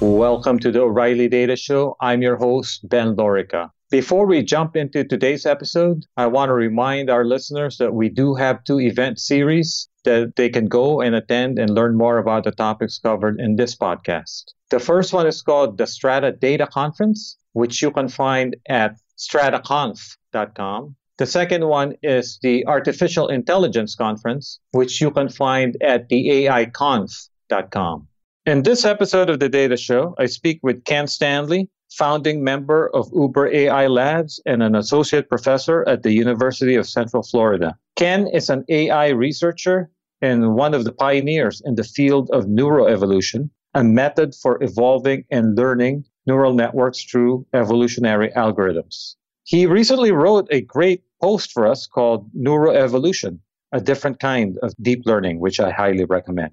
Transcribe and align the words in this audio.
Welcome 0.00 0.58
to 0.60 0.72
the 0.72 0.80
O'Reilly 0.80 1.28
Data 1.28 1.56
Show. 1.56 1.94
I'm 2.00 2.22
your 2.22 2.36
host, 2.36 2.88
Ben 2.88 3.16
Lorica. 3.16 3.68
Before 3.90 4.24
we 4.24 4.42
jump 4.42 4.74
into 4.74 5.04
today's 5.04 5.44
episode, 5.44 6.06
I 6.16 6.26
want 6.26 6.48
to 6.48 6.54
remind 6.54 7.10
our 7.10 7.22
listeners 7.22 7.76
that 7.76 7.92
we 7.92 8.08
do 8.08 8.34
have 8.34 8.64
two 8.64 8.80
event 8.80 9.18
series 9.18 9.90
that 10.04 10.36
they 10.36 10.48
can 10.48 10.68
go 10.68 11.02
and 11.02 11.14
attend 11.14 11.58
and 11.58 11.74
learn 11.74 11.98
more 11.98 12.16
about 12.16 12.44
the 12.44 12.50
topics 12.50 12.98
covered 12.98 13.38
in 13.38 13.56
this 13.56 13.76
podcast. 13.76 14.44
The 14.70 14.80
first 14.80 15.12
one 15.12 15.26
is 15.26 15.42
called 15.42 15.76
the 15.76 15.86
Strata 15.86 16.32
Data 16.32 16.66
Conference, 16.66 17.36
which 17.52 17.82
you 17.82 17.90
can 17.90 18.08
find 18.08 18.56
at 18.70 18.96
strataconf.com. 19.18 20.96
The 21.18 21.26
second 21.26 21.66
one 21.66 21.92
is 22.02 22.38
the 22.40 22.66
Artificial 22.66 23.28
Intelligence 23.28 23.94
Conference, 23.96 24.60
which 24.70 24.98
you 25.02 25.10
can 25.10 25.28
find 25.28 25.76
at 25.82 26.08
the 26.08 26.46
AIconf.com. 26.46 28.08
In 28.46 28.62
this 28.62 28.86
episode 28.86 29.28
of 29.28 29.38
the 29.38 29.50
Data 29.50 29.76
Show, 29.76 30.14
I 30.16 30.24
speak 30.24 30.60
with 30.62 30.84
Ken 30.84 31.06
Stanley, 31.06 31.68
founding 31.90 32.42
member 32.42 32.88
of 32.94 33.10
Uber 33.14 33.48
AI 33.48 33.86
Labs 33.86 34.40
and 34.46 34.62
an 34.62 34.74
associate 34.74 35.28
professor 35.28 35.86
at 35.86 36.02
the 36.02 36.12
University 36.12 36.74
of 36.74 36.88
Central 36.88 37.22
Florida. 37.22 37.76
Ken 37.96 38.26
is 38.28 38.48
an 38.48 38.64
AI 38.70 39.08
researcher 39.08 39.90
and 40.22 40.54
one 40.54 40.72
of 40.72 40.84
the 40.84 40.92
pioneers 40.92 41.60
in 41.66 41.74
the 41.74 41.84
field 41.84 42.30
of 42.32 42.46
neuroevolution, 42.46 43.50
a 43.74 43.84
method 43.84 44.34
for 44.34 44.62
evolving 44.62 45.22
and 45.30 45.54
learning 45.54 46.06
neural 46.26 46.54
networks 46.54 47.04
through 47.04 47.44
evolutionary 47.52 48.30
algorithms. 48.30 49.16
He 49.44 49.66
recently 49.66 50.12
wrote 50.12 50.48
a 50.50 50.62
great 50.62 51.02
post 51.20 51.52
for 51.52 51.66
us 51.66 51.86
called 51.86 52.30
Neuroevolution, 52.32 53.38
a 53.72 53.82
different 53.82 54.18
kind 54.18 54.56
of 54.62 54.72
deep 54.80 55.02
learning, 55.04 55.40
which 55.40 55.60
I 55.60 55.70
highly 55.70 56.06
recommend. 56.06 56.52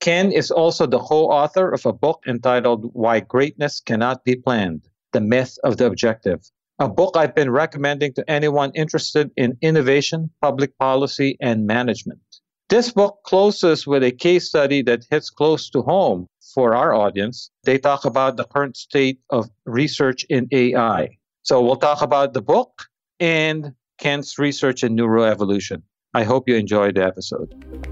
Ken 0.00 0.30
is 0.30 0.50
also 0.50 0.86
the 0.86 1.00
co 1.00 1.28
author 1.28 1.70
of 1.70 1.84
a 1.84 1.92
book 1.92 2.22
entitled 2.26 2.90
Why 2.92 3.20
Greatness 3.20 3.80
Cannot 3.80 4.24
Be 4.24 4.36
Planned 4.36 4.88
The 5.12 5.20
Myth 5.20 5.58
of 5.64 5.76
the 5.76 5.86
Objective, 5.86 6.40
a 6.78 6.88
book 6.88 7.16
I've 7.16 7.34
been 7.34 7.50
recommending 7.50 8.12
to 8.14 8.30
anyone 8.30 8.70
interested 8.74 9.32
in 9.36 9.58
innovation, 9.60 10.30
public 10.40 10.78
policy, 10.78 11.36
and 11.40 11.66
management. 11.66 12.20
This 12.68 12.92
book 12.92 13.18
closes 13.24 13.86
with 13.86 14.04
a 14.04 14.12
case 14.12 14.46
study 14.46 14.82
that 14.82 15.06
hits 15.10 15.30
close 15.30 15.68
to 15.70 15.82
home 15.82 16.28
for 16.54 16.74
our 16.74 16.94
audience. 16.94 17.50
They 17.64 17.78
talk 17.78 18.04
about 18.04 18.36
the 18.36 18.44
current 18.44 18.76
state 18.76 19.18
of 19.30 19.50
research 19.64 20.24
in 20.28 20.46
AI. 20.52 21.18
So 21.42 21.60
we'll 21.60 21.76
talk 21.76 22.02
about 22.02 22.34
the 22.34 22.42
book 22.42 22.84
and 23.18 23.72
Ken's 23.98 24.38
research 24.38 24.84
in 24.84 24.96
neuroevolution. 24.96 25.82
I 26.14 26.22
hope 26.24 26.48
you 26.48 26.54
enjoyed 26.54 26.94
the 26.94 27.04
episode. 27.04 27.87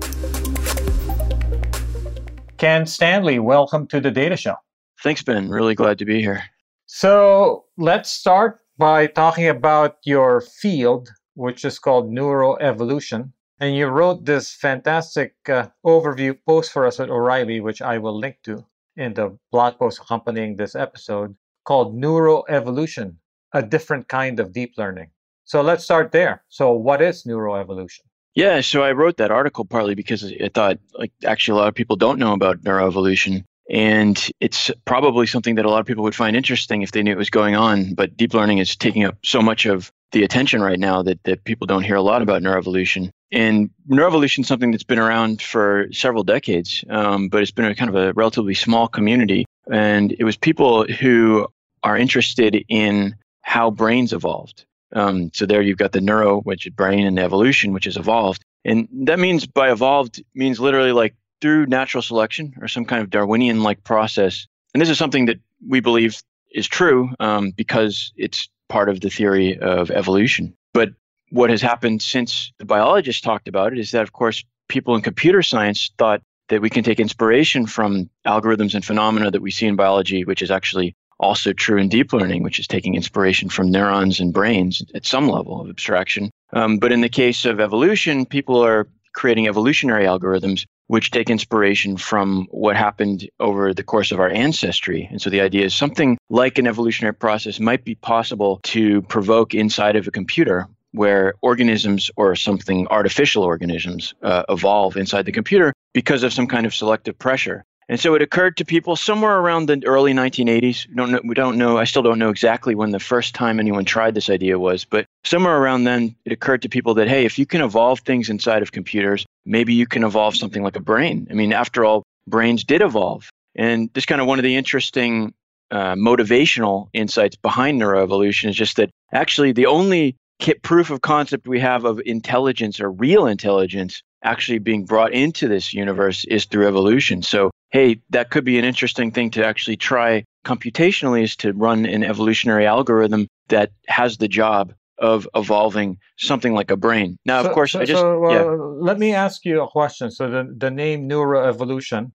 Ken 2.59 2.87
Stanley, 2.87 3.39
welcome 3.39 3.87
to 3.89 4.01
the 4.01 4.11
Data 4.11 4.35
Show. 4.35 4.55
Thanks, 5.03 5.23
Ben. 5.23 5.51
Really 5.51 5.75
glad 5.75 5.99
to 5.99 6.07
be 6.07 6.23
here. 6.23 6.43
So 6.87 7.67
let's 7.77 8.11
start 8.11 8.61
by 8.79 9.09
talking 9.09 9.49
about 9.49 9.99
your 10.05 10.41
field, 10.41 11.11
which 11.35 11.67
is 11.67 11.79
called 11.79 12.11
neuroevolution. 12.11 13.33
And 13.61 13.77
you 13.77 13.89
wrote 13.89 14.25
this 14.25 14.55
fantastic 14.55 15.35
uh, 15.49 15.69
overview 15.85 16.39
post 16.47 16.73
for 16.73 16.87
us 16.87 16.99
at 16.99 17.11
O'Reilly, 17.11 17.61
which 17.61 17.83
I 17.83 17.99
will 17.99 18.19
link 18.19 18.37
to 18.45 18.65
in 18.97 19.13
the 19.13 19.37
blog 19.53 19.79
post 19.79 20.01
accompanying 20.01 20.57
this 20.57 20.75
episode, 20.75 21.37
called 21.65 21.95
Neuroevolution, 21.95 23.17
a 23.53 23.63
different 23.63 24.09
kind 24.09 24.41
of 24.41 24.55
deep 24.55 24.73
learning. 24.79 25.11
So 25.45 25.61
let's 25.61 25.85
start 25.85 26.11
there. 26.11 26.43
So, 26.49 26.73
what 26.73 27.03
is 27.03 27.25
neuroevolution? 27.25 28.01
Yeah, 28.37 28.61
so 28.61 28.83
I 28.83 28.93
wrote 28.93 29.17
that 29.17 29.31
article 29.31 29.65
partly 29.65 29.95
because 29.95 30.23
I 30.23 30.51
thought, 30.53 30.79
like, 30.93 31.11
actually, 31.25 31.59
a 31.59 31.63
lot 31.63 31.69
of 31.69 31.75
people 31.75 31.97
don't 31.97 32.19
know 32.19 32.35
about 32.35 32.63
neuroevolution. 32.63 33.45
And 33.71 34.31
it's 34.41 34.71
probably 34.85 35.27
something 35.27 35.55
that 35.55 35.65
a 35.65 35.71
lot 35.71 35.81
of 35.81 35.87
people 35.87 36.05
would 36.05 36.15
find 36.15 36.37
interesting 36.37 36.83
if 36.83 36.93
they 36.93 37.03
knew 37.03 37.13
it 37.13 37.19
was 37.19 37.31
going 37.31 37.57
on. 37.57 37.95
But 37.95 38.15
deep 38.15 38.35
learning 38.35 38.59
is 38.59 38.77
taking 38.77 39.05
up 39.05 39.17
so 39.25 39.41
much 39.41 39.65
of 39.65 39.91
the 40.13 40.23
attention 40.23 40.61
right 40.61 40.79
now 40.79 41.03
that, 41.03 41.25
that 41.25 41.45
people 41.45 41.67
don't 41.67 41.83
hear 41.83 41.97
a 41.97 42.03
lot 42.03 42.21
about 42.21 42.43
neuroevolution. 42.43 43.09
And 43.33 43.71
neuroevolution 43.91 44.41
is 44.41 44.49
something 44.49 44.71
that's 44.71 44.85
been 44.85 44.99
around 44.99 45.41
for 45.41 45.87
several 45.91 46.23
decades, 46.23 46.85
um, 46.91 47.31
but 47.31 47.41
it's 47.41 47.51
been 47.51 47.65
a 47.65 47.75
kind 47.75 47.89
of 47.89 47.97
a 47.97 48.13
relatively 48.13 48.55
small 48.55 48.87
community. 48.87 49.47
And 49.73 50.15
it 50.19 50.25
was 50.25 50.37
people 50.37 50.85
who 50.85 51.49
are 51.83 51.97
interested 51.97 52.63
in 52.69 53.17
how 53.41 53.71
brains 53.71 54.13
evolved. 54.13 54.66
Um, 54.95 55.31
so 55.35 55.47
there 55.47 55.63
you've 55.63 55.79
got 55.79 55.93
the 55.93 56.01
neuro, 56.01 56.41
which 56.41 56.67
is 56.67 56.73
brain, 56.73 57.07
and 57.07 57.19
evolution, 57.19 57.73
which 57.73 57.87
is 57.87 57.97
evolved. 57.97 58.45
And 58.65 58.89
that 59.07 59.19
means 59.19 59.47
by 59.47 59.71
evolved 59.71 60.23
means 60.35 60.61
literally 60.61 60.93
like 60.93 61.15
through 61.41 61.67
natural 61.67 62.03
selection 62.03 62.55
or 62.61 62.69
some 62.69 62.85
kind 62.85 63.03
of 63.03 63.11
Darwinian 63.11 63.63
like 63.63 63.85
process. 63.85 64.47
And 64.75 64.81
this 64.81 64.91
is 64.91 64.99
something 64.99 65.27
that 65.27 65.39
we 65.67 65.81
believe 65.81 66.21
is 66.53 66.67
true 66.67 67.11
um, 67.21 67.51
because 67.51 68.13
it's 68.17 68.49
part 68.69 68.89
of 68.89 69.01
the 69.01 69.11
theory 69.11 69.59
of 69.59 69.91
evolution. 69.91 70.55
But 70.73 70.91
what 71.31 71.51
has 71.51 71.63
happened 71.63 72.03
since 72.03 72.53
the 72.59 72.65
biologists 72.65 73.23
talked 73.23 73.49
about 73.49 73.73
it 73.73 73.79
is 73.79 73.91
that, 73.91 74.03
of 74.03 74.13
course, 74.13 74.45
people 74.69 74.95
in 74.95 75.03
computer 75.03 75.43
science 75.43 75.91
thought 75.99 76.23
that 76.49 76.63
we 76.63 76.71
can 76.71 76.85
take 76.85 77.01
inspiration 77.01 77.67
from 77.67 78.09
algorithms 78.27 78.75
and 78.75 78.85
phenomena 78.85 79.31
that 79.31 79.43
we 79.43 79.51
see 79.51 79.67
in 79.67 79.77
biology, 79.77 80.25
which 80.25 80.43
is 80.43 80.51
actually 80.51 80.95
also 81.19 81.53
true 81.53 81.79
in 81.79 81.89
deep 81.89 82.13
learning, 82.13 82.43
which 82.43 82.59
is 82.59 82.67
taking 82.67 82.95
inspiration 82.95 83.49
from 83.49 83.71
neurons 83.71 84.21
and 84.21 84.33
brains 84.33 84.83
at 84.95 85.07
some 85.07 85.29
level 85.29 85.61
of 85.61 85.69
abstraction. 85.69 86.31
Um, 86.53 86.79
but 86.79 86.93
in 86.93 87.01
the 87.01 87.09
case 87.09 87.45
of 87.45 87.61
evolution, 87.61 88.27
people 88.27 88.65
are 88.65 88.89
creating 89.15 89.49
evolutionary 89.49 90.05
algorithms 90.05 90.67
which 90.89 91.11
take 91.11 91.31
inspiration 91.31 91.97
from 91.97 92.47
what 92.51 92.77
happened 92.77 93.29
over 93.41 93.75
the 93.75 93.83
course 93.83 94.13
of 94.13 94.21
our 94.21 94.29
ancestry. 94.29 95.09
And 95.11 95.21
so 95.21 95.31
the 95.31 95.41
idea 95.41 95.65
is 95.65 95.75
something 95.75 96.17
like 96.29 96.59
an 96.59 96.67
evolutionary 96.67 97.15
process 97.15 97.59
might 97.59 97.85
be 97.85 97.97
possible 97.97 98.61
to 98.65 99.03
provoke 99.03 99.55
inside 99.55 99.97
of 99.97 100.07
a 100.07 100.13
computer 100.13 100.69
where 100.93 101.35
organisms 101.43 102.11
or 102.17 102.37
something 102.37 102.87
artificial 102.89 103.43
organisms 103.43 104.15
uh, 104.23 104.45
evolve 104.49 104.97
inside 104.97 105.27
the 105.27 105.33
computer 105.33 105.73
because 105.93 106.23
of 106.23 106.33
some 106.33 106.47
kind 106.47 106.65
of 106.65 106.75
selective 106.75 107.19
pressure. 107.19 107.65
And 107.89 108.01
so 108.01 108.15
it 108.15 108.23
occurred 108.23 108.57
to 108.57 108.65
people 108.65 108.97
somewhere 108.97 109.39
around 109.39 109.67
the 109.67 109.81
early 109.87 110.13
1980s. 110.13 110.89
We 110.89 110.95
don't 110.95 111.13
know, 111.13 111.21
we 111.25 111.35
don't 111.35 111.57
know, 111.57 111.79
I 111.79 111.85
still 111.85 112.03
don't 112.03 112.19
know 112.19 112.31
exactly 112.31 112.75
when 112.75 112.91
the 112.91 112.99
first 112.99 113.35
time 113.35 113.61
anyone 113.61 113.85
tried 113.85 114.15
this 114.15 114.29
idea 114.29 114.59
was, 114.59 114.85
but 114.85 115.07
somewhere 115.25 115.57
around 115.57 115.85
then 115.85 116.17
it 116.25 116.33
occurred 116.33 116.63
to 116.63 116.69
people 116.69 116.95
that, 116.95 117.09
hey, 117.09 117.25
if 117.25 117.39
you 117.39 117.47
can 117.47 117.61
evolve 117.61 118.01
things 118.01 118.29
inside 118.29 118.63
of 118.63 118.73
computers, 118.73 119.25
maybe 119.45 119.73
you 119.73 119.87
can 119.87 120.03
evolve 120.03 120.37
something 120.37 120.65
like 120.65 120.77
a 120.77 120.81
brain. 120.81 121.29
I 121.31 121.35
mean, 121.35 121.53
after 121.53 121.85
all, 121.85 122.03
brains 122.27 122.65
did 122.65 122.83
evolve. 122.83 123.29
And 123.55 123.89
this 123.95 124.05
kind 124.05 124.21
of 124.21 124.27
one 124.27 124.41
of 124.41 124.43
the 124.43 124.57
interesting 124.57 125.33
uh, 125.71 125.95
motivational 125.95 126.89
insights 126.93 127.37
behind 127.37 127.81
neuroevolution 127.81 128.49
is 128.51 128.57
just 128.57 128.77
that 128.77 128.91
actually 129.13 129.53
the 129.53 129.67
only 129.67 130.17
proof 130.63 130.91
of 130.91 131.01
concept 131.01 131.49
we 131.49 131.61
have 131.61 131.85
of 131.85 132.01
intelligence 132.05 132.81
or 132.81 132.91
real 132.91 133.27
intelligence 133.27 134.03
actually 134.23 134.59
being 134.59 134.85
brought 134.85 135.13
into 135.13 135.49
this 135.49 135.73
universe 135.73 136.25
is 136.25 136.45
through 136.45 136.67
evolution. 136.67 137.23
So 137.23 137.51
hey, 137.77 138.01
that 138.09 138.31
could 138.31 138.45
be 138.45 138.59
an 138.59 138.65
interesting 138.65 139.11
thing 139.11 139.31
to 139.31 139.45
actually 139.45 139.77
try 139.77 140.25
computationally 140.47 141.23
is 141.25 141.37
to 141.37 141.53
run 141.53 141.85
an 141.85 142.03
evolutionary 142.03 142.65
algorithm 142.65 143.29
that 143.49 143.71
has 143.87 144.17
the 144.17 144.29
job 144.29 144.73
of 144.99 145.29
evolving 145.35 145.99
something 146.17 146.55
like 146.55 146.71
a 146.71 146.77
brain. 146.77 147.19
Now, 147.27 147.43
so, 147.43 147.49
of 147.49 147.55
course, 147.55 147.73
so, 147.73 147.81
I 147.81 147.85
just 147.85 148.01
so, 148.01 148.25
uh, 148.25 148.31
yeah. 148.31 148.45
let 148.91 148.99
me 148.99 149.13
ask 149.13 149.45
you 149.45 149.61
a 149.61 149.69
question. 149.69 150.11
So 150.11 150.31
the 150.31 150.43
the 150.57 150.71
name 150.71 151.07
neuroevolution 151.07 152.13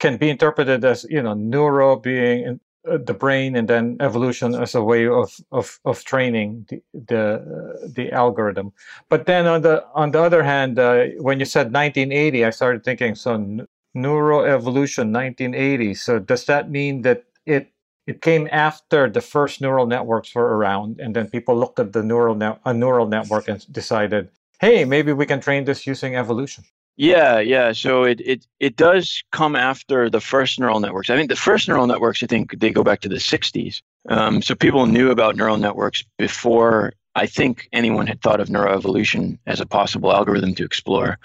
can 0.00 0.16
be 0.16 0.30
interpreted 0.30 0.82
as 0.82 1.04
you 1.10 1.22
know 1.22 1.34
neuro 1.34 1.96
being 1.96 2.58
uh, 2.90 2.96
the 3.08 3.12
brain 3.12 3.54
and 3.54 3.68
then 3.68 3.98
evolution 4.00 4.54
as 4.54 4.74
a 4.74 4.82
way 4.82 5.06
of 5.06 5.30
of, 5.50 5.78
of 5.84 6.02
training 6.04 6.64
the 6.70 6.80
the, 7.10 7.22
uh, 7.22 7.86
the 7.96 8.10
algorithm. 8.12 8.72
But 9.10 9.26
then 9.26 9.46
on 9.46 9.60
the 9.60 9.84
on 9.94 10.12
the 10.12 10.22
other 10.22 10.42
hand, 10.42 10.78
uh, 10.78 11.04
when 11.18 11.38
you 11.38 11.44
said 11.44 11.66
1980, 11.66 12.46
I 12.46 12.50
started 12.50 12.82
thinking 12.82 13.14
so 13.14 13.66
neuroevolution 13.96 15.12
1980 15.12 15.94
so 15.94 16.18
does 16.18 16.44
that 16.46 16.70
mean 16.70 17.02
that 17.02 17.24
it 17.46 17.72
it 18.06 18.20
came 18.20 18.48
after 18.50 19.08
the 19.08 19.20
first 19.20 19.60
neural 19.60 19.86
networks 19.86 20.34
were 20.34 20.56
around 20.56 20.98
and 21.00 21.14
then 21.14 21.28
people 21.28 21.56
looked 21.56 21.78
at 21.78 21.92
the 21.92 22.02
neural 22.02 22.34
net 22.34 22.60
a 22.64 22.74
neural 22.74 23.06
network 23.06 23.48
and 23.48 23.70
decided 23.72 24.28
hey 24.60 24.84
maybe 24.84 25.12
we 25.12 25.26
can 25.26 25.40
train 25.40 25.64
this 25.64 25.86
using 25.86 26.16
evolution. 26.16 26.64
Yeah 26.96 27.38
yeah. 27.38 27.72
So 27.72 28.04
it 28.04 28.20
it 28.20 28.46
it 28.60 28.76
does 28.76 29.22
come 29.32 29.56
after 29.56 30.10
the 30.10 30.20
first 30.20 30.58
neural 30.58 30.80
networks. 30.80 31.10
I 31.10 31.16
think 31.16 31.30
the 31.30 31.36
first 31.36 31.68
neural 31.68 31.86
networks 31.86 32.22
i 32.22 32.26
think 32.26 32.58
they 32.58 32.70
go 32.70 32.84
back 32.84 33.00
to 33.00 33.08
the 33.08 33.16
60s 33.16 33.82
um, 34.08 34.42
so 34.42 34.54
people 34.54 34.86
knew 34.86 35.10
about 35.10 35.36
neural 35.36 35.56
networks 35.56 36.04
before 36.18 36.92
i 37.14 37.26
think 37.26 37.68
anyone 37.72 38.06
had 38.06 38.20
thought 38.20 38.40
of 38.40 38.48
neuroevolution 38.48 39.38
as 39.46 39.60
a 39.60 39.66
possible 39.66 40.12
algorithm 40.12 40.54
to 40.54 40.64
explore 40.64 41.18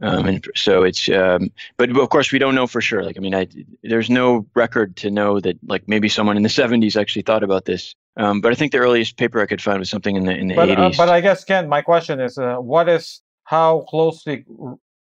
um, 0.00 0.26
and 0.26 0.46
so 0.54 0.84
it's, 0.84 1.08
um, 1.08 1.50
but 1.76 1.90
of 1.90 2.08
course 2.10 2.30
we 2.30 2.38
don't 2.38 2.54
know 2.54 2.66
for 2.66 2.80
sure. 2.80 3.02
Like, 3.02 3.16
I 3.16 3.20
mean, 3.20 3.34
I, 3.34 3.48
there's 3.82 4.08
no 4.08 4.46
record 4.54 4.96
to 4.96 5.10
know 5.10 5.40
that 5.40 5.58
like 5.66 5.88
maybe 5.88 6.08
someone 6.08 6.36
in 6.36 6.42
the 6.42 6.48
70s 6.48 7.00
actually 7.00 7.22
thought 7.22 7.42
about 7.42 7.64
this. 7.64 7.94
Um, 8.16 8.40
but 8.40 8.52
I 8.52 8.54
think 8.54 8.72
the 8.72 8.78
earliest 8.78 9.16
paper 9.16 9.40
I 9.40 9.46
could 9.46 9.62
find 9.62 9.78
was 9.78 9.90
something 9.90 10.16
in 10.16 10.24
the 10.24 10.36
in 10.36 10.48
the 10.48 10.54
but, 10.54 10.68
80s. 10.68 10.94
Uh, 10.94 10.96
but 10.96 11.08
I 11.08 11.20
guess 11.20 11.44
Ken, 11.44 11.68
my 11.68 11.82
question 11.82 12.20
is, 12.20 12.36
uh, 12.38 12.56
what 12.56 12.88
is 12.88 13.22
how 13.44 13.80
closely 13.88 14.44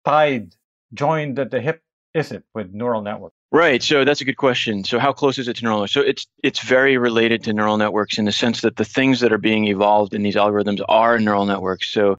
tied, 0.04 0.54
joined 0.92 1.38
at 1.38 1.50
the 1.50 1.60
hip 1.60 1.82
is 2.12 2.30
it 2.30 2.44
with 2.54 2.72
neural 2.72 3.02
network? 3.02 3.32
Right. 3.50 3.82
So 3.82 4.04
that's 4.04 4.20
a 4.20 4.24
good 4.24 4.36
question. 4.36 4.82
So 4.82 4.98
how 4.98 5.12
close 5.12 5.38
is 5.38 5.46
it 5.46 5.56
to 5.56 5.62
neural 5.62 5.78
networks? 5.78 5.92
So 5.92 6.00
it's 6.00 6.26
it's 6.42 6.60
very 6.60 6.98
related 6.98 7.44
to 7.44 7.52
neural 7.52 7.76
networks 7.76 8.18
in 8.18 8.24
the 8.24 8.32
sense 8.32 8.62
that 8.62 8.76
the 8.76 8.84
things 8.84 9.20
that 9.20 9.32
are 9.32 9.38
being 9.38 9.66
evolved 9.66 10.12
in 10.12 10.22
these 10.22 10.34
algorithms 10.34 10.80
are 10.88 11.20
neural 11.20 11.46
networks. 11.46 11.90
So 11.92 12.16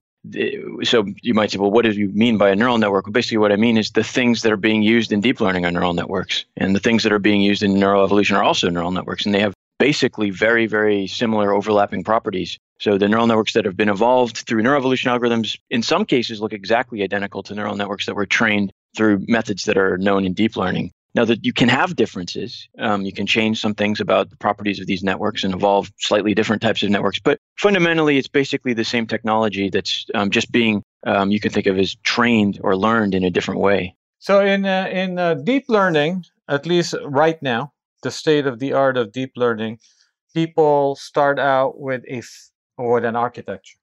so 0.82 1.06
you 1.22 1.34
might 1.34 1.50
say, 1.50 1.58
well, 1.58 1.70
what 1.70 1.84
do 1.84 1.90
you 1.90 2.08
mean 2.08 2.38
by 2.38 2.50
a 2.50 2.56
neural 2.56 2.78
network? 2.78 3.06
Well, 3.06 3.12
basically, 3.12 3.38
what 3.38 3.52
I 3.52 3.56
mean 3.56 3.76
is 3.76 3.90
the 3.90 4.04
things 4.04 4.42
that 4.42 4.52
are 4.52 4.56
being 4.56 4.82
used 4.82 5.12
in 5.12 5.20
deep 5.20 5.40
learning 5.40 5.64
are 5.64 5.70
neural 5.70 5.94
networks, 5.94 6.44
and 6.56 6.74
the 6.74 6.80
things 6.80 7.02
that 7.02 7.12
are 7.12 7.18
being 7.18 7.40
used 7.40 7.62
in 7.62 7.78
neural 7.78 8.04
evolution 8.04 8.36
are 8.36 8.42
also 8.42 8.68
neural 8.68 8.90
networks, 8.90 9.24
and 9.24 9.34
they 9.34 9.40
have 9.40 9.54
basically 9.78 10.30
very, 10.30 10.66
very 10.66 11.06
similar 11.06 11.52
overlapping 11.52 12.02
properties. 12.02 12.58
So 12.78 12.98
the 12.98 13.08
neural 13.08 13.26
networks 13.26 13.54
that 13.54 13.64
have 13.64 13.76
been 13.76 13.88
evolved 13.88 14.38
through 14.38 14.62
neural 14.62 14.78
evolution 14.78 15.10
algorithms, 15.10 15.58
in 15.70 15.82
some 15.82 16.04
cases, 16.04 16.40
look 16.40 16.52
exactly 16.52 17.02
identical 17.02 17.42
to 17.44 17.54
neural 17.54 17.76
networks 17.76 18.06
that 18.06 18.14
were 18.14 18.26
trained 18.26 18.72
through 18.96 19.24
methods 19.28 19.64
that 19.64 19.76
are 19.76 19.98
known 19.98 20.24
in 20.24 20.32
deep 20.32 20.56
learning. 20.56 20.92
Now 21.16 21.24
that 21.24 21.46
you 21.46 21.54
can 21.54 21.70
have 21.70 21.96
differences, 21.96 22.68
um, 22.78 23.06
you 23.06 23.12
can 23.12 23.26
change 23.26 23.58
some 23.58 23.74
things 23.74 24.00
about 24.00 24.28
the 24.28 24.36
properties 24.36 24.78
of 24.78 24.86
these 24.86 25.02
networks 25.02 25.44
and 25.44 25.54
evolve 25.54 25.90
slightly 25.98 26.34
different 26.34 26.60
types 26.60 26.82
of 26.82 26.90
networks. 26.90 27.18
But 27.18 27.40
fundamentally, 27.56 28.18
it's 28.18 28.28
basically 28.28 28.74
the 28.74 28.84
same 28.84 29.06
technology 29.06 29.70
that's 29.70 30.04
um, 30.14 30.30
just 30.30 30.52
being 30.52 30.82
um, 31.06 31.30
you 31.30 31.40
can 31.40 31.50
think 31.50 31.66
of 31.66 31.78
as 31.78 31.96
trained 32.02 32.60
or 32.62 32.76
learned 32.76 33.14
in 33.14 33.24
a 33.24 33.30
different 33.30 33.60
way. 33.60 33.96
So 34.18 34.44
in 34.44 34.66
uh, 34.66 34.88
in 34.92 35.18
uh, 35.18 35.34
deep 35.34 35.64
learning, 35.68 36.26
at 36.48 36.66
least 36.66 36.94
right 37.06 37.42
now, 37.42 37.72
the 38.02 38.10
state 38.10 38.46
of 38.46 38.58
the 38.58 38.74
art 38.74 38.98
of 38.98 39.12
deep 39.12 39.32
learning, 39.36 39.78
people 40.34 40.96
start 40.96 41.38
out 41.38 41.80
with 41.80 42.04
a 42.10 42.22
with 42.76 43.06
an 43.06 43.16
architecture, 43.16 43.78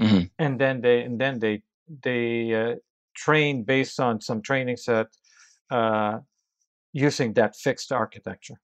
mm-hmm. 0.00 0.24
and 0.38 0.58
then 0.58 0.80
they 0.80 1.02
and 1.02 1.20
then 1.20 1.38
they 1.38 1.62
they 2.02 2.54
uh, 2.54 2.76
train 3.14 3.62
based 3.62 4.00
on 4.00 4.22
some 4.22 4.40
training 4.40 4.78
set 4.78 5.08
uh, 5.70 6.20
using 6.92 7.34
that 7.34 7.56
fixed 7.56 7.92
architecture. 7.92 8.60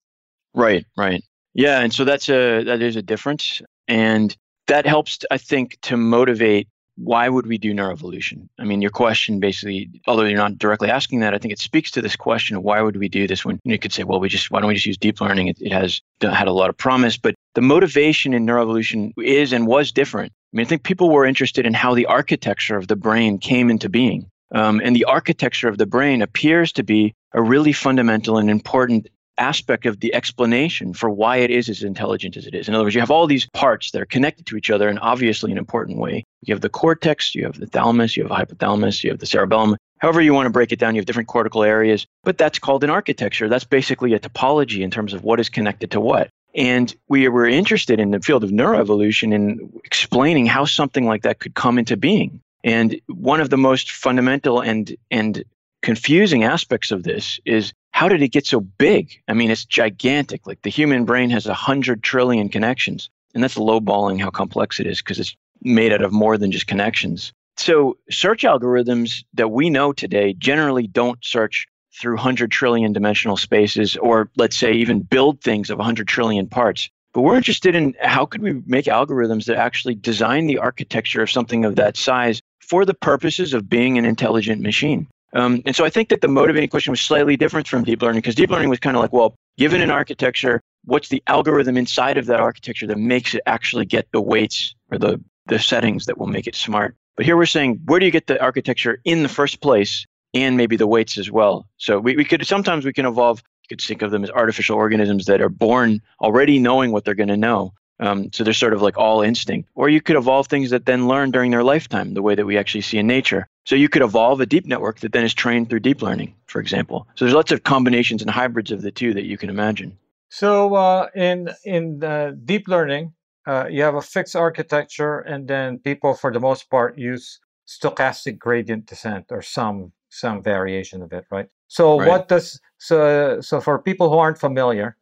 Right, 0.54 0.84
right. 0.96 1.22
Yeah, 1.54 1.80
and 1.80 1.92
so 1.92 2.04
that's 2.04 2.28
a 2.28 2.62
that 2.64 2.82
is 2.82 2.96
a 2.96 3.02
difference 3.02 3.62
and 3.88 4.36
that 4.68 4.86
helps 4.86 5.18
I 5.30 5.38
think 5.38 5.78
to 5.82 5.96
motivate 5.96 6.68
why 6.98 7.28
would 7.28 7.46
we 7.46 7.58
do 7.58 7.72
neuroevolution? 7.72 8.48
I 8.58 8.64
mean, 8.64 8.82
your 8.82 8.90
question 8.90 9.38
basically, 9.38 9.88
although 10.08 10.24
you're 10.24 10.36
not 10.36 10.58
directly 10.58 10.90
asking 10.90 11.20
that, 11.20 11.32
I 11.32 11.38
think 11.38 11.52
it 11.52 11.60
speaks 11.60 11.92
to 11.92 12.02
this 12.02 12.16
question 12.16 12.56
of 12.56 12.64
why 12.64 12.82
would 12.82 12.96
we 12.96 13.08
do 13.08 13.28
this 13.28 13.44
when 13.44 13.60
you 13.62 13.78
could 13.78 13.92
say, 13.92 14.02
well, 14.02 14.18
we 14.18 14.28
just, 14.28 14.50
why 14.50 14.60
don't 14.60 14.68
we 14.68 14.74
just 14.74 14.86
use 14.86 14.98
deep 14.98 15.20
learning? 15.20 15.46
It, 15.46 15.58
it 15.60 15.70
has 15.70 16.00
had 16.20 16.48
a 16.48 16.52
lot 16.52 16.70
of 16.70 16.76
promise, 16.76 17.16
but 17.16 17.36
the 17.54 17.60
motivation 17.60 18.34
in 18.34 18.44
neuroevolution 18.44 19.12
is 19.16 19.52
and 19.52 19.68
was 19.68 19.92
different. 19.92 20.32
I 20.52 20.56
mean, 20.56 20.66
I 20.66 20.68
think 20.68 20.82
people 20.82 21.10
were 21.10 21.24
interested 21.24 21.66
in 21.66 21.72
how 21.72 21.94
the 21.94 22.06
architecture 22.06 22.76
of 22.76 22.88
the 22.88 22.96
brain 22.96 23.38
came 23.38 23.70
into 23.70 23.88
being. 23.88 24.28
Um, 24.52 24.80
and 24.82 24.96
the 24.96 25.04
architecture 25.04 25.68
of 25.68 25.78
the 25.78 25.86
brain 25.86 26.20
appears 26.20 26.72
to 26.72 26.82
be 26.82 27.14
a 27.32 27.42
really 27.42 27.72
fundamental 27.72 28.38
and 28.38 28.50
important 28.50 29.08
aspect 29.38 29.86
of 29.86 30.00
the 30.00 30.12
explanation 30.14 30.92
for 30.92 31.08
why 31.08 31.36
it 31.36 31.50
is 31.50 31.68
as 31.68 31.82
intelligent 31.82 32.36
as 32.36 32.46
it 32.46 32.54
is. 32.54 32.68
In 32.68 32.74
other 32.74 32.84
words, 32.84 32.94
you 32.94 33.00
have 33.00 33.10
all 33.10 33.26
these 33.26 33.46
parts 33.54 33.92
that 33.92 34.02
are 34.02 34.06
connected 34.06 34.46
to 34.46 34.56
each 34.56 34.70
other 34.70 34.88
in 34.88 34.98
obviously 34.98 35.52
an 35.52 35.58
important 35.58 35.98
way. 35.98 36.24
You 36.42 36.54
have 36.54 36.60
the 36.60 36.68
cortex, 36.68 37.34
you 37.34 37.44
have 37.44 37.58
the 37.58 37.66
thalamus, 37.66 38.16
you 38.16 38.24
have 38.24 38.30
the 38.30 38.54
hypothalamus, 38.54 39.04
you 39.04 39.10
have 39.10 39.20
the 39.20 39.26
cerebellum. 39.26 39.76
However, 39.98 40.20
you 40.20 40.34
want 40.34 40.46
to 40.46 40.50
break 40.50 40.72
it 40.72 40.78
down, 40.78 40.94
you 40.94 41.00
have 41.00 41.06
different 41.06 41.28
cortical 41.28 41.62
areas, 41.62 42.06
but 42.24 42.38
that's 42.38 42.58
called 42.58 42.84
an 42.84 42.90
architecture. 42.90 43.48
That's 43.48 43.64
basically 43.64 44.12
a 44.14 44.20
topology 44.20 44.80
in 44.80 44.90
terms 44.90 45.12
of 45.12 45.24
what 45.24 45.40
is 45.40 45.48
connected 45.48 45.90
to 45.92 46.00
what. 46.00 46.30
And 46.54 46.94
we 47.08 47.28
were 47.28 47.46
interested 47.46 48.00
in 48.00 48.10
the 48.10 48.20
field 48.20 48.42
of 48.42 48.50
neuroevolution 48.50 49.34
in 49.34 49.70
explaining 49.84 50.46
how 50.46 50.64
something 50.64 51.04
like 51.04 51.22
that 51.22 51.40
could 51.40 51.54
come 51.54 51.78
into 51.78 51.96
being. 51.96 52.40
And 52.64 53.00
one 53.06 53.40
of 53.40 53.50
the 53.50 53.56
most 53.56 53.90
fundamental 53.90 54.60
and 54.60 54.96
and 55.10 55.44
confusing 55.82 56.44
aspects 56.44 56.90
of 56.90 57.02
this 57.02 57.40
is 57.44 57.72
how 57.92 58.08
did 58.08 58.22
it 58.22 58.28
get 58.28 58.46
so 58.46 58.60
big? 58.60 59.20
I 59.28 59.32
mean, 59.32 59.50
it's 59.50 59.64
gigantic. 59.64 60.46
Like 60.46 60.62
the 60.62 60.70
human 60.70 61.04
brain 61.04 61.30
has 61.30 61.46
a 61.46 61.54
hundred 61.54 62.02
trillion 62.02 62.48
connections, 62.48 63.10
and 63.34 63.42
that's 63.42 63.56
lowballing 63.56 64.20
how 64.20 64.30
complex 64.30 64.80
it 64.80 64.86
is 64.86 65.00
because 65.00 65.18
it's 65.18 65.36
made 65.62 65.92
out 65.92 66.02
of 66.02 66.12
more 66.12 66.38
than 66.38 66.52
just 66.52 66.66
connections. 66.66 67.32
So 67.56 67.98
search 68.10 68.42
algorithms 68.42 69.24
that 69.34 69.48
we 69.48 69.68
know 69.68 69.92
today 69.92 70.32
generally 70.34 70.86
don't 70.86 71.18
search 71.24 71.66
through 72.00 72.14
100 72.14 72.52
trillion 72.52 72.92
dimensional 72.92 73.36
spaces 73.36 73.96
or 73.96 74.30
let's 74.36 74.56
say 74.56 74.74
even 74.74 75.00
build 75.00 75.40
things 75.40 75.68
of 75.68 75.78
100 75.78 76.06
trillion 76.06 76.46
parts 76.46 76.88
but 77.12 77.22
we're 77.22 77.36
interested 77.36 77.74
in 77.74 77.96
how 78.00 78.26
could 78.26 78.42
we 78.42 78.62
make 78.66 78.84
algorithms 78.84 79.46
that 79.46 79.56
actually 79.56 79.94
design 79.94 80.46
the 80.46 80.58
architecture 80.58 81.22
of 81.22 81.30
something 81.30 81.64
of 81.64 81.76
that 81.76 81.96
size 81.96 82.40
for 82.60 82.84
the 82.84 82.94
purposes 82.94 83.54
of 83.54 83.68
being 83.68 83.96
an 83.96 84.04
intelligent 84.04 84.60
machine. 84.60 85.08
Um, 85.34 85.62
and 85.66 85.76
so 85.76 85.84
I 85.84 85.90
think 85.90 86.08
that 86.08 86.20
the 86.20 86.28
motivating 86.28 86.68
question 86.68 86.90
was 86.90 87.00
slightly 87.00 87.36
different 87.36 87.68
from 87.68 87.84
deep 87.84 88.00
learning 88.00 88.20
because 88.20 88.34
deep 88.34 88.50
learning 88.50 88.70
was 88.70 88.78
kind 88.78 88.96
of 88.96 89.02
like, 89.02 89.12
well, 89.12 89.34
given 89.58 89.82
an 89.82 89.90
architecture, 89.90 90.62
what's 90.84 91.08
the 91.08 91.22
algorithm 91.26 91.76
inside 91.76 92.16
of 92.16 92.26
that 92.26 92.40
architecture 92.40 92.86
that 92.86 92.98
makes 92.98 93.34
it 93.34 93.42
actually 93.46 93.84
get 93.84 94.08
the 94.12 94.20
weights 94.20 94.74
or 94.90 94.98
the, 94.98 95.20
the 95.46 95.58
settings 95.58 96.06
that 96.06 96.16
will 96.18 96.26
make 96.26 96.46
it 96.46 96.54
smart? 96.54 96.96
But 97.16 97.26
here 97.26 97.36
we're 97.36 97.46
saying, 97.46 97.80
where 97.84 98.00
do 98.00 98.06
you 98.06 98.12
get 98.12 98.26
the 98.26 98.40
architecture 98.40 99.00
in 99.04 99.22
the 99.22 99.28
first 99.28 99.60
place 99.60 100.06
and 100.34 100.56
maybe 100.56 100.76
the 100.76 100.86
weights 100.86 101.18
as 101.18 101.30
well? 101.30 101.68
So 101.76 101.98
we, 101.98 102.16
we 102.16 102.24
could 102.24 102.46
sometimes 102.46 102.84
we 102.84 102.92
can 102.92 103.04
evolve, 103.04 103.42
you 103.64 103.76
could 103.76 103.84
think 103.84 104.02
of 104.02 104.10
them 104.10 104.24
as 104.24 104.30
artificial 104.30 104.76
organisms 104.76 105.26
that 105.26 105.42
are 105.42 105.48
born 105.48 106.00
already 106.22 106.58
knowing 106.58 106.92
what 106.92 107.04
they're 107.04 107.14
going 107.14 107.28
to 107.28 107.36
know. 107.36 107.74
Um, 108.00 108.32
so 108.32 108.44
they're 108.44 108.52
sort 108.54 108.72
of 108.72 108.82
like 108.82 108.96
all 108.96 109.22
instinct. 109.22 109.68
Or 109.74 109.88
you 109.88 110.00
could 110.00 110.16
evolve 110.16 110.46
things 110.46 110.70
that 110.70 110.86
then 110.86 111.08
learn 111.08 111.32
during 111.32 111.50
their 111.50 111.64
lifetime, 111.64 112.14
the 112.14 112.22
way 112.22 112.36
that 112.36 112.46
we 112.46 112.56
actually 112.56 112.82
see 112.82 112.98
in 112.98 113.08
nature. 113.08 113.48
So 113.68 113.76
you 113.76 113.90
could 113.90 114.00
evolve 114.00 114.40
a 114.40 114.46
deep 114.46 114.64
network 114.64 115.00
that 115.00 115.12
then 115.12 115.26
is 115.26 115.34
trained 115.34 115.68
through 115.68 115.80
deep 115.80 116.00
learning, 116.00 116.34
for 116.46 116.58
example. 116.58 117.06
So 117.16 117.26
there's 117.26 117.34
lots 117.34 117.52
of 117.52 117.64
combinations 117.64 118.22
and 118.22 118.30
hybrids 118.30 118.70
of 118.72 118.80
the 118.80 118.90
two 118.90 119.12
that 119.12 119.26
you 119.26 119.36
can 119.36 119.50
imagine. 119.50 119.98
So 120.30 120.74
uh, 120.74 121.08
in 121.14 121.50
in 121.66 122.00
deep 122.46 122.66
learning, 122.66 123.12
uh, 123.46 123.66
you 123.68 123.82
have 123.82 123.94
a 123.94 124.00
fixed 124.00 124.34
architecture, 124.34 125.18
and 125.18 125.46
then 125.48 125.80
people, 125.80 126.14
for 126.14 126.32
the 126.32 126.40
most 126.40 126.70
part, 126.70 126.96
use 126.96 127.40
stochastic 127.66 128.38
gradient 128.38 128.86
descent 128.86 129.26
or 129.28 129.42
some 129.42 129.92
some 130.08 130.42
variation 130.42 131.02
of 131.02 131.12
it, 131.12 131.26
right? 131.30 131.50
So 131.66 131.98
right. 131.98 132.08
what 132.08 132.28
does 132.28 132.58
so 132.78 133.42
so 133.42 133.60
for 133.60 133.78
people 133.82 134.08
who 134.08 134.16
aren't 134.16 134.38
familiar, 134.38 134.96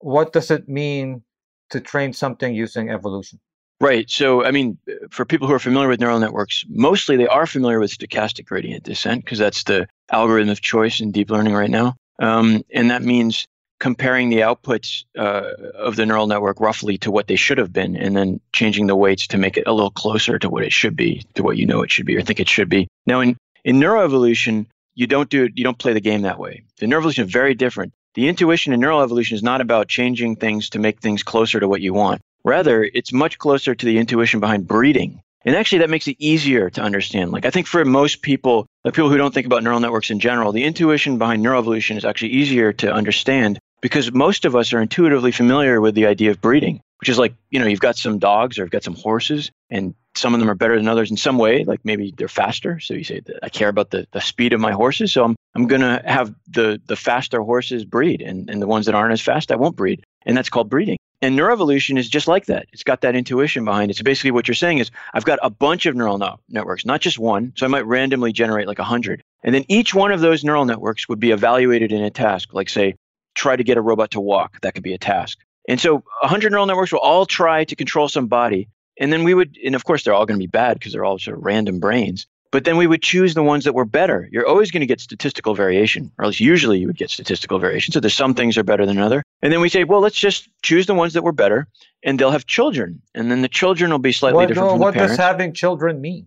what 0.00 0.34
does 0.34 0.50
it 0.50 0.68
mean 0.68 1.22
to 1.70 1.80
train 1.80 2.12
something 2.12 2.54
using 2.54 2.90
evolution. 2.90 3.40
Right. 3.80 4.10
So, 4.10 4.44
I 4.44 4.50
mean, 4.50 4.76
for 5.10 5.24
people 5.24 5.48
who 5.48 5.54
are 5.54 5.58
familiar 5.58 5.88
with 5.88 6.00
neural 6.00 6.20
networks, 6.20 6.64
mostly 6.68 7.16
they 7.16 7.26
are 7.26 7.46
familiar 7.46 7.80
with 7.80 7.96
stochastic 7.96 8.44
gradient 8.44 8.84
descent 8.84 9.24
because 9.24 9.38
that's 9.38 9.64
the 9.64 9.88
algorithm 10.12 10.50
of 10.50 10.60
choice 10.60 11.00
in 11.00 11.12
deep 11.12 11.30
learning 11.30 11.54
right 11.54 11.70
now. 11.70 11.96
Um, 12.18 12.62
and 12.74 12.90
that 12.90 13.02
means 13.02 13.46
comparing 13.78 14.28
the 14.28 14.40
outputs 14.40 15.04
uh, 15.18 15.52
of 15.74 15.96
the 15.96 16.04
neural 16.04 16.26
network 16.26 16.60
roughly 16.60 16.98
to 16.98 17.10
what 17.10 17.26
they 17.26 17.36
should 17.36 17.56
have 17.56 17.72
been 17.72 17.96
and 17.96 18.14
then 18.14 18.38
changing 18.52 18.86
the 18.86 18.94
weights 18.94 19.26
to 19.28 19.38
make 19.38 19.56
it 19.56 19.66
a 19.66 19.72
little 19.72 19.90
closer 19.90 20.38
to 20.38 20.50
what 20.50 20.62
it 20.62 20.72
should 20.72 20.94
be, 20.94 21.24
to 21.34 21.42
what 21.42 21.56
you 21.56 21.64
know 21.64 21.82
it 21.82 21.90
should 21.90 22.04
be 22.04 22.14
or 22.14 22.20
think 22.20 22.38
it 22.38 22.48
should 22.48 22.68
be. 22.68 22.86
Now, 23.06 23.20
in, 23.20 23.38
in 23.64 23.80
neuroevolution, 23.80 24.66
you 24.94 25.06
don't 25.06 25.30
do 25.30 25.48
you 25.54 25.64
don't 25.64 25.78
play 25.78 25.94
the 25.94 26.00
game 26.00 26.22
that 26.22 26.38
way. 26.38 26.64
The 26.78 26.86
neuroevolution 26.86 27.24
is 27.24 27.32
very 27.32 27.54
different. 27.54 27.94
The 28.14 28.28
intuition 28.28 28.74
in 28.74 28.80
neural 28.80 29.00
evolution 29.00 29.36
is 29.36 29.42
not 29.42 29.62
about 29.62 29.88
changing 29.88 30.36
things 30.36 30.70
to 30.70 30.78
make 30.78 31.00
things 31.00 31.22
closer 31.22 31.58
to 31.58 31.68
what 31.68 31.80
you 31.80 31.94
want. 31.94 32.20
Rather, 32.44 32.84
it's 32.84 33.12
much 33.12 33.38
closer 33.38 33.74
to 33.74 33.86
the 33.86 33.98
intuition 33.98 34.40
behind 34.40 34.66
breeding. 34.66 35.22
And 35.44 35.56
actually, 35.56 35.78
that 35.78 35.90
makes 35.90 36.06
it 36.06 36.16
easier 36.18 36.68
to 36.70 36.82
understand. 36.82 37.32
Like, 37.32 37.46
I 37.46 37.50
think 37.50 37.66
for 37.66 37.84
most 37.84 38.20
people, 38.20 38.66
like 38.84 38.94
people 38.94 39.08
who 39.08 39.16
don't 39.16 39.32
think 39.32 39.46
about 39.46 39.62
neural 39.62 39.80
networks 39.80 40.10
in 40.10 40.20
general, 40.20 40.52
the 40.52 40.64
intuition 40.64 41.16
behind 41.16 41.44
neuroevolution 41.44 41.96
is 41.96 42.04
actually 42.04 42.32
easier 42.32 42.72
to 42.74 42.92
understand 42.92 43.58
because 43.80 44.12
most 44.12 44.44
of 44.44 44.54
us 44.54 44.72
are 44.72 44.82
intuitively 44.82 45.32
familiar 45.32 45.80
with 45.80 45.94
the 45.94 46.06
idea 46.06 46.30
of 46.30 46.42
breeding, 46.42 46.82
which 47.00 47.08
is 47.08 47.18
like, 47.18 47.34
you 47.50 47.58
know, 47.58 47.66
you've 47.66 47.80
got 47.80 47.96
some 47.96 48.18
dogs 48.18 48.58
or 48.58 48.62
you've 48.62 48.70
got 48.70 48.84
some 48.84 48.94
horses, 48.94 49.50
and 49.70 49.94
some 50.14 50.34
of 50.34 50.40
them 50.40 50.50
are 50.50 50.54
better 50.54 50.76
than 50.76 50.88
others 50.88 51.10
in 51.10 51.16
some 51.16 51.38
way. 51.38 51.64
Like 51.64 51.80
maybe 51.84 52.12
they're 52.14 52.28
faster. 52.28 52.78
So 52.80 52.92
you 52.92 53.04
say, 53.04 53.22
I 53.42 53.48
care 53.48 53.68
about 53.68 53.90
the, 53.90 54.06
the 54.12 54.20
speed 54.20 54.52
of 54.52 54.60
my 54.60 54.72
horses. 54.72 55.12
So 55.12 55.24
I'm, 55.24 55.36
I'm 55.54 55.66
going 55.66 55.80
to 55.80 56.02
have 56.04 56.34
the, 56.48 56.82
the 56.84 56.96
faster 56.96 57.40
horses 57.40 57.86
breed, 57.86 58.20
and, 58.20 58.50
and 58.50 58.60
the 58.60 58.66
ones 58.66 58.84
that 58.86 58.94
aren't 58.94 59.12
as 59.12 59.22
fast, 59.22 59.52
I 59.52 59.56
won't 59.56 59.76
breed. 59.76 60.04
And 60.26 60.36
that's 60.36 60.50
called 60.50 60.68
breeding. 60.68 60.98
And 61.22 61.38
neuroevolution 61.38 61.98
is 61.98 62.08
just 62.08 62.28
like 62.28 62.46
that. 62.46 62.66
It's 62.72 62.82
got 62.82 63.02
that 63.02 63.14
intuition 63.14 63.64
behind 63.64 63.90
it. 63.90 63.96
So 63.96 64.04
basically, 64.04 64.30
what 64.30 64.48
you're 64.48 64.54
saying 64.54 64.78
is, 64.78 64.90
I've 65.12 65.24
got 65.24 65.38
a 65.42 65.50
bunch 65.50 65.84
of 65.84 65.94
neural 65.94 66.16
no- 66.16 66.40
networks, 66.48 66.86
not 66.86 67.02
just 67.02 67.18
one. 67.18 67.52
So 67.56 67.66
I 67.66 67.68
might 67.68 67.84
randomly 67.84 68.32
generate 68.32 68.66
like 68.66 68.78
100. 68.78 69.22
And 69.44 69.54
then 69.54 69.64
each 69.68 69.94
one 69.94 70.12
of 70.12 70.20
those 70.20 70.44
neural 70.44 70.64
networks 70.64 71.08
would 71.08 71.20
be 71.20 71.30
evaluated 71.30 71.92
in 71.92 72.02
a 72.02 72.10
task, 72.10 72.54
like, 72.54 72.70
say, 72.70 72.94
try 73.34 73.54
to 73.54 73.64
get 73.64 73.76
a 73.76 73.82
robot 73.82 74.12
to 74.12 74.20
walk. 74.20 74.60
That 74.62 74.74
could 74.74 74.82
be 74.82 74.94
a 74.94 74.98
task. 74.98 75.38
And 75.68 75.78
so 75.78 76.02
100 76.22 76.50
neural 76.50 76.66
networks 76.66 76.92
will 76.92 77.00
all 77.00 77.26
try 77.26 77.64
to 77.64 77.76
control 77.76 78.08
some 78.08 78.26
body. 78.26 78.68
And 78.98 79.12
then 79.12 79.24
we 79.24 79.34
would, 79.34 79.58
and 79.64 79.74
of 79.74 79.84
course, 79.84 80.04
they're 80.04 80.14
all 80.14 80.26
going 80.26 80.38
to 80.38 80.42
be 80.42 80.50
bad 80.50 80.78
because 80.78 80.92
they're 80.92 81.04
all 81.04 81.18
sort 81.18 81.36
of 81.36 81.44
random 81.44 81.80
brains. 81.80 82.26
But 82.52 82.64
then 82.64 82.76
we 82.76 82.86
would 82.86 83.02
choose 83.02 83.34
the 83.34 83.44
ones 83.44 83.64
that 83.64 83.74
were 83.74 83.84
better. 83.84 84.28
You're 84.32 84.46
always 84.46 84.70
going 84.70 84.80
to 84.80 84.86
get 84.86 85.00
statistical 85.00 85.54
variation, 85.54 86.10
or 86.18 86.24
at 86.24 86.28
least 86.28 86.40
usually 86.40 86.78
you 86.80 86.88
would 86.88 86.96
get 86.96 87.10
statistical 87.10 87.60
variation. 87.60 87.92
So 87.92 88.00
there's 88.00 88.14
some 88.14 88.34
things 88.34 88.58
are 88.58 88.64
better 88.64 88.86
than 88.86 88.98
other. 88.98 89.22
And 89.40 89.52
then 89.52 89.60
we 89.60 89.68
say, 89.68 89.84
well, 89.84 90.00
let's 90.00 90.18
just 90.18 90.48
choose 90.62 90.86
the 90.86 90.94
ones 90.94 91.12
that 91.12 91.22
were 91.22 91.32
better, 91.32 91.68
and 92.02 92.18
they'll 92.18 92.32
have 92.32 92.46
children. 92.46 93.00
And 93.14 93.30
then 93.30 93.42
the 93.42 93.48
children 93.48 93.92
will 93.92 93.98
be 93.98 94.12
slightly 94.12 94.46
different 94.46 94.70
from 94.70 94.80
what 94.80 94.94
the 94.94 94.98
parents. 94.98 95.16
does 95.16 95.24
having 95.24 95.52
children 95.52 96.00
mean? 96.00 96.26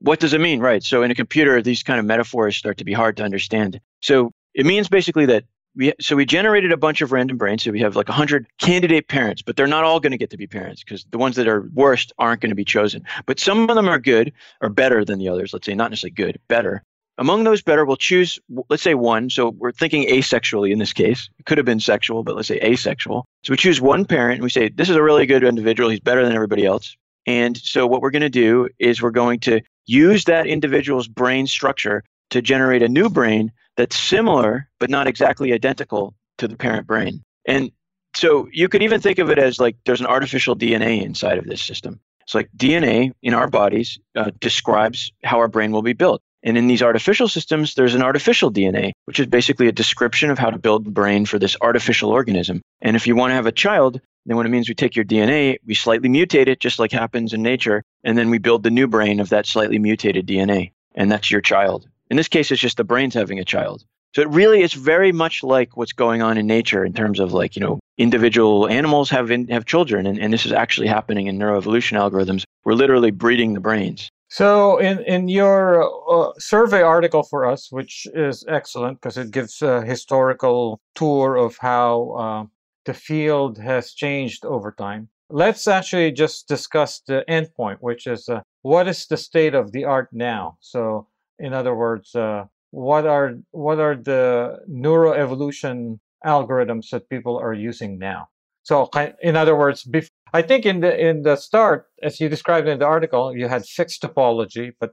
What 0.00 0.20
does 0.20 0.34
it 0.34 0.40
mean? 0.40 0.60
Right. 0.60 0.82
So 0.82 1.02
in 1.02 1.10
a 1.10 1.14
computer, 1.14 1.62
these 1.62 1.82
kind 1.82 1.98
of 1.98 2.04
metaphors 2.04 2.56
start 2.56 2.76
to 2.78 2.84
be 2.84 2.92
hard 2.92 3.16
to 3.16 3.24
understand. 3.24 3.80
So 4.00 4.32
it 4.52 4.66
means 4.66 4.88
basically 4.88 5.24
that 5.26 5.44
we 5.76 5.92
so 6.00 6.16
we 6.16 6.24
generated 6.24 6.72
a 6.72 6.76
bunch 6.76 7.00
of 7.00 7.12
random 7.12 7.36
brains. 7.36 7.62
So 7.62 7.70
we 7.70 7.80
have 7.80 7.96
like 7.96 8.08
100 8.08 8.46
candidate 8.58 9.08
parents, 9.08 9.42
but 9.42 9.56
they're 9.56 9.66
not 9.66 9.84
all 9.84 10.00
going 10.00 10.12
to 10.12 10.18
get 10.18 10.30
to 10.30 10.36
be 10.36 10.46
parents 10.46 10.82
because 10.82 11.04
the 11.10 11.18
ones 11.18 11.36
that 11.36 11.48
are 11.48 11.68
worst 11.74 12.12
aren't 12.18 12.40
going 12.40 12.50
to 12.50 12.56
be 12.56 12.64
chosen. 12.64 13.04
But 13.26 13.40
some 13.40 13.68
of 13.68 13.76
them 13.76 13.88
are 13.88 13.98
good 13.98 14.32
or 14.60 14.68
better 14.68 15.04
than 15.04 15.18
the 15.18 15.28
others. 15.28 15.52
Let's 15.52 15.66
say 15.66 15.74
not 15.74 15.90
necessarily 15.90 16.14
good, 16.14 16.40
better. 16.48 16.82
Among 17.16 17.44
those 17.44 17.62
better, 17.62 17.84
we'll 17.84 17.96
choose, 17.96 18.40
let's 18.68 18.82
say 18.82 18.94
one. 18.94 19.30
So 19.30 19.50
we're 19.50 19.70
thinking 19.70 20.08
asexually 20.08 20.72
in 20.72 20.80
this 20.80 20.92
case. 20.92 21.28
It 21.38 21.46
could 21.46 21.58
have 21.58 21.64
been 21.64 21.78
sexual, 21.78 22.24
but 22.24 22.34
let's 22.34 22.48
say 22.48 22.58
asexual. 22.60 23.24
So 23.44 23.52
we 23.52 23.56
choose 23.56 23.80
one 23.80 24.04
parent 24.04 24.34
and 24.34 24.42
we 24.42 24.50
say, 24.50 24.68
this 24.68 24.90
is 24.90 24.96
a 24.96 25.02
really 25.02 25.24
good 25.24 25.44
individual. 25.44 25.90
He's 25.90 26.00
better 26.00 26.24
than 26.24 26.34
everybody 26.34 26.66
else. 26.66 26.96
And 27.26 27.56
so 27.56 27.86
what 27.86 28.02
we're 28.02 28.10
going 28.10 28.22
to 28.22 28.28
do 28.28 28.68
is 28.80 29.00
we're 29.00 29.10
going 29.10 29.38
to 29.40 29.60
use 29.86 30.24
that 30.24 30.46
individual's 30.46 31.06
brain 31.06 31.46
structure 31.46 32.02
to 32.30 32.42
generate 32.42 32.82
a 32.82 32.88
new 32.88 33.08
brain 33.08 33.52
that's 33.76 33.98
similar 33.98 34.68
but 34.80 34.90
not 34.90 35.06
exactly 35.06 35.52
identical 35.52 36.14
to 36.38 36.48
the 36.48 36.56
parent 36.56 36.86
brain. 36.86 37.22
And 37.46 37.70
so 38.14 38.48
you 38.52 38.68
could 38.68 38.82
even 38.82 39.00
think 39.00 39.18
of 39.18 39.30
it 39.30 39.38
as 39.38 39.58
like 39.58 39.76
there's 39.84 40.00
an 40.00 40.06
artificial 40.06 40.56
DNA 40.56 41.02
inside 41.02 41.38
of 41.38 41.46
this 41.46 41.62
system. 41.62 42.00
It's 42.22 42.34
like 42.34 42.48
DNA 42.56 43.12
in 43.22 43.34
our 43.34 43.48
bodies 43.48 43.98
uh, 44.16 44.30
describes 44.40 45.12
how 45.24 45.38
our 45.38 45.48
brain 45.48 45.72
will 45.72 45.82
be 45.82 45.92
built. 45.92 46.22
And 46.42 46.58
in 46.58 46.66
these 46.66 46.82
artificial 46.82 47.26
systems, 47.26 47.74
there's 47.74 47.94
an 47.94 48.02
artificial 48.02 48.52
DNA, 48.52 48.92
which 49.06 49.18
is 49.18 49.26
basically 49.26 49.66
a 49.66 49.72
description 49.72 50.30
of 50.30 50.38
how 50.38 50.50
to 50.50 50.58
build 50.58 50.84
the 50.84 50.90
brain 50.90 51.24
for 51.24 51.38
this 51.38 51.56
artificial 51.62 52.10
organism. 52.10 52.60
And 52.82 52.96
if 52.96 53.06
you 53.06 53.16
want 53.16 53.30
to 53.30 53.34
have 53.34 53.46
a 53.46 53.52
child, 53.52 54.00
then 54.26 54.36
what 54.36 54.46
it 54.46 54.50
means 54.50 54.68
we 54.68 54.74
take 54.74 54.94
your 54.94 55.06
DNA, 55.06 55.56
we 55.66 55.74
slightly 55.74 56.08
mutate 56.08 56.48
it, 56.48 56.60
just 56.60 56.78
like 56.78 56.92
happens 56.92 57.32
in 57.32 57.42
nature, 57.42 57.82
and 58.04 58.16
then 58.16 58.28
we 58.30 58.38
build 58.38 58.62
the 58.62 58.70
new 58.70 58.86
brain 58.86 59.20
of 59.20 59.30
that 59.30 59.46
slightly 59.46 59.78
mutated 59.78 60.26
DNA. 60.26 60.72
And 60.94 61.10
that's 61.10 61.30
your 61.30 61.40
child. 61.40 61.88
In 62.10 62.16
this 62.16 62.28
case, 62.28 62.50
it's 62.50 62.60
just 62.60 62.76
the 62.76 62.84
brain's 62.84 63.14
having 63.14 63.38
a 63.38 63.44
child. 63.44 63.84
So 64.14 64.22
it 64.22 64.28
really 64.28 64.62
is 64.62 64.74
very 64.74 65.10
much 65.10 65.42
like 65.42 65.76
what's 65.76 65.92
going 65.92 66.22
on 66.22 66.38
in 66.38 66.46
nature 66.46 66.84
in 66.84 66.92
terms 66.92 67.18
of 67.18 67.32
like, 67.32 67.56
you 67.56 67.60
know, 67.60 67.80
individual 67.98 68.68
animals 68.68 69.10
have 69.10 69.30
in, 69.30 69.48
have 69.48 69.64
children 69.64 70.06
and, 70.06 70.18
and 70.18 70.32
this 70.32 70.46
is 70.46 70.52
actually 70.52 70.86
happening 70.86 71.26
in 71.26 71.38
neuroevolution 71.38 71.98
algorithms. 71.98 72.44
We're 72.64 72.74
literally 72.74 73.10
breeding 73.10 73.54
the 73.54 73.60
brains. 73.60 74.08
So 74.28 74.78
in 74.78 74.98
in 75.04 75.28
your 75.28 75.84
uh, 76.10 76.32
survey 76.38 76.82
article 76.82 77.22
for 77.22 77.46
us, 77.46 77.70
which 77.70 78.06
is 78.14 78.44
excellent 78.48 79.00
because 79.00 79.16
it 79.16 79.30
gives 79.30 79.62
a 79.62 79.82
historical 79.82 80.80
tour 80.94 81.36
of 81.36 81.56
how 81.58 82.10
uh, 82.10 82.46
the 82.84 82.94
field 82.94 83.58
has 83.58 83.92
changed 83.92 84.44
over 84.44 84.72
time. 84.72 85.08
Let's 85.30 85.68
actually 85.68 86.12
just 86.12 86.48
discuss 86.48 87.00
the 87.06 87.24
endpoint, 87.28 87.78
which 87.80 88.06
is 88.06 88.28
uh, 88.28 88.42
what 88.62 88.88
is 88.88 89.06
the 89.06 89.16
state 89.16 89.54
of 89.54 89.72
the 89.72 89.84
art 89.84 90.08
now. 90.12 90.56
So 90.60 91.06
in 91.38 91.52
other 91.52 91.74
words, 91.74 92.14
uh, 92.14 92.44
what 92.70 93.06
are 93.06 93.34
what 93.50 93.78
are 93.78 93.96
the 93.96 94.58
neuroevolution 94.70 95.98
algorithms 96.24 96.90
that 96.90 97.08
people 97.08 97.38
are 97.38 97.52
using 97.54 97.98
now? 97.98 98.28
So, 98.62 98.88
in 99.22 99.36
other 99.36 99.54
words, 99.56 99.84
bef- 99.84 100.10
I 100.32 100.42
think 100.42 100.66
in 100.66 100.80
the 100.80 100.92
in 100.98 101.22
the 101.22 101.36
start, 101.36 101.86
as 102.02 102.18
you 102.18 102.28
described 102.28 102.66
in 102.66 102.78
the 102.78 102.86
article, 102.86 103.36
you 103.36 103.46
had 103.46 103.64
fixed 103.64 104.02
topology, 104.02 104.72
but 104.80 104.90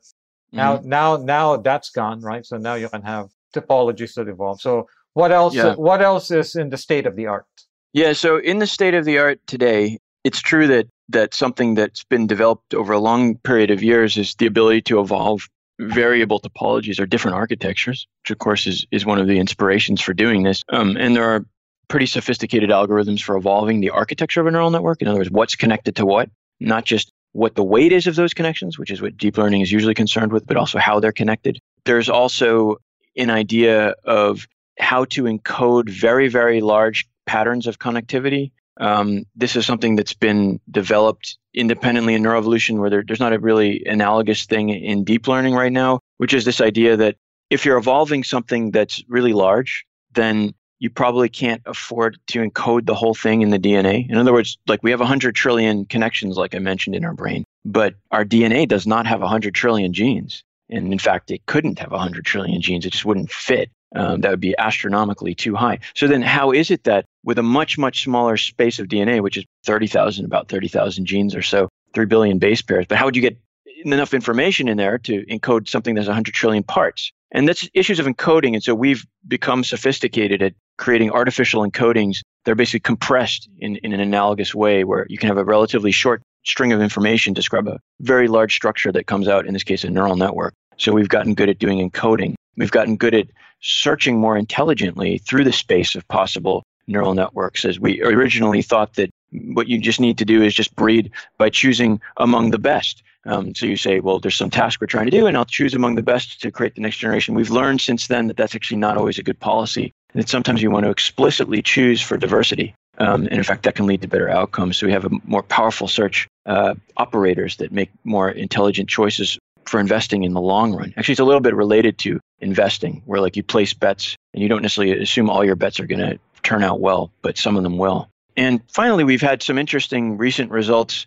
now 0.52 0.78
mm-hmm. 0.78 0.90
now 0.90 1.18
now 1.18 1.58
that's 1.58 1.90
gone, 1.90 2.22
right? 2.22 2.46
So 2.46 2.58
now 2.58 2.76
you 2.76 2.90
can 2.90 3.02
have 3.02 3.30
topologies 3.56 4.14
that 4.16 4.28
evolve. 4.28 4.62
So 4.62 4.88
what 5.14 5.32
else? 5.32 5.56
Yeah. 5.56 5.76
What 5.76 6.02
else 6.02 6.30
is 6.32 6.56
in 6.56 6.70
the 6.70 6.78
state 6.78 7.08
of 7.08 7.16
the 7.16 7.28
art? 7.28 7.48
Yeah. 7.94 8.14
So 8.14 8.38
in 8.38 8.60
the 8.60 8.68
state 8.68 8.94
of 8.94 9.06
the 9.06 9.18
art 9.18 9.40
today, 9.48 9.98
it's 10.24 10.42
true 10.42 10.68
that 10.68 10.88
that 11.10 11.34
something 11.34 11.74
that's 11.76 12.04
been 12.04 12.28
developed 12.28 12.74
over 12.74 12.94
a 12.94 13.00
long 13.00 13.38
period 13.38 13.72
of 13.72 13.82
years 13.82 14.18
is 14.18 14.36
the 14.36 14.46
ability 14.46 14.82
to 14.84 15.00
evolve 15.00 15.50
variable 15.82 16.40
topologies 16.40 17.00
or 17.00 17.06
different 17.06 17.36
architectures, 17.36 18.08
which 18.24 18.32
of 18.32 18.38
course 18.38 18.68
is, 18.68 18.86
is 18.92 19.06
one 19.06 19.20
of 19.20 19.28
the 19.28 19.40
inspirations 19.40 20.02
for 20.02 20.14
doing 20.14 20.44
this. 20.44 20.64
Um, 20.70 20.96
and 20.98 21.16
there 21.16 21.26
are 21.26 21.46
pretty 21.88 22.06
sophisticated 22.06 22.70
algorithms 22.70 23.22
for 23.22 23.36
evolving 23.36 23.82
the 23.82 23.90
architecture 23.90 24.42
of 24.42 24.48
a 24.48 24.52
neural 24.52 24.70
network. 24.70 25.02
In 25.02 25.08
other 25.08 25.18
words, 25.18 25.32
what's 25.32 25.56
connected 25.56 25.96
to 25.98 26.06
what, 26.06 26.30
not 26.60 26.86
just 26.86 27.12
what 27.34 27.56
the 27.56 27.64
weight 27.64 27.92
is 27.92 28.08
of 28.08 28.16
those 28.16 28.34
connections, 28.34 28.78
which 28.78 28.92
is 28.92 29.02
what 29.02 29.18
deep 29.18 29.38
learning 29.38 29.62
is 29.62 29.72
usually 29.72 29.94
concerned 29.94 30.32
with, 30.32 30.46
but 30.46 30.58
also 30.58 30.78
how 30.78 31.00
they're 31.00 31.12
connected. 31.12 31.60
There's 31.86 32.10
also 32.10 32.78
an 33.18 33.30
idea 33.30 33.96
of 34.06 34.48
how 34.80 35.06
to 35.06 35.24
encode 35.24 35.90
very, 35.90 36.28
very 36.28 36.62
large 36.62 37.08
patterns 37.26 37.68
of 37.68 37.80
connectivity. 37.80 38.52
Um, 38.80 39.26
this 39.36 39.56
is 39.56 39.66
something 39.66 39.96
that's 39.96 40.14
been 40.14 40.60
developed 40.70 41.38
independently 41.54 42.14
in 42.14 42.24
neuroevolution 42.24 42.80
where 42.80 42.90
there, 42.90 43.04
there's 43.06 43.20
not 43.20 43.34
a 43.34 43.40
really 43.40 43.84
analogous 43.86 44.46
thing 44.46 44.70
in 44.70 45.04
deep 45.04 45.28
learning 45.28 45.54
right 45.54 45.72
now, 45.72 46.00
which 46.18 46.34
is 46.34 46.46
this 46.46 46.62
idea 46.62 46.98
that 46.98 47.18
if 47.50 47.66
you're 47.66 47.78
evolving 47.78 48.24
something 48.24 48.72
that's 48.72 49.04
really 49.08 49.34
large, 49.34 49.86
then 50.14 50.54
you 50.80 50.90
probably 50.90 51.30
can't 51.30 51.62
afford 51.66 52.18
to 52.28 52.40
encode 52.40 52.88
the 52.88 52.96
whole 52.96 53.14
thing 53.14 53.42
in 53.44 53.52
the 53.52 53.60
DNA. 53.60 54.10
In 54.10 54.18
other 54.18 54.34
words, 54.34 54.58
like 54.68 54.82
we 54.82 54.90
have 54.90 55.00
100 55.00 55.36
trillion 55.36 55.86
connections, 55.86 56.38
like 56.38 56.56
I 56.56 56.60
mentioned 56.60 56.96
in 56.96 57.06
our 57.06 57.14
brain, 57.14 57.44
but 57.64 57.94
our 58.10 58.26
DNA 58.26 58.68
does 58.68 58.88
not 58.88 59.06
have 59.06 59.22
100 59.22 59.54
trillion 59.54 59.94
genes. 59.94 60.44
And 60.70 60.92
in 60.92 60.98
fact, 60.98 61.30
it 61.30 61.46
couldn't 61.46 61.78
have 61.78 61.92
100 61.92 62.26
trillion 62.26 62.62
genes. 62.62 62.86
It 62.86 62.94
just 62.94 63.06
wouldn't 63.06 63.30
fit. 63.30 63.70
Um, 63.94 64.22
that 64.22 64.32
would 64.32 64.40
be 64.40 64.58
astronomically 64.58 65.36
too 65.36 65.56
high. 65.56 65.80
So 65.96 66.08
then, 66.08 66.22
how 66.22 66.52
is 66.52 66.72
it 66.72 66.86
that 66.86 67.06
with 67.26 67.38
a 67.38 67.44
much, 67.44 67.78
much 67.78 68.04
smaller 68.04 68.38
space 68.38 68.80
of 68.80 68.88
DNA, 68.88 69.22
which 69.22 69.38
is 69.38 69.46
30,000, 69.66 70.24
about 70.24 70.48
30,000 70.48 71.06
genes 71.06 71.36
or 71.36 71.42
so, 71.42 71.68
3 71.94 72.06
billion 72.06 72.40
base 72.40 72.62
pairs, 72.62 72.86
but 72.88 72.98
how 72.98 73.06
would 73.06 73.16
you 73.16 73.22
get 73.22 73.38
enough 73.84 74.14
information 74.14 74.68
in 74.68 74.78
there 74.78 74.98
to 75.00 75.26
encode 75.26 75.68
something 75.68 75.96
that's 75.96 76.08
100 76.08 76.34
trillion 76.34 76.64
parts? 76.64 77.12
And 77.34 77.48
that's 77.48 77.70
issues 77.74 78.00
of 78.00 78.06
encoding. 78.06 78.54
And 78.54 78.64
so 78.64 78.76
we've 78.76 79.06
become 79.28 79.64
sophisticated 79.64 80.42
at 80.42 80.54
creating 80.78 81.12
artificial 81.12 81.68
encodings 81.68 82.22
that 82.46 82.52
are 82.52 82.56
basically 82.56 82.82
compressed 82.82 83.50
in, 83.60 83.78
in 83.78 83.94
an 83.94 84.00
analogous 84.00 84.56
way 84.56 84.84
where 84.84 85.06
you 85.10 85.18
can 85.18 85.28
have 85.28 85.38
a 85.38 85.46
relatively 85.46 85.92
short 85.92 86.22
string 86.44 86.72
of 86.74 86.82
information 86.82 87.34
describe 87.34 87.68
a 87.68 87.80
very 88.00 88.28
large 88.28 88.56
structure 88.56 88.92
that 88.92 89.06
comes 89.06 89.28
out, 89.28 89.46
in 89.46 89.54
this 89.54 89.64
case, 89.64 89.84
a 89.84 89.90
neural 89.90 90.16
network. 90.16 90.54
So 90.78 90.92
we've 90.92 91.10
gotten 91.10 91.36
good 91.36 91.50
at 91.50 91.60
doing 91.60 91.88
encoding. 91.88 92.34
We've 92.58 92.72
gotten 92.72 92.98
good 92.98 93.14
at 93.14 93.28
searching 93.62 94.20
more 94.20 94.38
intelligently 94.38 95.20
through 95.20 95.44
the 95.44 95.54
space 95.54 95.96
of 95.96 96.08
possible 96.08 96.64
neural 96.88 97.14
networks 97.14 97.64
as 97.64 97.80
we 97.80 98.02
originally 98.02 98.62
thought 98.62 98.96
that 98.96 99.10
what 99.54 99.68
you 99.68 99.80
just 99.80 100.00
need 100.00 100.18
to 100.18 100.26
do 100.26 100.42
is 100.42 100.54
just 100.54 100.76
breed 100.76 101.12
by 101.38 101.50
choosing 101.50 102.02
among 102.18 102.52
the 102.52 102.60
best. 102.60 103.04
Um, 103.26 103.54
so 103.54 103.66
you 103.66 103.78
say, 103.78 104.00
well, 104.00 104.20
there's 104.20 104.36
some 104.36 104.50
task 104.50 104.82
we're 104.82 104.88
trying 104.88 105.06
to 105.06 105.12
do, 105.12 105.28
and 105.28 105.38
I'll 105.38 105.46
choose 105.46 105.74
among 105.74 105.96
the 105.96 106.02
best 106.02 106.42
to 106.42 106.52
create 106.52 106.76
the 106.76 106.82
next 106.82 106.98
generation. 106.98 107.36
We've 107.36 107.52
learned 107.52 107.80
since 107.80 108.08
then 108.08 108.28
that 108.28 108.38
that's 108.38 108.56
actually 108.56 108.78
not 108.78 108.98
always 108.98 109.20
a 109.20 109.24
good 109.24 109.40
policy. 109.40 109.94
And 110.14 110.22
that 110.22 110.28
sometimes 110.28 110.62
you 110.62 110.72
want 110.72 110.86
to 110.86 110.90
explicitly 110.90 111.62
choose 111.62 112.02
for 112.02 112.18
diversity. 112.18 112.74
Um, 112.98 113.24
and 113.28 113.34
in 113.34 113.44
fact, 113.44 113.64
that 113.64 113.76
can 113.76 113.86
lead 113.86 114.02
to 114.02 114.08
better 114.08 114.30
outcomes. 114.30 114.78
So 114.78 114.86
we 114.86 114.92
have 114.92 115.06
a 115.06 115.10
more 115.24 115.44
powerful 115.44 115.88
search 115.88 116.28
uh, 116.46 116.74
operators 116.98 117.58
that 117.58 117.72
make 117.72 117.90
more 118.04 118.30
intelligent 118.30 118.90
choices 118.90 119.38
for 119.66 119.80
investing 119.80 120.24
in 120.24 120.34
the 120.34 120.42
long 120.42 120.74
run. 120.74 120.94
Actually, 120.98 121.14
it's 121.14 121.20
a 121.20 121.26
little 121.26 121.42
bit 121.42 121.56
related 121.56 121.98
to 122.00 122.20
investing, 122.42 123.02
where 123.06 123.22
like 123.22 123.36
you 123.36 123.44
place 123.44 123.74
bets 123.74 124.16
and 124.34 124.44
you 124.44 124.50
don't 124.50 124.62
necessarily 124.62 125.02
assume 125.02 125.30
all 125.30 125.46
your 125.46 125.56
bets 125.56 125.80
are 125.80 125.86
going 125.86 126.00
to 126.00 126.20
turn 126.44 126.64
out 126.64 126.80
well, 126.80 127.12
but 127.22 127.38
some 127.38 127.58
of 127.58 127.64
them 127.64 127.78
will. 127.78 128.10
And 128.38 128.62
finally, 128.72 129.04
we've 129.04 129.22
had 129.22 129.44
some 129.44 129.58
interesting 129.58 130.18
recent 130.18 130.52
results 130.52 131.06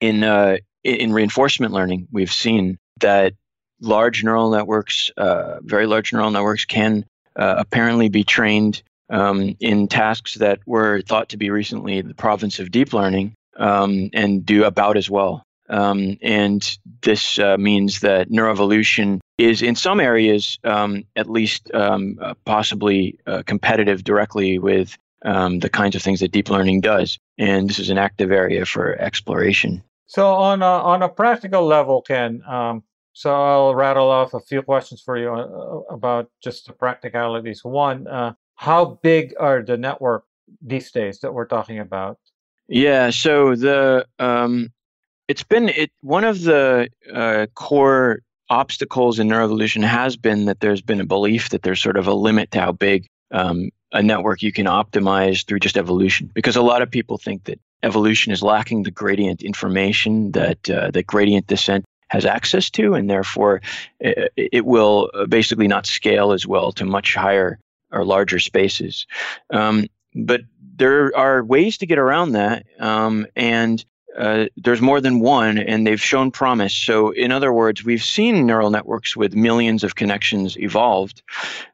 in 0.00 0.24
uh, 0.24 0.58
in 0.84 1.12
reinforcement 1.12 1.72
learning. 1.72 2.08
We've 2.12 2.32
seen 2.32 2.78
that 3.00 3.34
large 3.80 4.22
neural 4.22 4.50
networks, 4.50 5.10
uh, 5.16 5.60
very 5.62 5.86
large 5.86 6.12
neural 6.12 6.30
networks, 6.30 6.64
can 6.64 7.04
uh, 7.36 7.54
apparently 7.58 8.08
be 8.08 8.24
trained 8.24 8.82
um, 9.08 9.56
in 9.60 9.88
tasks 9.88 10.34
that 10.36 10.60
were 10.66 11.02
thought 11.02 11.30
to 11.30 11.36
be 11.36 11.50
recently 11.50 12.00
the 12.00 12.14
province 12.14 12.58
of 12.58 12.70
deep 12.70 12.92
learning 12.92 13.34
um, 13.56 14.10
and 14.12 14.44
do 14.44 14.64
about 14.64 14.96
as 14.96 15.10
well. 15.10 15.42
Um, 15.70 16.18
and 16.20 16.78
this 17.02 17.38
uh, 17.38 17.56
means 17.56 18.00
that 18.00 18.28
neuroevolution 18.28 19.20
is, 19.38 19.62
in 19.62 19.74
some 19.74 20.00
areas, 20.00 20.58
um, 20.64 21.04
at 21.16 21.30
least 21.30 21.72
um, 21.74 22.18
uh, 22.20 22.34
possibly 22.44 23.18
uh, 23.26 23.42
competitive 23.46 24.04
directly 24.04 24.58
with 24.58 24.98
um, 25.24 25.60
the 25.60 25.70
kinds 25.70 25.94
of 25.94 26.02
things 26.02 26.20
that 26.20 26.32
deep 26.32 26.50
learning 26.50 26.80
does. 26.80 27.18
And 27.38 27.68
this 27.68 27.78
is 27.78 27.90
an 27.90 27.98
active 27.98 28.30
area 28.30 28.66
for 28.66 28.96
exploration. 28.96 29.82
So, 30.06 30.34
on 30.34 30.60
a, 30.60 30.64
on 30.64 31.02
a 31.02 31.08
practical 31.08 31.64
level, 31.64 32.02
Ken, 32.02 32.42
um, 32.46 32.82
so 33.12 33.32
I'll 33.32 33.74
rattle 33.74 34.10
off 34.10 34.34
a 34.34 34.40
few 34.40 34.62
questions 34.62 35.00
for 35.00 35.16
you 35.16 35.32
uh, 35.32 35.94
about 35.94 36.30
just 36.42 36.66
the 36.66 36.72
practicalities. 36.72 37.64
One, 37.64 38.06
uh, 38.06 38.34
how 38.56 38.98
big 39.02 39.34
are 39.38 39.62
the 39.62 39.76
network 39.76 40.24
these 40.60 40.90
days 40.90 41.20
that 41.20 41.32
we're 41.32 41.46
talking 41.46 41.78
about? 41.78 42.18
Yeah, 42.68 43.10
so 43.10 43.56
the 43.56 44.06
um, 44.18 44.72
it's 45.30 45.44
been 45.44 45.68
it 45.68 45.92
one 46.00 46.24
of 46.24 46.42
the 46.42 46.88
uh, 47.14 47.46
core 47.54 48.20
obstacles 48.48 49.20
in 49.20 49.28
neuroevolution 49.28 49.84
has 49.84 50.16
been 50.16 50.46
that 50.46 50.58
there's 50.58 50.82
been 50.82 51.00
a 51.00 51.06
belief 51.06 51.50
that 51.50 51.62
there's 51.62 51.80
sort 51.80 51.96
of 51.96 52.08
a 52.08 52.12
limit 52.12 52.50
to 52.50 52.60
how 52.60 52.72
big 52.72 53.06
um, 53.30 53.70
a 53.92 54.02
network 54.02 54.42
you 54.42 54.50
can 54.50 54.66
optimize 54.66 55.46
through 55.46 55.60
just 55.60 55.76
evolution 55.76 56.28
because 56.34 56.56
a 56.56 56.62
lot 56.62 56.82
of 56.82 56.90
people 56.90 57.16
think 57.16 57.44
that 57.44 57.60
evolution 57.84 58.32
is 58.32 58.42
lacking 58.42 58.82
the 58.82 58.90
gradient 58.90 59.40
information 59.40 60.32
that 60.32 60.68
uh, 60.68 60.90
that 60.90 61.06
gradient 61.06 61.46
descent 61.46 61.84
has 62.08 62.26
access 62.26 62.68
to 62.68 62.94
and 62.94 63.08
therefore 63.08 63.62
it, 64.00 64.32
it 64.36 64.66
will 64.66 65.08
basically 65.28 65.68
not 65.68 65.86
scale 65.86 66.32
as 66.32 66.44
well 66.44 66.72
to 66.72 66.84
much 66.84 67.14
higher 67.14 67.56
or 67.92 68.04
larger 68.04 68.40
spaces. 68.40 69.06
Um, 69.50 69.86
but 70.12 70.40
there 70.76 71.16
are 71.16 71.44
ways 71.44 71.78
to 71.78 71.86
get 71.86 71.98
around 71.98 72.32
that, 72.32 72.66
um, 72.80 73.26
and 73.36 73.84
uh, 74.16 74.46
there's 74.56 74.80
more 74.80 75.00
than 75.00 75.20
one, 75.20 75.58
and 75.58 75.86
they've 75.86 76.00
shown 76.00 76.30
promise. 76.30 76.74
So, 76.74 77.10
in 77.10 77.32
other 77.32 77.52
words, 77.52 77.84
we've 77.84 78.02
seen 78.02 78.46
neural 78.46 78.70
networks 78.70 79.16
with 79.16 79.34
millions 79.34 79.84
of 79.84 79.94
connections 79.94 80.58
evolved, 80.58 81.22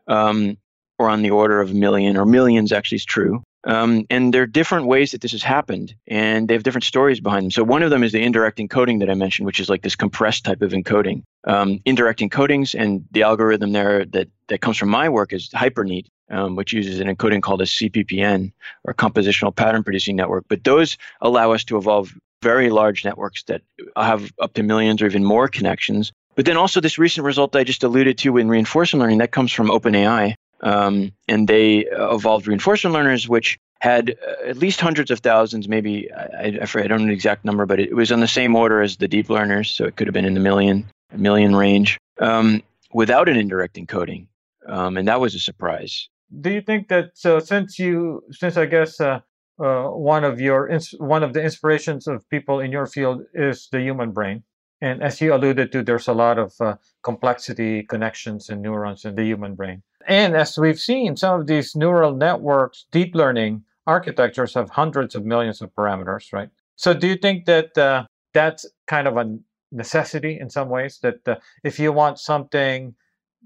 um, 0.07 0.59
or 0.99 1.09
on 1.09 1.23
the 1.23 1.31
order 1.31 1.61
of 1.61 1.71
a 1.71 1.75
million, 1.75 2.16
or 2.16 2.26
millions 2.26 2.73
actually 2.73 2.97
is 2.97 3.05
true. 3.05 3.43
Um, 3.66 4.07
and 4.11 4.33
there 4.33 4.43
are 4.43 4.47
different 4.47 4.87
ways 4.87 5.11
that 5.11 5.23
this 5.23 5.33
has 5.33 5.43
happened, 5.43 5.95
and 6.07 6.47
they 6.47 6.55
have 6.55 6.62
different 6.62 6.85
stories 6.85 7.19
behind 7.19 7.45
them. 7.45 7.50
So 7.50 7.64
one 7.64 7.83
of 7.83 7.90
them 7.90 8.05
is 8.05 8.12
the 8.12 8.23
indirect 8.23 8.59
encoding 8.59 9.00
that 9.00 9.11
I 9.11 9.14
mentioned, 9.14 9.45
which 9.45 9.59
is 9.59 9.69
like 9.69 9.83
this 9.83 9.97
compressed 9.97 10.45
type 10.45 10.62
of 10.62 10.71
encoding. 10.71 11.25
Um, 11.49 11.81
indirect 11.85 12.21
encodings 12.21 12.78
and 12.78 13.05
the 13.11 13.25
algorithm 13.25 13.73
there 13.73 14.05
that, 14.07 14.28
that 14.49 14.61
comes 14.61 14.76
from 14.76 14.88
my 14.88 15.09
work 15.09 15.33
is 15.33 15.50
HyperNEAT, 15.50 16.07
um, 16.31 16.55
which 16.55 16.73
uses 16.73 17.00
an 17.00 17.09
encoding 17.09 17.43
called 17.43 17.61
a 17.61 17.64
CPPN, 17.64 18.52
or 18.85 18.95
Compositional 18.95 19.55
Pattern 19.55 19.83
Producing 19.83 20.14
Network. 20.14 20.45
But 20.49 20.62
those 20.62 20.97
allow 21.21 21.50
us 21.50 21.64
to 21.64 21.76
evolve 21.76 22.14
very 22.47 22.71
large 22.71 23.05
networks 23.05 23.43
that 23.45 23.62
have 23.97 24.33
up 24.41 24.53
to 24.55 24.62
millions 24.62 25.03
or 25.03 25.07
even 25.07 25.25
more 25.25 25.49
connections. 25.49 26.12
But 26.37 26.45
then 26.45 26.57
also 26.57 26.81
this 26.81 26.99
recent 26.99 27.25
result 27.25 27.57
I 27.57 27.65
just 27.65 27.83
alluded 27.83 28.19
to 28.19 28.37
in 28.37 28.49
reinforcement 28.49 29.00
learning, 29.00 29.19
that 29.19 29.33
comes 29.33 29.53
from 29.53 29.69
OpenAI, 29.69 30.35
um, 30.61 31.12
and 31.26 31.49
they 31.49 31.88
uh, 31.88 32.15
evolved 32.15 32.47
reinforcement 32.47 32.95
learners, 32.95 33.29
which 33.29 33.59
had 33.81 34.11
uh, 34.11 34.49
at 34.50 34.57
least 34.59 34.81
hundreds 34.81 35.11
of 35.11 35.19
thousands, 35.21 35.67
maybe 35.69 36.11
I, 36.12 36.59
I, 36.62 36.83
I 36.85 36.87
don't 36.87 37.00
know 37.00 37.07
the 37.09 37.12
exact 37.12 37.45
number, 37.45 37.67
but 37.67 37.81
it, 37.81 37.97
was 37.97 38.12
on 38.12 38.21
the 38.21 38.29
same 38.29 38.55
order 38.55 38.81
as 38.81 38.97
the 38.99 39.09
deep 39.09 39.29
learners, 39.29 39.71
so 39.71 39.85
it 39.85 39.97
could 39.97 40.07
have 40.07 40.15
been 40.15 40.25
in 40.25 40.35
the 40.35 40.41
million, 40.41 40.87
million 41.17 41.57
range, 41.57 41.99
um, 42.21 42.62
without 42.93 43.29
an 43.29 43.37
indirect 43.37 43.76
encoding, 43.76 44.26
um, 44.67 44.97
and 44.97 45.09
that 45.09 45.21
was 45.21 45.35
a 45.35 45.41
surprise. 45.41 46.09
Do 46.41 46.50
you 46.50 46.61
think 46.61 46.88
that? 46.88 47.17
Since 47.17 47.79
you, 47.79 48.23
since 48.31 48.57
I 48.57 48.67
guess 48.67 49.00
uh, 49.00 49.21
uh, 49.59 49.85
one 49.85 50.25
of 50.25 50.41
your 50.41 50.71
one 50.99 51.23
of 51.23 51.33
the 51.33 51.43
inspirations 51.43 52.07
of 52.07 52.29
people 52.29 52.61
in 52.61 52.71
your 52.73 52.87
field 52.87 53.23
is 53.35 53.69
the 53.73 53.81
human 53.81 54.13
brain, 54.13 54.43
and 54.81 55.03
as 55.03 55.21
you 55.21 55.35
alluded 55.35 55.73
to, 55.73 55.83
there's 55.83 56.09
a 56.09 56.13
lot 56.13 56.39
of 56.39 56.53
uh, 56.61 56.77
complexity, 57.03 57.83
connections, 57.83 58.49
and 58.49 58.63
neurons 58.63 59.05
in 59.05 59.15
the 59.15 59.25
human 59.25 59.55
brain. 59.55 59.83
And 60.07 60.37
as 60.37 60.59
we've 60.59 60.79
seen, 60.79 61.17
some 61.17 61.41
of 61.41 61.47
these 61.47 61.75
neural 61.75 62.15
networks, 62.15 62.87
deep 62.93 63.15
learning 63.15 63.65
architectures 63.87 64.55
have 64.55 64.71
hundreds 64.71 65.15
of 65.15 65.25
millions 65.25 65.61
of 65.63 65.75
parameters, 65.75 66.33
right? 66.33 66.51
So 66.77 66.93
do 66.93 67.09
you 67.09 67.17
think 67.17 67.47
that 67.47 67.77
uh, 67.79 68.07
that's 68.35 68.67
kind 68.87 69.09
of 69.09 69.17
a 69.17 69.39
necessity 69.73 70.39
in 70.39 70.51
some 70.51 70.69
ways? 70.69 70.99
That 71.03 71.27
uh, 71.27 71.37
if 71.65 71.79
you 71.79 71.93
want 71.93 72.19
something 72.19 72.95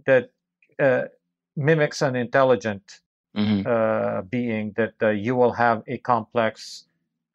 that 0.06 0.30
uh, 0.78 1.04
mimics 1.56 2.02
an 2.02 2.16
intelligent 2.16 3.00
mm-hmm. 3.36 3.66
Uh, 3.66 4.22
being, 4.22 4.72
that 4.76 4.94
uh, 5.02 5.10
you 5.10 5.36
will 5.36 5.52
have 5.52 5.82
a 5.86 5.98
complex 5.98 6.84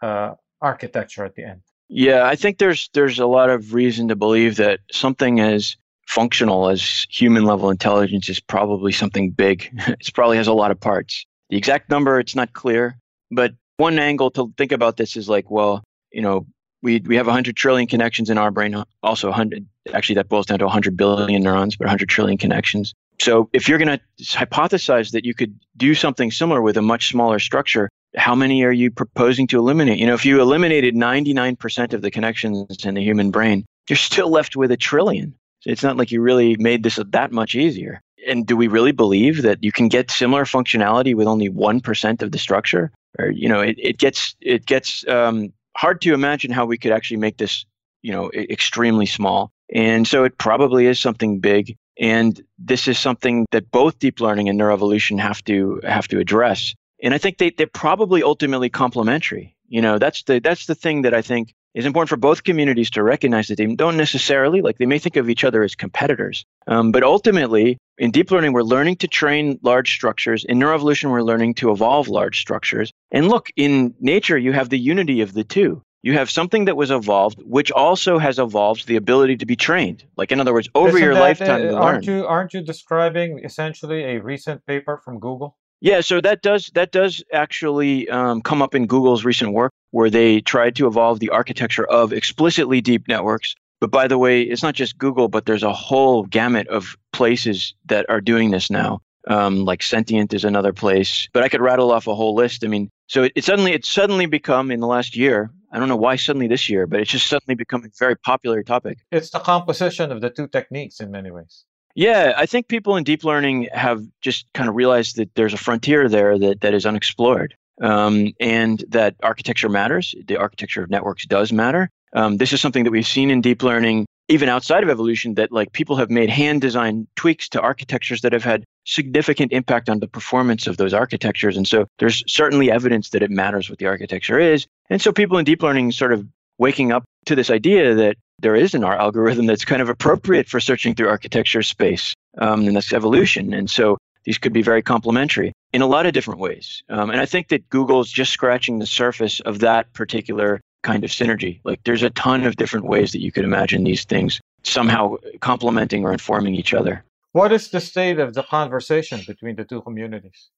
uh, 0.02 0.34
architecture 0.62 1.26
at 1.26 1.36
the 1.36 1.44
end? 1.44 1.62
Yeah, 1.88 2.26
I 2.26 2.36
think 2.36 2.58
there's 2.58 2.90
there's 2.94 3.20
a 3.20 3.28
lot 3.28 3.50
of 3.50 3.74
reason 3.74 4.08
to 4.08 4.16
believe 4.16 4.56
that 4.58 4.80
something 4.92 5.40
as 5.40 5.78
functional 6.08 6.70
as 6.70 7.06
human 7.10 7.46
level 7.46 7.70
intelligence 7.70 8.30
is 8.30 8.40
probably 8.40 8.92
something 8.92 9.32
big. 9.32 9.70
it 9.88 10.14
probably 10.14 10.38
has 10.38 10.48
a 10.48 10.54
lot 10.54 10.72
of 10.72 10.80
parts. 10.80 11.26
The 11.50 11.58
exact 11.58 11.90
number, 11.90 12.20
it's 12.20 12.36
not 12.36 12.54
clear. 12.54 12.98
But 13.32 13.54
one 13.78 14.00
angle 14.00 14.32
to 14.32 14.54
think 14.58 14.72
about 14.72 14.98
this 14.98 15.16
is 15.16 15.28
like, 15.30 15.50
well, 15.50 15.84
you 16.12 16.22
know, 16.22 16.46
we, 16.82 17.00
we 17.00 17.16
have 17.16 17.26
100 17.26 17.56
trillion 17.56 17.88
connections 17.88 18.30
in 18.30 18.38
our 18.38 18.52
brain, 18.52 18.84
also 19.02 19.28
100, 19.28 19.66
actually, 19.94 20.16
that 20.16 20.30
boils 20.30 20.46
down 20.46 20.60
to 20.60 20.66
100 20.66 20.96
billion 20.96 21.42
neurons, 21.42 21.76
but 21.76 21.86
100 21.86 22.08
trillion 22.08 22.38
connections. 22.38 22.94
So 23.20 23.50
if 23.54 23.68
you're 23.68 23.78
going 23.78 24.00
to 24.00 24.02
hypothesize 24.24 25.12
that 25.12 25.26
you 25.26 25.34
could 25.34 25.58
do 25.78 25.96
something 25.96 26.32
similar 26.32 26.62
with 26.62 26.78
a 26.78 26.82
much 26.82 27.10
smaller 27.10 27.40
structure, 27.40 27.90
how 28.16 28.36
many 28.36 28.64
are 28.64 28.72
you 28.72 28.92
proposing 28.92 29.48
to 29.48 29.60
eliminate? 29.60 30.00
You 30.00 30.08
know, 30.08 30.14
if 30.14 30.26
you 30.26 30.42
eliminated 30.42 30.96
99% 30.96 31.94
of 31.94 32.02
the 32.02 32.12
connections 32.12 32.86
in 32.86 32.96
the 32.96 33.04
human 33.04 33.32
brain, 33.32 33.66
you're 33.90 33.98
still 33.98 34.30
left 34.30 34.56
with 34.56 34.72
a 34.72 34.78
trillion. 34.78 35.34
It's 35.66 35.84
not 35.84 35.98
like 35.98 36.12
you 36.12 36.22
really 36.22 36.56
made 36.58 36.84
this 36.84 37.00
that 37.08 37.32
much 37.32 37.56
easier. 37.56 38.02
And 38.28 38.46
do 38.46 38.58
we 38.58 38.68
really 38.68 38.92
believe 38.92 39.44
that 39.44 39.64
you 39.64 39.72
can 39.72 39.88
get 39.88 40.10
similar 40.10 40.46
functionality 40.46 41.16
with 41.16 41.28
only 41.28 41.50
1% 41.50 42.22
of 42.22 42.32
the 42.32 42.38
structure? 42.38 42.92
Or, 43.20 43.30
you 43.30 43.48
know, 43.48 43.62
it, 43.62 43.76
it 43.78 43.98
gets, 43.98 44.36
it 44.42 44.66
gets 44.66 45.08
um, 45.08 45.54
hard 45.78 46.02
to 46.02 46.14
imagine 46.14 46.52
how 46.52 46.66
we 46.66 46.78
could 46.78 46.92
actually 46.92 47.18
make 47.18 47.38
this, 47.38 47.66
you 48.02 48.12
know, 48.12 48.32
extremely 48.34 49.06
small. 49.06 49.52
And 49.74 50.08
so 50.08 50.24
it 50.24 50.38
probably 50.38 50.88
is 50.88 51.00
something 51.00 51.40
big. 51.40 51.76
And 52.00 52.42
this 52.58 52.88
is 52.88 53.00
something 53.00 53.46
that 53.52 53.72
both 53.72 54.00
deep 54.00 54.20
learning 54.20 54.50
and 54.50 54.60
neuroevolution 54.60 55.20
have 55.20 55.44
to 55.46 55.80
have 55.84 56.08
to 56.10 56.20
address. 56.20 56.74
And 57.02 57.14
I 57.14 57.18
think 57.18 57.38
they, 57.38 57.52
they're 57.52 57.68
probably 57.68 58.24
ultimately 58.24 58.70
complementary. 58.70 59.56
You 59.68 59.82
know, 59.82 59.98
that's 59.98 60.24
the 60.24 60.40
that's 60.40 60.66
the 60.66 60.76
thing 60.76 61.04
that 61.04 61.14
I 61.14 61.22
think 61.22 61.54
is 61.76 61.86
important 61.86 62.10
for 62.10 62.18
both 62.18 62.44
communities 62.44 62.90
to 62.92 63.04
recognize 63.04 63.50
that 63.50 63.58
they 63.58 63.68
don't 63.68 63.98
necessarily 63.98 64.62
like 64.62 64.78
they 64.78 64.86
may 64.86 64.98
think 64.98 65.18
of 65.18 65.30
each 65.30 65.44
other 65.44 65.62
as 65.62 65.76
competitors 65.76 66.46
um, 66.68 66.92
but 66.92 67.04
ultimately 67.04 67.78
in 67.98 68.12
deep 68.12 68.32
learning 68.32 68.54
we're 68.54 68.64
learning 68.64 68.96
to 68.96 69.08
train 69.08 69.60
large 69.62 69.94
structures 69.94 70.46
in 70.46 70.58
neuroevolution 70.58 71.12
we're 71.12 71.22
learning 71.22 71.54
to 71.54 71.72
evolve 71.72 72.08
large 72.08 72.40
structures 72.40 72.92
and 73.12 73.28
look 73.28 73.50
in 73.56 73.94
nature 74.00 74.38
you 74.38 74.54
have 74.54 74.70
the 74.70 74.80
unity 74.80 75.22
of 75.22 75.34
the 75.34 75.44
two 75.44 75.82
you 76.06 76.14
have 76.14 76.30
something 76.30 76.66
that 76.66 76.78
was 76.78 76.92
evolved 76.92 77.42
which 77.44 77.72
also 77.72 78.18
has 78.18 78.40
evolved 78.40 78.88
the 78.88 78.96
ability 78.96 79.36
to 79.36 79.46
be 79.46 79.56
trained 79.56 80.04
like 80.16 80.32
in 80.32 80.40
other 80.40 80.54
words 80.54 80.70
over 80.76 80.90
Isn't 80.90 81.02
your 81.02 81.14
that, 81.16 81.20
lifetime 81.20 81.62
uh, 81.70 81.86
aren't 81.86 82.06
you 82.06 82.26
aren't 82.26 82.54
you 82.54 82.62
describing 82.62 83.42
essentially 83.44 84.04
a 84.04 84.22
recent 84.22 84.66
paper 84.66 85.02
from 85.04 85.20
google 85.20 85.58
yeah, 85.82 86.02
so 86.02 86.22
that 86.22 86.42
does 86.42 86.72
that 86.74 86.92
does 86.92 87.24
actually 87.34 88.10
um, 88.10 88.42
come 88.42 88.62
up 88.62 88.74
in 88.74 88.88
Google's 88.88 89.26
recent 89.26 89.52
work, 89.52 89.72
where 89.92 90.10
they 90.10 90.42
tried 90.42 90.76
to 90.78 90.88
evolve 90.88 91.20
the 91.20 91.30
architecture 91.30 91.86
of 91.86 92.14
explicitly 92.14 92.82
deep 92.82 93.08
networks. 93.08 93.56
But 93.82 93.92
by 93.92 94.08
the 94.08 94.18
way, 94.18 94.42
it's 94.42 94.64
not 94.64 94.74
just 94.74 94.98
Google, 94.98 95.28
but 95.28 95.46
there's 95.46 95.64
a 95.64 95.74
whole 95.74 96.24
gamut 96.24 96.68
of 96.70 96.98
places 97.14 97.76
that 97.86 98.06
are 98.10 98.22
doing 98.22 98.52
this 98.52 98.72
now. 98.72 99.02
Um, 99.28 99.66
like 99.66 99.82
Sentient 99.82 100.34
is 100.34 100.44
another 100.44 100.72
place, 100.72 101.28
but 101.34 101.44
I 101.44 101.50
could 101.50 101.62
rattle 101.62 101.92
off 101.92 102.08
a 102.08 102.16
whole 102.16 102.36
list. 102.36 102.64
I 102.64 102.68
mean, 102.68 102.90
so 103.08 103.24
it, 103.24 103.34
it 103.36 103.44
suddenly 103.44 103.74
it's 103.74 103.90
suddenly 103.90 104.28
become 104.28 104.72
in 104.72 104.80
the 104.80 104.88
last 104.88 105.16
year. 105.16 105.52
I 105.76 105.80
don't 105.80 105.90
know 105.90 105.98
why 105.98 106.16
suddenly 106.16 106.48
this 106.48 106.70
year, 106.70 106.88
but 106.88 107.02
it's 107.02 107.12
just 107.12 107.28
suddenly 107.28 107.56
become 107.56 107.84
a 107.84 107.90
very 108.00 108.16
popular 108.16 108.64
topic. 108.64 109.00
It's 109.12 109.30
the 109.30 109.40
composition 109.40 110.12
of 110.12 110.22
the 110.22 110.30
two 110.30 110.48
techniques 110.48 111.02
in 111.02 111.12
many 111.12 111.32
ways. 111.32 111.66
Yeah, 111.96 112.34
I 112.38 112.46
think 112.46 112.68
people 112.68 112.96
in 112.96 113.04
deep 113.04 113.24
learning 113.24 113.68
have 113.74 114.02
just 114.22 114.52
kind 114.54 114.70
of 114.70 114.76
realized 114.76 115.18
that 115.18 115.34
there's 115.36 115.54
a 115.54 115.58
frontier 115.58 116.08
there 116.08 116.38
that, 116.40 116.62
that 116.62 116.74
is 116.74 116.86
unexplored 116.86 117.56
um, 117.82 118.32
and 118.40 118.84
that 118.90 119.16
architecture 119.22 119.70
matters. 119.70 120.16
The 120.28 120.38
architecture 120.38 120.84
of 120.84 120.90
networks 120.90 121.26
does 121.26 121.52
matter. 121.52 121.90
Um, 122.14 122.38
this 122.38 122.54
is 122.54 122.62
something 122.62 122.86
that 122.86 122.92
we've 122.92 123.06
seen 123.06 123.30
in 123.30 123.42
deep 123.42 123.62
learning, 123.62 124.06
even 124.28 124.50
outside 124.50 124.84
of 124.84 124.90
evolution, 124.90 125.36
that 125.36 125.52
like 125.52 125.72
people 125.74 125.96
have 125.96 126.10
made 126.10 126.30
hand 126.30 126.62
design 126.62 127.08
tweaks 127.16 127.48
to 127.50 127.62
architectures 127.62 128.22
that 128.22 128.34
have 128.34 128.44
had 128.44 128.64
significant 128.86 129.52
impact 129.52 129.90
on 129.90 130.00
the 130.00 130.08
performance 130.08 130.68
of 130.68 130.78
those 130.78 130.94
architectures. 130.94 131.58
And 131.58 131.68
so 131.68 131.86
there's 132.00 132.24
certainly 132.28 132.72
evidence 132.72 133.10
that 133.10 133.24
it 133.24 133.32
matters 133.32 133.70
what 133.70 133.80
the 133.80 133.88
architecture 133.88 134.40
is. 134.40 134.66
And 134.90 135.02
so 135.02 135.12
people 135.12 135.38
in 135.38 135.46
deep 135.46 135.62
learning 135.62 135.92
sort 135.92 136.14
of 136.14 136.26
waking 136.58 136.92
up 136.92 137.04
to 137.26 137.36
this 137.36 137.50
idea 137.50 137.94
that 137.96 138.18
there 138.40 138.56
is 138.56 138.74
an 138.74 138.84
R 138.84 138.98
algorithm 138.98 139.46
that's 139.46 139.66
kind 139.66 139.82
of 139.82 139.90
appropriate 139.90 140.48
for 140.48 140.60
searching 140.60 140.94
through 140.94 141.08
architecture 141.08 141.64
space, 141.64 142.14
um, 142.38 142.68
and 142.68 142.76
that's 142.76 142.94
evolution. 142.94 143.54
And 143.54 143.70
so 143.70 143.98
these 144.26 144.38
could 144.38 144.54
be 144.54 144.62
very 144.62 144.82
complementary 144.82 145.54
in 145.72 145.82
a 145.82 145.88
lot 145.88 146.06
of 146.06 146.14
different 146.14 146.40
ways. 146.40 146.84
Um, 146.90 147.10
and 147.10 147.22
I 147.22 147.26
think 147.26 147.50
that 147.50 147.70
Google's 147.70 148.12
just 148.12 148.32
scratching 148.32 148.80
the 148.80 148.86
surface 148.86 149.40
of 149.42 149.60
that 149.60 149.94
particular 149.94 150.60
kind 150.86 151.04
of 151.04 151.10
synergy. 151.10 151.60
Like 151.64 151.84
there's 151.84 152.04
a 152.04 152.12
ton 152.12 152.46
of 152.46 152.56
different 152.56 152.86
ways 152.86 153.12
that 153.12 153.22
you 153.22 153.32
could 153.32 153.44
imagine 153.44 153.84
these 153.84 154.06
things 154.06 154.40
somehow 154.64 155.16
complementing 155.42 156.06
or 156.06 156.12
informing 156.14 156.56
each 156.56 156.74
other. 156.74 157.04
What 157.34 157.52
is 157.52 157.70
the 157.70 157.82
state 157.82 158.20
of 158.20 158.34
the 158.34 158.44
conversation 158.44 159.22
between 159.28 159.56
the 159.58 159.66
two 159.66 159.82
communities? 159.82 160.50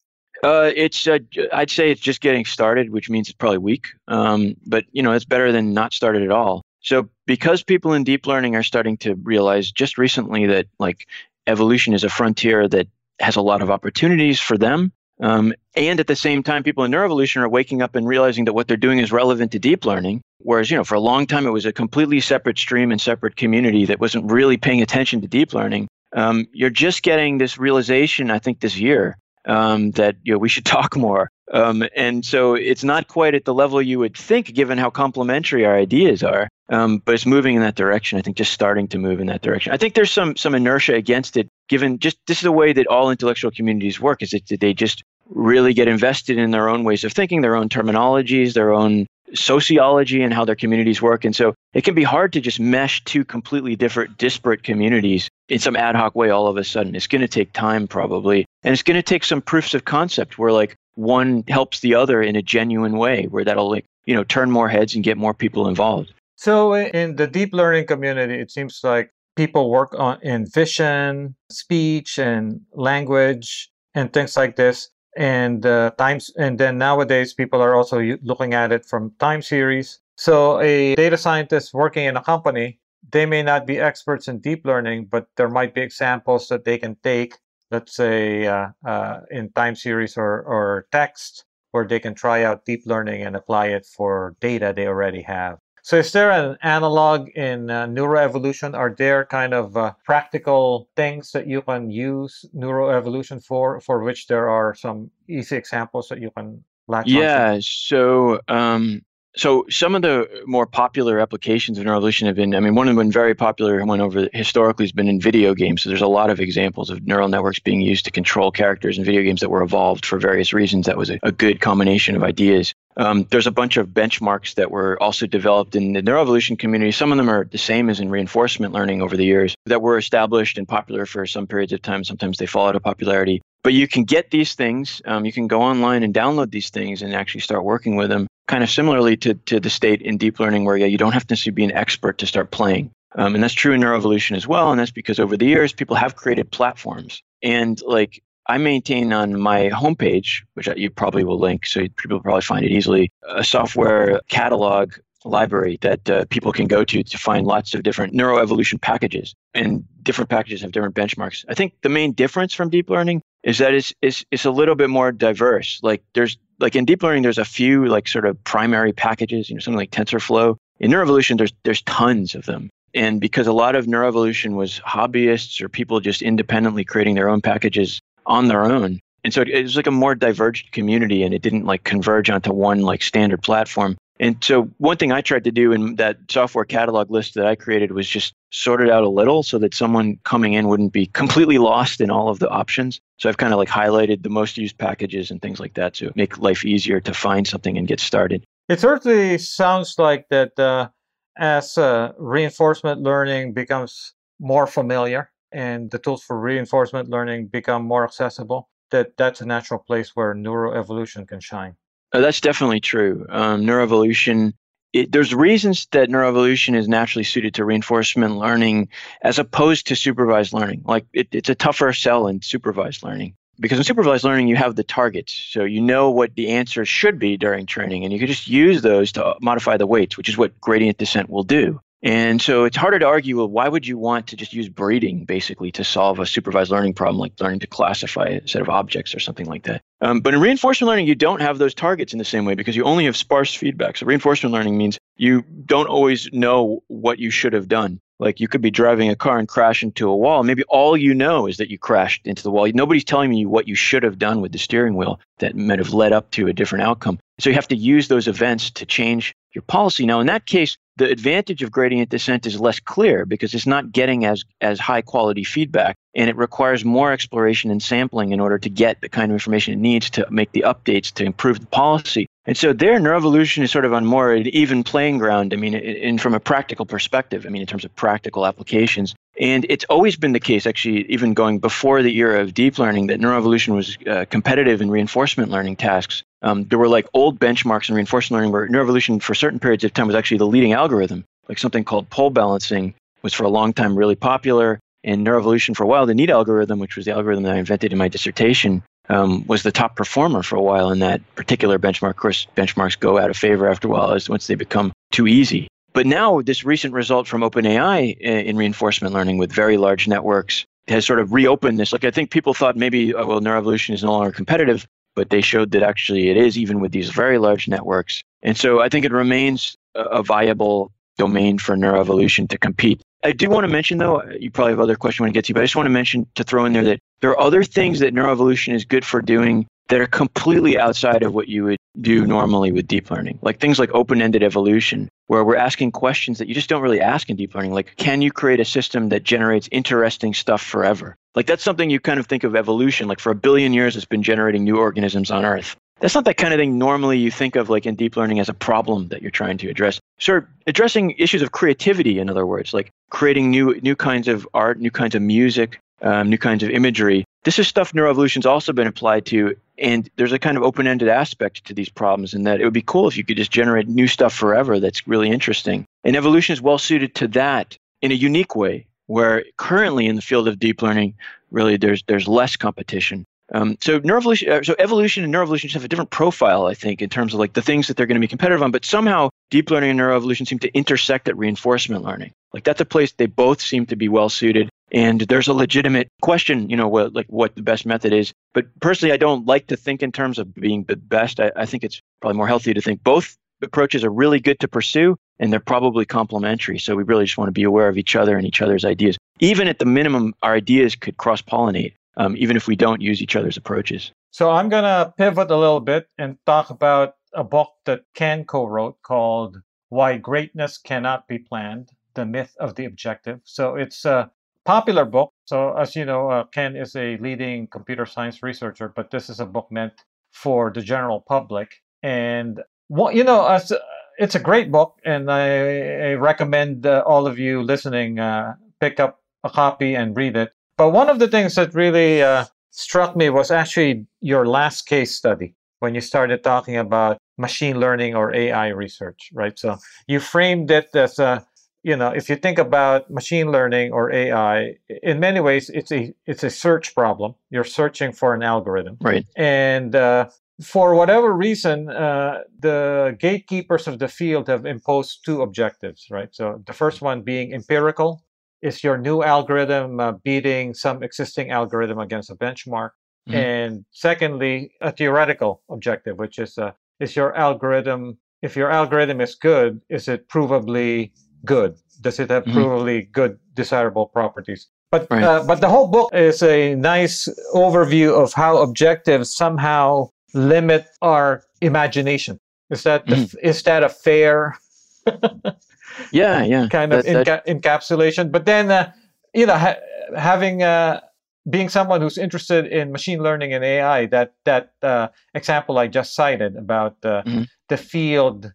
Uh, 0.43 0.69
it's 0.75 1.07
uh, 1.07 1.17
I'd 1.51 1.71
say 1.71 1.89
it's 1.89 2.01
just 2.01 2.21
getting 2.21 2.45
started, 2.45 2.91
which 2.91 3.09
means 3.09 3.27
it's 3.27 3.35
probably 3.35 3.57
weak. 3.57 3.87
Um, 4.07 4.55
but 4.67 4.83
you 4.91 5.01
know, 5.01 5.13
it's 5.13 5.25
better 5.25 5.51
than 5.51 5.73
not 5.73 5.93
started 5.93 6.21
at 6.21 6.31
all. 6.31 6.61
So 6.81 7.09
because 7.25 7.63
people 7.63 7.93
in 7.93 8.03
deep 8.03 8.27
learning 8.27 8.55
are 8.55 8.63
starting 8.63 8.97
to 8.97 9.15
realize 9.15 9.71
just 9.71 9.97
recently 9.97 10.45
that 10.45 10.67
like 10.77 11.07
evolution 11.47 11.93
is 11.93 12.03
a 12.03 12.09
frontier 12.09 12.67
that 12.67 12.87
has 13.19 13.35
a 13.35 13.41
lot 13.41 13.63
of 13.63 13.71
opportunities 13.71 14.39
for 14.39 14.57
them. 14.57 14.91
Um, 15.19 15.53
and 15.75 15.99
at 15.99 16.08
the 16.08 16.15
same 16.15 16.43
time, 16.43 16.63
people 16.63 16.84
in 16.84 16.91
neuroevolution 16.91 17.41
are 17.41 17.49
waking 17.49 17.82
up 17.82 17.95
and 17.95 18.08
realizing 18.08 18.45
that 18.45 18.53
what 18.53 18.67
they're 18.67 18.77
doing 18.77 18.99
is 18.99 19.12
relevant 19.12 19.51
to 19.53 19.60
deep 19.60 19.86
learning. 19.86 20.21
Whereas, 20.39 20.69
you 20.69 20.77
know, 20.77 20.84
for 20.84 20.95
a 20.95 20.99
long 20.99 21.25
time, 21.25 21.47
it 21.47 21.51
was 21.51 21.65
a 21.65 21.73
completely 21.73 22.19
separate 22.19 22.58
stream 22.58 22.91
and 22.91 23.01
separate 23.01 23.36
community 23.36 23.86
that 23.86 23.99
wasn't 23.99 24.32
really 24.32 24.58
paying 24.58 24.82
attention 24.82 25.21
to 25.21 25.27
deep 25.27 25.53
learning. 25.53 25.88
Um, 26.15 26.47
you're 26.53 26.69
just 26.69 27.03
getting 27.03 27.38
this 27.38 27.58
realization, 27.58 28.32
I 28.32 28.39
think, 28.39 28.60
this 28.60 28.77
year 28.77 29.17
um, 29.45 29.91
that 29.91 30.17
you 30.23 30.34
know 30.34 30.39
we 30.39 30.49
should 30.49 30.65
talk 30.77 30.95
more. 30.95 31.30
Um, 31.51 31.84
and 31.95 32.25
so 32.25 32.56
it's 32.56 32.84
not 32.84 33.08
quite 33.08 33.34
at 33.34 33.45
the 33.45 33.53
level 33.53 33.82
you 33.82 33.99
would 33.99 34.15
think, 34.15 34.53
given 34.53 34.77
how 34.77 34.89
complementary 34.89 35.65
our 35.65 35.75
ideas 35.75 36.21
are. 36.21 36.49
Um, 36.69 36.99
but 37.06 37.15
it's 37.15 37.25
moving 37.25 37.56
in 37.56 37.62
that 37.62 37.75
direction. 37.75 38.19
I 38.19 38.21
think 38.21 38.38
just 38.38 38.53
starting 38.53 38.88
to 38.89 38.97
move 38.97 39.19
in 39.19 39.27
that 39.27 39.41
direction. 39.41 39.73
I 39.73 39.77
think 39.77 39.93
there's 39.93 40.12
some 40.12 40.36
some 40.36 40.56
inertia 40.56 40.95
against 40.95 41.38
it, 41.38 41.47
given 41.69 41.99
just 41.99 42.17
this 42.27 42.38
is 42.38 42.43
the 42.43 42.51
way 42.51 42.73
that 42.73 42.88
all 42.88 43.10
intellectual 43.10 43.51
communities 43.51 43.99
work. 43.99 44.21
Is 44.21 44.32
that 44.32 44.60
they 44.60 44.73
just 44.73 45.03
really 45.30 45.73
get 45.73 45.88
invested 45.88 46.38
in 46.38 46.51
their 46.51 46.69
own 46.69 46.84
ways 46.84 47.03
of 47.03 47.12
thinking, 47.12 47.41
their 47.41 47.56
own 47.56 47.69
terminologies, 47.69 48.53
their 48.53 48.73
own 48.73 49.06
sociology, 49.34 50.23
and 50.23 50.34
how 50.34 50.45
their 50.45 50.56
communities 50.56 51.01
work. 51.01 51.25
And 51.25 51.36
so 51.36 51.53
it 51.73 51.84
can 51.84 51.95
be 51.95 52.03
hard 52.03 52.32
to 52.34 52.39
just 52.39 52.62
mesh 52.62 53.03
two 53.03 53.25
completely 53.25 53.75
different, 53.75 54.17
disparate 54.17 54.63
communities 54.63 55.30
in 55.49 55.60
some 55.60 55.75
ad 55.75 55.95
hoc 55.95 56.15
way 56.15 56.30
all 56.30 56.47
of 56.47 56.56
a 56.56 56.63
sudden. 56.63 56.95
It's 56.95 57.08
going 57.08 57.21
to 57.21 57.27
take 57.27 57.51
time, 57.51 57.88
probably. 57.88 58.45
And 58.63 58.71
it's 58.71 58.84
going 58.84 58.95
to 58.95 59.03
take 59.03 59.25
some 59.25 59.41
proofs 59.41 59.73
of 59.73 59.84
concept 59.84 60.38
where, 60.38 60.53
like, 60.53 60.75
one 60.95 61.43
helps 61.49 61.82
the 61.82 61.95
other 61.95 62.21
in 62.21 62.38
a 62.38 62.41
genuine 62.41 62.97
way, 62.97 63.25
where 63.25 63.43
that'll, 63.43 63.69
like, 63.69 63.84
you 64.06 64.15
know, 64.15 64.23
turn 64.23 64.49
more 64.49 64.69
heads 64.69 64.95
and 64.95 65.03
get 65.03 65.17
more 65.17 65.34
people 65.34 65.67
involved. 65.67 66.13
So 66.38 66.76
in 66.76 67.15
the 67.15 67.26
deep 67.26 67.52
learning 67.52 67.88
community, 67.88 68.36
it 68.39 68.52
seems 68.52 68.82
like 68.84 69.12
people 69.36 69.71
work 69.71 69.95
on 69.97 70.21
in 70.21 70.45
vision, 70.45 71.36
speech, 71.50 72.19
and 72.19 72.62
language, 72.73 73.71
and 73.95 74.13
things 74.13 74.38
like 74.38 74.56
this. 74.56 74.89
And 75.17 75.65
uh, 75.65 75.91
times, 75.97 76.30
and 76.38 76.60
then 76.60 76.78
nowadays, 76.78 77.34
people 77.34 77.60
are 77.60 77.73
also 77.73 78.00
looking 78.21 78.54
at 78.54 78.71
it 78.71 78.86
from 78.86 79.15
time 79.19 79.41
series. 79.41 80.00
So 80.15 80.60
a 80.60 80.93
data 80.95 81.17
scientist 81.17 81.73
working 81.73 82.06
in 82.06 82.15
a 82.15 82.23
company, 82.23 82.80
they 83.12 83.26
may 83.26 83.41
not 83.41 83.65
be 83.65 83.80
experts 83.80 84.28
in 84.28 84.38
deep 84.39 84.63
learning, 84.63 85.08
but 85.10 85.26
there 85.38 85.50
might 85.50 85.73
be 85.73 85.82
examples 85.82 86.50
that 86.50 86.65
they 86.65 86.78
can 86.78 86.97
take, 87.04 87.34
let's 87.71 87.95
say 87.95 88.45
uh, 88.45 88.69
uh, 88.86 89.21
in 89.32 89.52
time 89.54 89.76
series 89.76 90.17
or, 90.17 90.43
or 90.43 90.86
text, 90.91 91.45
where 91.71 91.88
they 91.88 92.00
can 92.00 92.13
try 92.13 92.43
out 92.43 92.65
deep 92.65 92.84
learning 92.86 93.23
and 93.23 93.36
apply 93.36 93.67
it 93.67 93.88
for 93.88 94.36
data 94.39 94.71
they 94.76 94.86
already 94.86 95.23
have. 95.23 95.58
So, 95.88 95.95
is 95.95 96.12
there 96.12 96.32
an 96.32 96.58
analog 96.63 97.30
in 97.30 97.69
uh, 97.69 97.88
neuroevolution? 97.88 98.76
Are 98.76 98.93
there 98.93 99.23
kind 99.23 99.54
of 99.54 99.78
uh, 99.78 99.93
practical 100.04 100.89
things 100.97 101.32
that 101.32 101.47
you 101.47 101.62
can 101.62 101.89
use 101.89 102.43
neuroevolution 102.54 103.41
for, 103.41 103.80
for 103.80 104.04
which 104.04 104.28
there 104.28 104.50
are 104.50 104.76
some 104.76 105.10
easy 105.30 105.56
examples 105.56 106.10
that 106.10 106.19
you 106.19 106.30
can 106.32 106.62
latch 106.89 107.08
yeah, 107.08 107.52
onto? 107.52 107.62
so 107.62 108.41
um, 108.50 109.02
so 109.38 109.65
some 109.69 109.95
of 109.95 110.02
the 110.02 110.28
more 110.45 110.65
popular 110.65 111.19
applications 111.19 111.78
of 111.78 111.86
neuroevolution 111.86 112.26
have 112.28 112.36
been, 112.36 112.54
I 112.54 112.60
mean, 112.60 112.76
one 112.76 112.89
of 112.89 112.97
them 112.97 113.10
very 113.10 113.34
popular 113.34 113.86
one 113.86 114.02
over 114.02 114.28
historically 114.34 114.84
has 114.84 114.91
been 114.91 115.08
in 115.08 115.21
video 115.21 115.54
games. 115.54 115.84
So 115.84 115.89
there's 115.89 116.02
a 116.02 116.08
lot 116.08 116.30
of 116.30 116.41
examples 116.41 116.89
of 116.89 117.08
neural 117.08 117.30
networks 117.30 117.60
being 117.60 117.80
used 117.80 118.04
to 118.06 118.12
control 118.12 118.52
characters 118.52 118.97
in 118.97 119.06
video 119.06 119.21
games 119.21 119.39
that 119.39 119.50
were 119.50 119.62
evolved 119.62 120.06
for 120.06 120.19
various 120.19 120.52
reasons. 120.52 120.86
That 120.86 120.97
was 120.97 121.10
a, 121.10 121.17
a 121.23 121.32
good 121.32 121.62
combination 121.62 122.17
of 122.17 122.23
ideas. 122.23 122.73
Um, 122.97 123.27
there's 123.29 123.47
a 123.47 123.51
bunch 123.51 123.77
of 123.77 123.89
benchmarks 123.89 124.55
that 124.55 124.71
were 124.71 125.01
also 125.01 125.27
developed 125.27 125.75
in 125.75 125.93
the 125.93 126.01
neuroevolution 126.01 126.57
community. 126.57 126.91
Some 126.91 127.12
of 127.12 127.17
them 127.17 127.29
are 127.29 127.45
the 127.45 127.60
same 127.60 127.89
as 127.89 127.99
in 127.99 128.10
reinforcement 128.10 128.73
learning 128.73 129.03
over 129.03 129.15
the 129.15 129.25
years 129.25 129.55
that 129.67 129.81
were 129.81 129.97
established 129.97 130.57
and 130.57 130.67
popular 130.67 131.05
for 131.05 131.25
some 131.27 131.45
periods 131.45 131.73
of 131.73 131.81
time. 131.83 132.03
Sometimes 132.03 132.39
they 132.39 132.47
fall 132.47 132.67
out 132.67 132.75
of 132.75 132.81
popularity. 132.81 133.41
But 133.63 133.73
you 133.73 133.88
can 133.88 134.03
get 134.03 134.31
these 134.31 134.55
things. 134.55 135.01
Um, 135.05 135.25
you 135.25 135.31
can 135.31 135.47
go 135.47 135.62
online 135.62 136.01
and 136.01 136.13
download 136.13 136.51
these 136.51 136.69
things 136.71 137.01
and 137.01 137.13
actually 137.13 137.41
start 137.41 137.63
working 137.63 137.95
with 137.95 138.10
them 138.10 138.27
kind 138.47 138.63
of 138.63 138.69
similarly 138.69 139.17
to, 139.17 139.33
to 139.33 139.60
the 139.60 139.69
state 139.69 140.01
in 140.01 140.17
deep 140.17 140.39
learning 140.39 140.65
where 140.65 140.77
yeah, 140.77 140.86
you 140.86 140.97
don't 140.97 141.12
have 141.12 141.27
to 141.27 141.33
necessarily 141.33 141.55
be 141.55 141.63
an 141.65 141.73
expert 141.73 142.17
to 142.19 142.25
start 142.25 142.49
playing. 142.49 142.91
Um, 143.15 143.36
and 143.36 143.43
that's 143.43 143.53
true 143.53 143.73
in 143.73 143.81
neuroevolution 143.81 144.36
as 144.36 144.47
well. 144.47 144.71
And 144.71 144.79
that's 144.79 144.91
because 144.91 145.19
over 145.19 145.38
the 145.38 145.45
years, 145.45 145.73
people 145.73 145.95
have 145.95 146.15
created 146.15 146.51
platforms. 146.51 147.21
And 147.43 147.79
like 147.81 148.21
I 148.47 148.57
maintain 148.57 149.12
on 149.13 149.39
my 149.39 149.69
homepage, 149.69 150.43
which 150.53 150.67
you 150.75 150.89
probably 150.89 151.23
will 151.23 151.39
link, 151.39 151.65
so 151.65 151.88
people 151.97 152.19
probably 152.19 152.41
find 152.41 152.65
it 152.65 152.71
easily, 152.71 153.12
a 153.27 153.43
software 153.43 154.21
catalog 154.29 154.93
library 155.25 155.77
that 155.81 156.10
uh, 156.10 156.25
people 156.29 156.53
can 156.53 156.67
go 156.67 156.83
to 156.86 157.03
to 157.03 157.17
find 157.17 157.45
lots 157.45 157.73
of 157.73 157.83
different 157.83 158.13
neuroevolution 158.13 158.81
packages. 158.81 159.36
And 159.53 159.83
different 160.03 160.29
packages 160.29 160.62
have 160.62 160.71
different 160.71 160.95
benchmarks. 160.95 161.43
I 161.49 161.53
think 161.53 161.73
the 161.81 161.89
main 161.89 162.13
difference 162.13 162.53
from 162.53 162.69
deep 162.69 162.89
learning 162.89 163.21
is 163.43 163.57
that 163.57 163.73
it's, 163.73 163.93
it's, 164.01 164.23
it's 164.31 164.45
a 164.45 164.51
little 164.51 164.75
bit 164.75 164.89
more 164.89 165.12
diverse. 165.12 165.79
Like 165.83 166.03
there's 166.13 166.38
like 166.60 166.75
in 166.75 166.86
deep 166.86 167.03
learning, 167.03 167.23
there's 167.23 167.38
a 167.38 167.45
few 167.45 167.86
like 167.86 168.07
sort 168.07 168.25
of 168.25 168.41
primary 168.43 168.93
packages, 168.93 169.49
you 169.49 169.55
know, 169.55 169.60
something 169.60 169.77
like 169.77 169.91
TensorFlow. 169.91 170.55
In 170.79 170.91
neuroevolution, 170.91 171.38
there's 171.38 171.53
there's 171.63 171.81
tons 171.83 172.36
of 172.36 172.45
them. 172.45 172.69
And 172.93 173.19
because 173.19 173.47
a 173.47 173.53
lot 173.53 173.75
of 173.75 173.86
neuroevolution 173.86 174.55
was 174.55 174.79
hobbyists 174.79 175.62
or 175.62 175.69
people 175.69 175.99
just 175.99 176.21
independently 176.21 176.83
creating 176.83 177.15
their 177.15 177.29
own 177.29 177.41
packages 177.41 177.99
on 178.27 178.47
their 178.47 178.63
own. 178.63 178.99
And 179.23 179.33
so 179.33 179.41
it 179.41 179.61
was 179.61 179.75
like 179.75 179.87
a 179.87 179.91
more 179.91 180.15
diverged 180.15 180.71
community 180.71 181.23
and 181.23 181.33
it 181.33 181.41
didn't 181.41 181.65
like 181.65 181.83
converge 181.83 182.29
onto 182.29 182.53
one 182.53 182.81
like 182.81 183.01
standard 183.01 183.41
platform. 183.41 183.97
And 184.19 184.37
so 184.43 184.63
one 184.77 184.97
thing 184.97 185.11
I 185.11 185.21
tried 185.21 185.43
to 185.43 185.51
do 185.51 185.71
in 185.71 185.95
that 185.97 186.17
software 186.29 186.65
catalog 186.65 187.11
list 187.11 187.35
that 187.35 187.45
I 187.45 187.55
created 187.55 187.91
was 187.91 188.07
just 188.07 188.33
sort 188.51 188.81
it 188.81 188.89
out 188.89 189.03
a 189.03 189.09
little 189.09 189.43
so 189.43 189.59
that 189.59 189.75
someone 189.75 190.17
coming 190.23 190.53
in 190.53 190.67
wouldn't 190.67 190.93
be 190.93 191.07
completely 191.07 191.57
lost 191.57 192.01
in 192.01 192.09
all 192.09 192.29
of 192.29 192.39
the 192.39 192.49
options. 192.49 192.99
So 193.17 193.29
I've 193.29 193.37
kind 193.37 193.53
of 193.53 193.59
like 193.59 193.69
highlighted 193.69 194.23
the 194.23 194.29
most 194.29 194.57
used 194.57 194.77
packages 194.77 195.29
and 195.29 195.41
things 195.41 195.59
like 195.59 195.75
that 195.75 195.93
to 195.95 196.11
make 196.15 196.39
life 196.39 196.65
easier 196.65 196.99
to 197.01 197.13
find 197.13 197.45
something 197.45 197.77
and 197.77 197.87
get 197.87 197.99
started. 197.99 198.43
It 198.69 198.79
certainly 198.79 199.37
sounds 199.37 199.99
like 199.99 200.27
that 200.29 200.57
uh, 200.57 200.89
as 201.37 201.77
uh, 201.77 202.13
reinforcement 202.17 203.01
learning 203.01 203.53
becomes 203.53 204.13
more 204.39 204.67
familiar 204.67 205.31
and 205.51 205.89
the 205.91 205.99
tools 205.99 206.23
for 206.23 206.39
reinforcement 206.39 207.10
learning 207.10 207.47
become 207.47 207.83
more 207.83 208.03
accessible, 208.03 208.69
that 208.91 209.17
that's 209.17 209.41
a 209.41 209.45
natural 209.45 209.79
place 209.79 210.15
where 210.15 210.33
neuroevolution 210.33 211.27
can 211.27 211.39
shine. 211.39 211.75
Uh, 212.13 212.21
that's 212.21 212.41
definitely 212.41 212.79
true. 212.79 213.25
Um, 213.29 213.63
neuroevolution, 213.63 214.53
it, 214.93 215.12
there's 215.12 215.33
reasons 215.33 215.88
that 215.91 216.10
neuroevolution 216.10 216.75
is 216.75 216.88
naturally 216.88 217.23
suited 217.23 217.53
to 217.55 217.65
reinforcement 217.65 218.38
learning 218.38 218.88
as 219.21 219.39
opposed 219.39 219.88
to 219.88 219.95
supervised 219.95 220.53
learning. 220.53 220.83
Like 220.86 221.05
it, 221.13 221.27
it's 221.31 221.49
a 221.49 221.55
tougher 221.55 221.91
sell 221.93 222.27
in 222.27 222.41
supervised 222.41 223.03
learning. 223.03 223.36
Because 223.60 223.79
in 223.79 223.83
supervised 223.83 224.23
learning, 224.23 224.47
you 224.47 224.55
have 224.55 224.75
the 224.75 224.83
targets. 224.83 225.33
So 225.33 225.63
you 225.63 225.81
know 225.81 226.12
what 226.12 226.36
the 226.36 226.49
answers 226.49 226.88
should 226.88 227.17
be 227.17 227.38
during 227.38 227.65
training, 227.65 228.03
and 228.03 228.13
you 228.13 228.19
can 228.19 228.27
just 228.27 228.47
use 228.47 228.83
those 228.83 229.12
to 229.13 229.36
modify 229.41 229.77
the 229.77 229.88
weights, 229.88 230.15
which 230.15 230.29
is 230.29 230.38
what 230.38 230.62
gradient 230.62 230.99
descent 230.99 231.27
will 231.27 231.43
do. 231.43 231.81
And 232.03 232.41
so 232.41 232.65
it's 232.65 232.77
harder 232.77 232.99
to 232.99 233.05
argue, 233.05 233.38
well, 233.38 233.49
why 233.49 233.67
would 233.67 233.88
you 233.88 233.97
want 233.97 234.27
to 234.27 234.36
just 234.36 234.53
use 234.53 234.69
breeding 234.69 235.25
basically 235.25 235.71
to 235.73 235.83
solve 235.83 236.19
a 236.19 236.25
supervised 236.25 236.69
learning 236.69 236.93
problem 236.93 237.19
like 237.19 237.33
learning 237.39 237.60
to 237.62 237.67
classify 237.67 238.27
a 238.27 238.47
set 238.47 238.62
of 238.62 238.69
objects 238.69 239.15
or 239.15 239.19
something 239.19 239.47
like 239.47 239.63
that? 239.63 239.81
Um, 240.01 240.21
but 240.21 240.36
in 240.36 240.39
reinforcement 240.39 240.88
learning, 240.88 241.07
you 241.07 241.15
don't 241.15 241.41
have 241.41 241.57
those 241.57 241.73
targets 241.73 242.13
in 242.13 242.19
the 242.19 242.25
same 242.25 242.45
way 242.45 242.53
because 242.53 242.75
you 242.75 242.83
only 242.83 243.05
have 243.05 243.17
sparse 243.17 243.53
feedback. 243.53 243.97
So 243.97 244.05
reinforcement 244.05 244.53
learning 244.53 244.77
means 244.77 244.99
you 245.15 245.43
don't 245.65 245.88
always 245.88 246.29
know 246.31 246.83
what 246.88 247.17
you 247.17 247.31
should 247.31 247.53
have 247.53 247.67
done. 247.67 247.99
Like 248.19 248.39
you 248.39 248.47
could 248.47 248.62
be 248.62 248.71
driving 248.71 249.10
a 249.10 249.15
car 249.15 249.38
and 249.38 249.47
crash 249.47 249.83
into 249.83 250.10
a 250.10 250.15
wall. 250.15 250.43
Maybe 250.43 250.63
all 250.63 250.97
you 250.97 251.13
know 251.13 251.47
is 251.47 251.57
that 251.57 251.69
you 251.69 251.77
crashed 251.77 252.25
into 252.25 252.41
the 252.43 252.51
wall. 252.51 252.69
Nobody's 252.73 253.03
telling 253.03 253.33
you 253.33 253.49
what 253.49 253.67
you 253.67 253.75
should 253.75 254.03
have 254.03 254.17
done 254.17 254.41
with 254.41 254.51
the 254.51 254.57
steering 254.57 254.95
wheel 254.95 255.19
that 255.39 255.55
might 255.55 255.79
have 255.79 255.93
led 255.93 256.13
up 256.13 256.31
to 256.31 256.47
a 256.47 256.53
different 256.53 256.83
outcome. 256.83 257.19
So 257.39 257.49
you 257.49 257.55
have 257.55 257.67
to 257.67 257.75
use 257.75 258.07
those 258.07 258.27
events 258.27 258.71
to 258.71 258.86
change 258.86 259.36
your 259.53 259.62
policy. 259.62 260.05
Now, 260.05 260.19
in 260.19 260.27
that 260.27 260.47
case, 260.47 260.77
the 260.97 261.10
advantage 261.10 261.62
of 261.62 261.71
gradient 261.71 262.10
descent 262.10 262.45
is 262.45 262.60
less 262.60 262.79
clear 262.79 263.25
because 263.25 263.53
it's 263.53 263.67
not 263.67 263.91
getting 263.91 264.25
as, 264.25 264.43
as 264.62 264.79
high 264.79 265.01
quality 265.01 265.43
feedback 265.43 265.95
and 266.15 266.29
it 266.29 266.36
requires 266.36 266.83
more 266.83 267.12
exploration 267.12 267.69
and 267.69 267.81
sampling 267.81 268.31
in 268.31 268.39
order 268.39 268.57
to 268.57 268.69
get 268.69 268.99
the 269.01 269.10
kind 269.10 269.31
of 269.31 269.36
information 269.36 269.73
it 269.73 269.77
needs 269.77 270.10
to 270.10 270.27
make 270.31 270.51
the 270.51 270.63
updates 270.65 271.12
to 271.13 271.23
improve 271.23 271.60
the 271.60 271.67
policy. 271.67 272.27
And 272.45 272.57
so 272.57 272.73
there, 272.73 272.99
neuroevolution 272.99 273.62
is 273.63 273.71
sort 273.71 273.86
of 273.86 273.93
on 273.93 274.05
more 274.05 274.33
an 274.33 274.47
even 274.47 274.83
playing 274.83 275.19
ground. 275.19 275.53
I 275.53 275.57
mean, 275.57 275.75
in, 275.75 276.17
from 276.17 276.33
a 276.33 276.39
practical 276.39 276.86
perspective, 276.86 277.45
I 277.45 277.49
mean, 277.49 277.62
in 277.62 277.67
terms 277.67 277.86
of 277.86 277.95
practical 277.95 278.45
applications. 278.45 279.13
And 279.39 279.65
it's 279.69 279.86
always 279.89 280.15
been 280.15 280.33
the 280.33 280.39
case, 280.39 280.65
actually, 280.65 281.05
even 281.12 281.36
going 281.36 281.60
before 281.60 282.01
the 282.01 282.15
era 282.17 282.41
of 282.41 282.55
deep 282.55 282.79
learning, 282.79 283.07
that 283.07 283.19
neuroevolution 283.19 283.75
was 283.75 283.97
uh, 284.07 284.25
competitive 284.29 284.81
in 284.81 284.89
reinforcement 284.89 285.51
learning 285.51 285.75
tasks. 285.75 286.23
Um, 286.41 286.65
there 286.65 286.80
were 286.80 286.88
like 286.88 287.08
old 287.13 287.39
benchmarks 287.39 287.89
in 287.89 287.95
reinforcement 287.95 288.38
learning 288.38 288.52
where 288.52 288.67
neuroevolution, 288.67 289.21
for 289.21 289.34
certain 289.34 289.60
periods 289.60 289.84
of 289.84 289.93
time, 289.93 290.08
was 290.08 290.15
actually 290.15 290.38
the 290.38 290.47
leading 290.47 290.73
algorithm. 290.73 291.26
Like 291.50 291.58
something 291.58 291.84
called 291.84 292.10
pole 292.10 292.30
balancing 292.30 292.93
was 293.23 293.34
for 293.34 293.43
a 293.43 293.50
long 293.50 293.73
time 293.73 293.97
really 293.97 294.15
popular. 294.15 294.80
And 295.04 295.26
neuroevolution, 295.26 295.76
for 295.76 295.84
a 295.84 295.88
while, 295.88 296.06
the 296.06 296.13
NEAT 296.13 296.30
algorithm, 296.30 296.80
which 296.80 296.95
was 296.95 297.06
the 297.06 297.13
algorithm 297.13 297.43
that 297.43 297.56
I 297.56 297.60
invented 297.60 297.91
in 297.91 297.97
my 297.97 298.08
dissertation, 298.08 298.84
um, 299.10 299.45
was 299.47 299.63
the 299.63 299.71
top 299.71 299.95
performer 299.95 300.43
for 300.43 300.58
a 300.58 300.62
while 300.62 300.91
in 300.91 301.00
that 301.00 301.21
particular 301.36 301.80
benchmark. 301.80 302.12
Of 302.12 302.17
course, 302.17 302.47
benchmarks 302.58 303.00
go 303.00 303.17
out 303.17 303.30
of 303.30 303.38
favor 303.38 303.69
after 303.69 303.88
a 303.88 303.91
while 303.91 304.12
as 304.12 304.30
once 304.30 304.47
they 304.47 304.56
become 304.56 304.91
too 305.12 305.28
easy. 305.28 305.67
But 305.93 306.06
now, 306.06 306.41
this 306.41 306.63
recent 306.63 306.93
result 306.93 307.28
from 307.28 307.41
OpenAI 307.41 308.17
in 308.19 308.58
reinforcement 308.58 309.13
learning 309.13 309.38
with 309.38 309.52
very 309.52 309.78
large 309.78 310.08
networks 310.08 310.65
has 310.88 311.06
sort 311.06 311.19
of 311.19 311.34
reopened 311.34 311.80
this. 311.80 311.91
Like, 311.91 312.04
I 312.04 312.12
think 312.12 312.30
people 312.30 312.54
thought 312.54 312.76
maybe, 312.76 313.13
oh, 313.13 313.26
well, 313.26 313.39
neuroevolution 313.39 313.93
is 313.93 314.04
no 314.04 314.12
longer 314.12 314.32
competitive, 314.32 314.86
but 315.17 315.32
they 315.32 315.41
showed 315.41 315.71
that 315.71 315.82
actually 315.82 316.30
it 316.30 316.38
is, 316.38 316.60
even 316.60 316.80
with 316.80 316.91
these 316.91 317.10
very 317.10 317.39
large 317.39 317.67
networks. 317.67 318.23
And 318.43 318.56
so 318.56 318.82
I 318.82 318.88
think 318.88 319.03
it 319.03 319.12
remains 319.12 319.75
a 319.95 320.21
viable 320.21 320.91
domain 321.17 321.58
for 321.58 321.75
neuroevolution 321.75 322.47
to 322.49 322.58
compete. 322.60 323.01
I 323.23 323.32
do 323.32 323.49
want 323.49 323.63
to 323.63 323.67
mention, 323.67 323.97
though, 323.97 324.21
you 324.39 324.51
probably 324.51 324.73
have 324.73 324.80
other 324.80 324.95
questions 324.95 325.21
when 325.21 325.32
it 325.32 325.34
gets 325.34 325.47
to, 325.47 325.51
you, 325.51 325.53
but 325.56 325.62
I 325.62 325.63
just 325.63 325.75
want 325.75 325.88
to 325.88 325.91
mention 325.91 326.27
to 326.36 326.43
throw 326.43 326.65
in 326.65 326.73
there 326.73 326.84
that 326.84 326.99
there 327.21 327.32
are 327.32 327.39
other 327.39 327.63
things 327.63 327.97
that 327.99 328.13
neuroevolution 328.13 328.75
is 328.75 328.86
good 328.86 329.03
for 329.03 329.19
doing 329.19 329.65
that 329.88 329.99
are 329.99 330.06
completely 330.06 330.77
outside 330.77 331.23
of 331.23 331.34
what 331.34 331.47
you 331.47 331.63
would 331.63 331.76
do 332.01 332.25
normally 332.25 332.71
with 332.71 332.88
deep 332.88 333.10
learning, 333.12 333.39
like 333.41 333.60
things 333.60 333.79
like 333.79 333.91
open 333.93 334.21
ended 334.21 334.43
evolution, 334.43 335.10
where 335.27 335.43
we're 335.43 335.55
asking 335.55 335.91
questions 335.91 336.39
that 336.39 336.47
you 336.47 336.53
just 336.53 336.69
don't 336.69 336.81
really 336.81 337.01
ask 337.01 337.29
in 337.29 337.36
deep 337.36 337.55
learning. 337.55 337.73
Like, 337.73 337.95
can 337.97 338.21
you 338.21 338.31
create 338.31 338.60
a 338.60 338.65
system 338.65 339.10
that 339.10 339.23
generates 339.23 339.67
interesting 339.71 340.33
stuff 340.33 340.62
forever? 340.62 341.15
Like, 341.36 341.47
that's 341.47 341.63
something 341.63 341.89
you 341.89 341.99
kind 341.99 342.19
of 342.19 342.27
think 342.27 342.43
of 342.43 342.55
evolution. 342.55 343.07
Like, 343.07 343.19
for 343.19 343.31
a 343.31 343.36
billion 343.36 343.73
years, 343.73 343.95
it's 343.95 344.05
been 344.05 344.23
generating 344.23 344.63
new 344.63 344.77
organisms 344.77 345.31
on 345.31 345.45
Earth. 345.45 345.75
That's 345.99 346.15
not 346.15 346.25
that 346.25 346.38
kind 346.38 346.53
of 346.53 346.60
thing 346.60 346.77
normally 346.77 347.17
you 347.17 347.31
think 347.31 347.55
of 347.55 347.69
like 347.69 347.86
in 347.86 347.95
deep 347.95 348.17
learning 348.17 348.39
as 348.39 348.49
a 348.49 348.53
problem 348.53 349.07
that 349.07 349.21
you're 349.21 349.31
trying 349.31 349.57
to 349.60 349.69
address. 349.69 349.99
Of 350.27 350.45
addressing 350.67 351.12
issues 351.12 351.41
of 351.41 351.51
creativity, 351.51 352.19
in 352.19 352.29
other 352.29 352.45
words, 352.45 352.73
like 352.73 352.91
creating 353.10 353.49
new 353.49 353.79
new 353.81 353.95
kinds 353.95 354.27
of 354.27 354.47
art, 354.53 354.79
new 354.79 354.91
kinds 354.91 355.15
of 355.15 355.21
music, 355.21 355.79
um, 356.01 356.29
new 356.29 356.38
kinds 356.38 356.63
of 356.63 356.69
imagery. 356.69 357.25
This 357.43 357.60
is 357.60 357.67
stuff 357.67 357.93
neuroevolution's 357.93 358.45
also 358.45 358.73
been 358.73 358.88
applied 358.88 359.25
to, 359.27 359.55
and 359.77 360.09
there's 360.15 360.31
a 360.31 360.39
kind 360.39 360.57
of 360.57 360.63
open-ended 360.63 361.07
aspect 361.07 361.65
to 361.65 361.73
these 361.73 361.89
problems 361.89 362.33
in 362.33 362.43
that 362.43 362.59
it 362.59 362.63
would 362.63 362.73
be 362.73 362.81
cool 362.81 363.07
if 363.07 363.17
you 363.17 363.23
could 363.23 363.37
just 363.37 363.51
generate 363.51 363.87
new 363.87 364.07
stuff 364.07 364.33
forever 364.33 364.79
that's 364.79 365.07
really 365.07 365.29
interesting. 365.29 365.85
And 366.03 366.15
evolution 366.15 366.53
is 366.53 366.61
well 366.61 366.77
suited 366.77 367.15
to 367.15 367.27
that 367.29 367.77
in 368.01 368.11
a 368.11 368.15
unique 368.15 368.55
way, 368.55 368.87
where 369.07 369.43
currently 369.57 370.07
in 370.07 370.15
the 370.15 370.21
field 370.21 370.47
of 370.47 370.59
deep 370.59 370.81
learning, 370.81 371.15
really 371.51 371.77
there's 371.77 372.03
there's 372.07 372.27
less 372.27 372.55
competition. 372.55 373.25
Um, 373.53 373.77
so 373.79 373.97
uh, 373.97 374.63
so 374.63 374.75
evolution 374.77 375.23
and 375.23 375.33
neuroevolution 375.33 375.71
have 375.71 375.85
a 375.85 375.87
different 375.87 376.09
profile, 376.09 376.65
I 376.65 376.73
think, 376.73 377.01
in 377.01 377.09
terms 377.09 377.33
of 377.33 377.39
like 377.39 377.53
the 377.53 377.61
things 377.61 377.87
that 377.87 377.95
they're 377.95 378.05
going 378.05 378.19
to 378.19 378.21
be 378.21 378.27
competitive 378.27 378.61
on. 378.61 378.71
But 378.71 378.83
somehow, 378.83 379.29
deep 379.51 379.71
learning 379.71 379.91
and 379.91 379.99
neuroevolution 379.99 380.47
seem 380.47 380.59
to 380.59 380.73
intersect 380.73 381.29
at 381.29 381.37
reinforcement 381.37 382.03
learning. 382.03 382.33
Like 382.53 382.65
that's 382.65 382.81
a 382.81 382.85
place 382.85 383.13
they 383.13 383.25
both 383.25 383.61
seem 383.61 383.85
to 383.85 383.95
be 383.95 384.09
well 384.09 384.29
suited. 384.29 384.69
And 384.91 385.21
there's 385.21 385.47
a 385.47 385.54
legitimate 385.54 386.10
question, 386.21 386.69
you 386.69 386.78
know, 386.78 386.88
what 386.88 387.13
like 387.13 387.28
what 387.28 387.56
the 387.56 387.62
best 387.62 387.86
method 387.86 388.13
is. 388.13 388.34
But 388.54 388.67
personally, 388.80 389.13
I 389.13 389.17
don't 389.17 389.45
like 389.45 389.67
to 389.67 389.76
think 389.76 390.02
in 390.02 390.12
terms 390.12 390.39
of 390.39 390.54
being 390.54 390.84
the 390.84 390.95
best. 390.95 391.39
I, 391.39 391.52
I 391.56 391.65
think 391.65 391.84
it's 391.84 392.02
probably 392.21 392.38
more 392.38 392.47
healthy 392.47 392.73
to 392.73 392.82
think 392.82 393.04
both 393.04 393.38
approaches 393.62 394.04
are 394.04 394.10
really 394.10 394.39
good 394.39 394.60
to 394.60 394.67
pursue 394.67 395.17
and 395.39 395.52
they're 395.52 395.60
probably 395.60 396.06
complementary. 396.06 396.80
So 396.80 396.95
we 396.95 397.04
really 397.04 397.26
just 397.26 397.38
want 397.38 397.47
to 397.50 397.54
be 397.54 397.63
aware 397.63 397.88
of 397.88 397.97
each 397.97 398.15
other 398.15 398.38
and 398.38 398.45
each 398.45 398.62
other's 398.62 398.86
ideas. 398.86 399.17
Even 399.39 399.67
at 399.67 399.80
the 399.80 399.86
minimum, 399.86 400.34
our 400.41 400.54
ideas 400.54 400.95
could 400.95 401.17
cross 401.17 401.41
pollinate, 401.41 401.93
um, 402.17 402.36
even 402.38 402.56
if 402.56 402.67
we 402.67 402.76
don't 402.76 403.02
use 403.02 403.21
each 403.21 403.36
other's 403.36 403.58
approaches. 403.58 404.12
So 404.32 404.52
I'm 404.52 404.69
going 404.69 404.84
to 404.84 405.13
pivot 405.17 405.52
a 405.52 405.58
little 405.58 405.80
bit 405.80 406.08
and 406.17 406.38
talk 406.45 406.69
about 406.69 407.15
a 407.34 407.43
book 407.43 407.71
that 407.86 408.04
Ken 408.13 408.45
co 408.45 408.65
wrote 408.65 409.02
called 409.02 409.62
Why 409.89 410.17
Greatness 410.17 410.78
Cannot 410.78 411.28
Be 411.28 411.39
Planned 411.39 411.91
The 412.13 412.26
Myth 412.26 412.56
of 412.60 412.76
the 412.76 412.86
Objective. 412.86 413.41
So 413.43 413.76
it's 413.76 414.06
a 414.06 414.32
popular 414.67 415.06
book. 415.06 415.32
So, 415.45 415.73
as 415.77 415.95
you 415.95 416.03
know, 416.03 416.30
uh, 416.30 416.43
Ken 416.43 416.75
is 416.75 416.93
a 416.95 417.15
leading 417.17 417.67
computer 417.67 418.06
science 418.06 418.43
researcher, 418.43 418.91
but 418.93 419.10
this 419.12 419.30
is 419.30 419.39
a 419.39 419.45
book 419.45 419.67
meant 419.71 419.93
for 420.32 420.71
the 420.75 420.82
general 420.82 421.21
public. 421.21 421.69
And 422.03 422.62
what 422.89 423.15
you 423.15 423.23
know, 423.23 423.47
as, 423.47 423.71
uh, 423.71 423.80
it's 424.19 424.36
a 424.36 424.39
great 424.39 424.69
book, 424.69 424.99
and 425.06 425.32
I, 425.32 426.10
I 426.10 426.13
recommend 426.15 426.86
uh, 426.86 427.01
all 427.08 427.27
of 427.27 427.39
you 427.39 427.63
listening 427.63 428.19
uh, 428.19 428.56
pick 428.82 428.99
up 428.99 429.21
a 429.45 429.49
copy 429.49 429.95
and 429.95 430.17
read 430.17 430.36
it. 430.36 430.51
But 430.77 430.89
one 430.89 431.10
of 431.10 431.19
the 431.19 431.30
things 431.30 431.56
that 431.56 431.73
really 431.73 432.21
uh, 432.21 432.45
struck 432.71 433.15
me 433.15 433.30
was 433.30 433.51
actually 433.51 434.06
your 434.19 434.45
last 434.45 434.86
case 434.86 435.15
study 435.15 435.56
when 435.80 435.95
you 435.95 436.01
started 436.01 436.43
talking 436.43 436.75
about 436.75 437.17
machine 437.38 437.80
learning 437.80 438.15
or 438.15 438.36
AI 438.36 438.67
research, 438.67 439.30
right? 439.34 439.58
So 439.58 439.77
you 440.08 440.19
framed 440.19 440.71
it 440.71 440.89
as 440.93 441.19
a 441.19 441.47
you 441.88 441.95
know, 441.95 442.10
if 442.10 442.28
you 442.30 442.36
think 442.36 442.60
about 442.60 443.10
machine 443.10 443.50
learning 443.50 443.93
or 443.93 444.12
AI, 444.12 444.76
in 444.89 445.21
many 445.21 445.39
ways, 445.39 445.69
it's 445.69 445.89
a 446.00 446.13
it's 446.26 446.43
a 446.43 446.50
search 446.50 446.93
problem. 446.93 447.36
You're 447.50 447.71
searching 447.80 448.12
for 448.12 448.34
an 448.34 448.43
algorithm, 448.43 448.97
right? 449.00 449.26
And 449.38 449.95
uh, 449.95 450.28
for 450.62 450.95
whatever 450.95 451.32
reason, 451.32 451.89
uh, 451.89 452.39
the 452.60 453.15
gatekeepers 453.17 453.88
of 453.88 454.00
the 454.00 454.10
field 454.10 454.50
have 454.50 454.65
imposed 454.65 455.23
two 455.23 455.41
objectives, 455.41 456.08
right? 456.12 456.28
So 456.36 456.62
the 456.67 456.73
first 456.73 457.02
one 457.02 457.21
being 457.21 457.54
empirical, 457.54 458.21
is 458.62 458.84
your 458.84 458.97
new 458.97 459.23
algorithm 459.23 460.02
uh, 460.02 460.12
beating 460.12 460.73
some 460.73 461.04
existing 461.04 461.52
algorithm 461.52 462.00
against 462.00 462.30
a 462.30 462.36
benchmark? 462.36 462.91
Mm-hmm. 463.30 463.36
And 463.36 463.86
secondly, 463.91 464.73
a 464.82 464.91
theoretical 464.91 465.62
objective, 465.69 466.17
which 466.17 466.38
is 466.38 466.58
uh, 466.58 466.71
is 467.00 467.15
your 467.15 467.34
algorithm 467.34 468.17
if 468.41 468.56
your 468.56 468.69
algorithm 468.69 469.21
is 469.21 469.36
good, 469.36 469.82
is 469.89 470.08
it 470.08 470.30
provably 470.30 471.12
good? 471.47 471.75
Does 472.01 472.19
it 472.19 472.29
have 472.29 472.45
mm-hmm. 472.45 472.60
provably 472.60 473.12
good 473.12 473.39
desirable 473.55 474.05
properties? 474.05 474.67
But 474.91 475.07
right. 475.10 475.23
uh, 475.23 475.43
but 475.43 475.60
the 475.60 475.69
whole 475.69 475.88
book 475.88 476.13
is 476.13 476.43
a 476.43 476.75
nice 476.75 477.27
overview 477.53 478.13
of 478.13 478.33
how 478.33 478.57
objectives 478.57 479.36
somehow 479.36 480.10
limit 480.33 480.86
our 481.01 481.43
imagination. 481.62 482.39
Is 482.69 482.83
that 482.83 483.07
the, 483.07 483.33
is 483.41 483.63
that 483.63 483.83
a 483.83 483.89
fair 483.89 484.60
yeah, 486.12 486.43
yeah. 486.43 486.67
kind 486.69 486.93
of 486.93 487.05
that, 487.05 487.25
that... 487.25 487.47
encapsulation. 487.47 488.31
But 488.31 488.45
then, 488.45 488.71
uh, 488.71 488.91
you 489.33 489.45
know, 489.45 489.57
ha- 489.57 489.77
having 490.15 490.63
uh, 490.63 491.01
being 491.49 491.69
someone 491.69 492.01
who's 492.01 492.17
interested 492.17 492.67
in 492.67 492.91
machine 492.91 493.21
learning 493.21 493.53
and 493.53 493.63
AI, 493.63 494.05
that 494.07 494.33
that 494.45 494.73
uh, 494.81 495.07
example 495.33 495.77
I 495.77 495.88
just 495.88 496.15
cited 496.15 496.55
about 496.55 496.97
uh, 497.03 497.23
mm-hmm. 497.23 497.43
the 497.69 497.77
field 497.77 498.53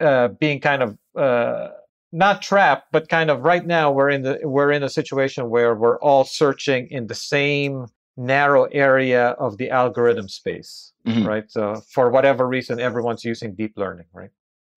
uh, 0.00 0.28
being 0.28 0.60
kind 0.60 0.82
of 0.82 0.98
uh, 1.16 1.68
not 2.12 2.42
trapped, 2.42 2.92
but 2.92 3.08
kind 3.08 3.30
of 3.30 3.40
right 3.40 3.66
now 3.66 3.90
we're 3.90 4.10
in 4.10 4.22
the 4.22 4.40
we're 4.44 4.70
in 4.70 4.82
a 4.82 4.88
situation 4.88 5.48
where 5.48 5.74
we're 5.74 5.98
all 6.00 6.24
searching 6.24 6.88
in 6.90 7.06
the 7.06 7.14
same 7.14 7.86
narrow 8.16 8.64
area 8.64 9.28
of 9.30 9.56
the 9.56 9.70
algorithm 9.70 10.28
space, 10.28 10.92
mm-hmm. 11.06 11.26
right? 11.26 11.50
So 11.50 11.80
for 11.90 12.10
whatever 12.10 12.46
reason, 12.46 12.78
everyone's 12.78 13.24
using 13.24 13.54
deep 13.54 13.78
learning, 13.78 14.06
right? 14.12 14.30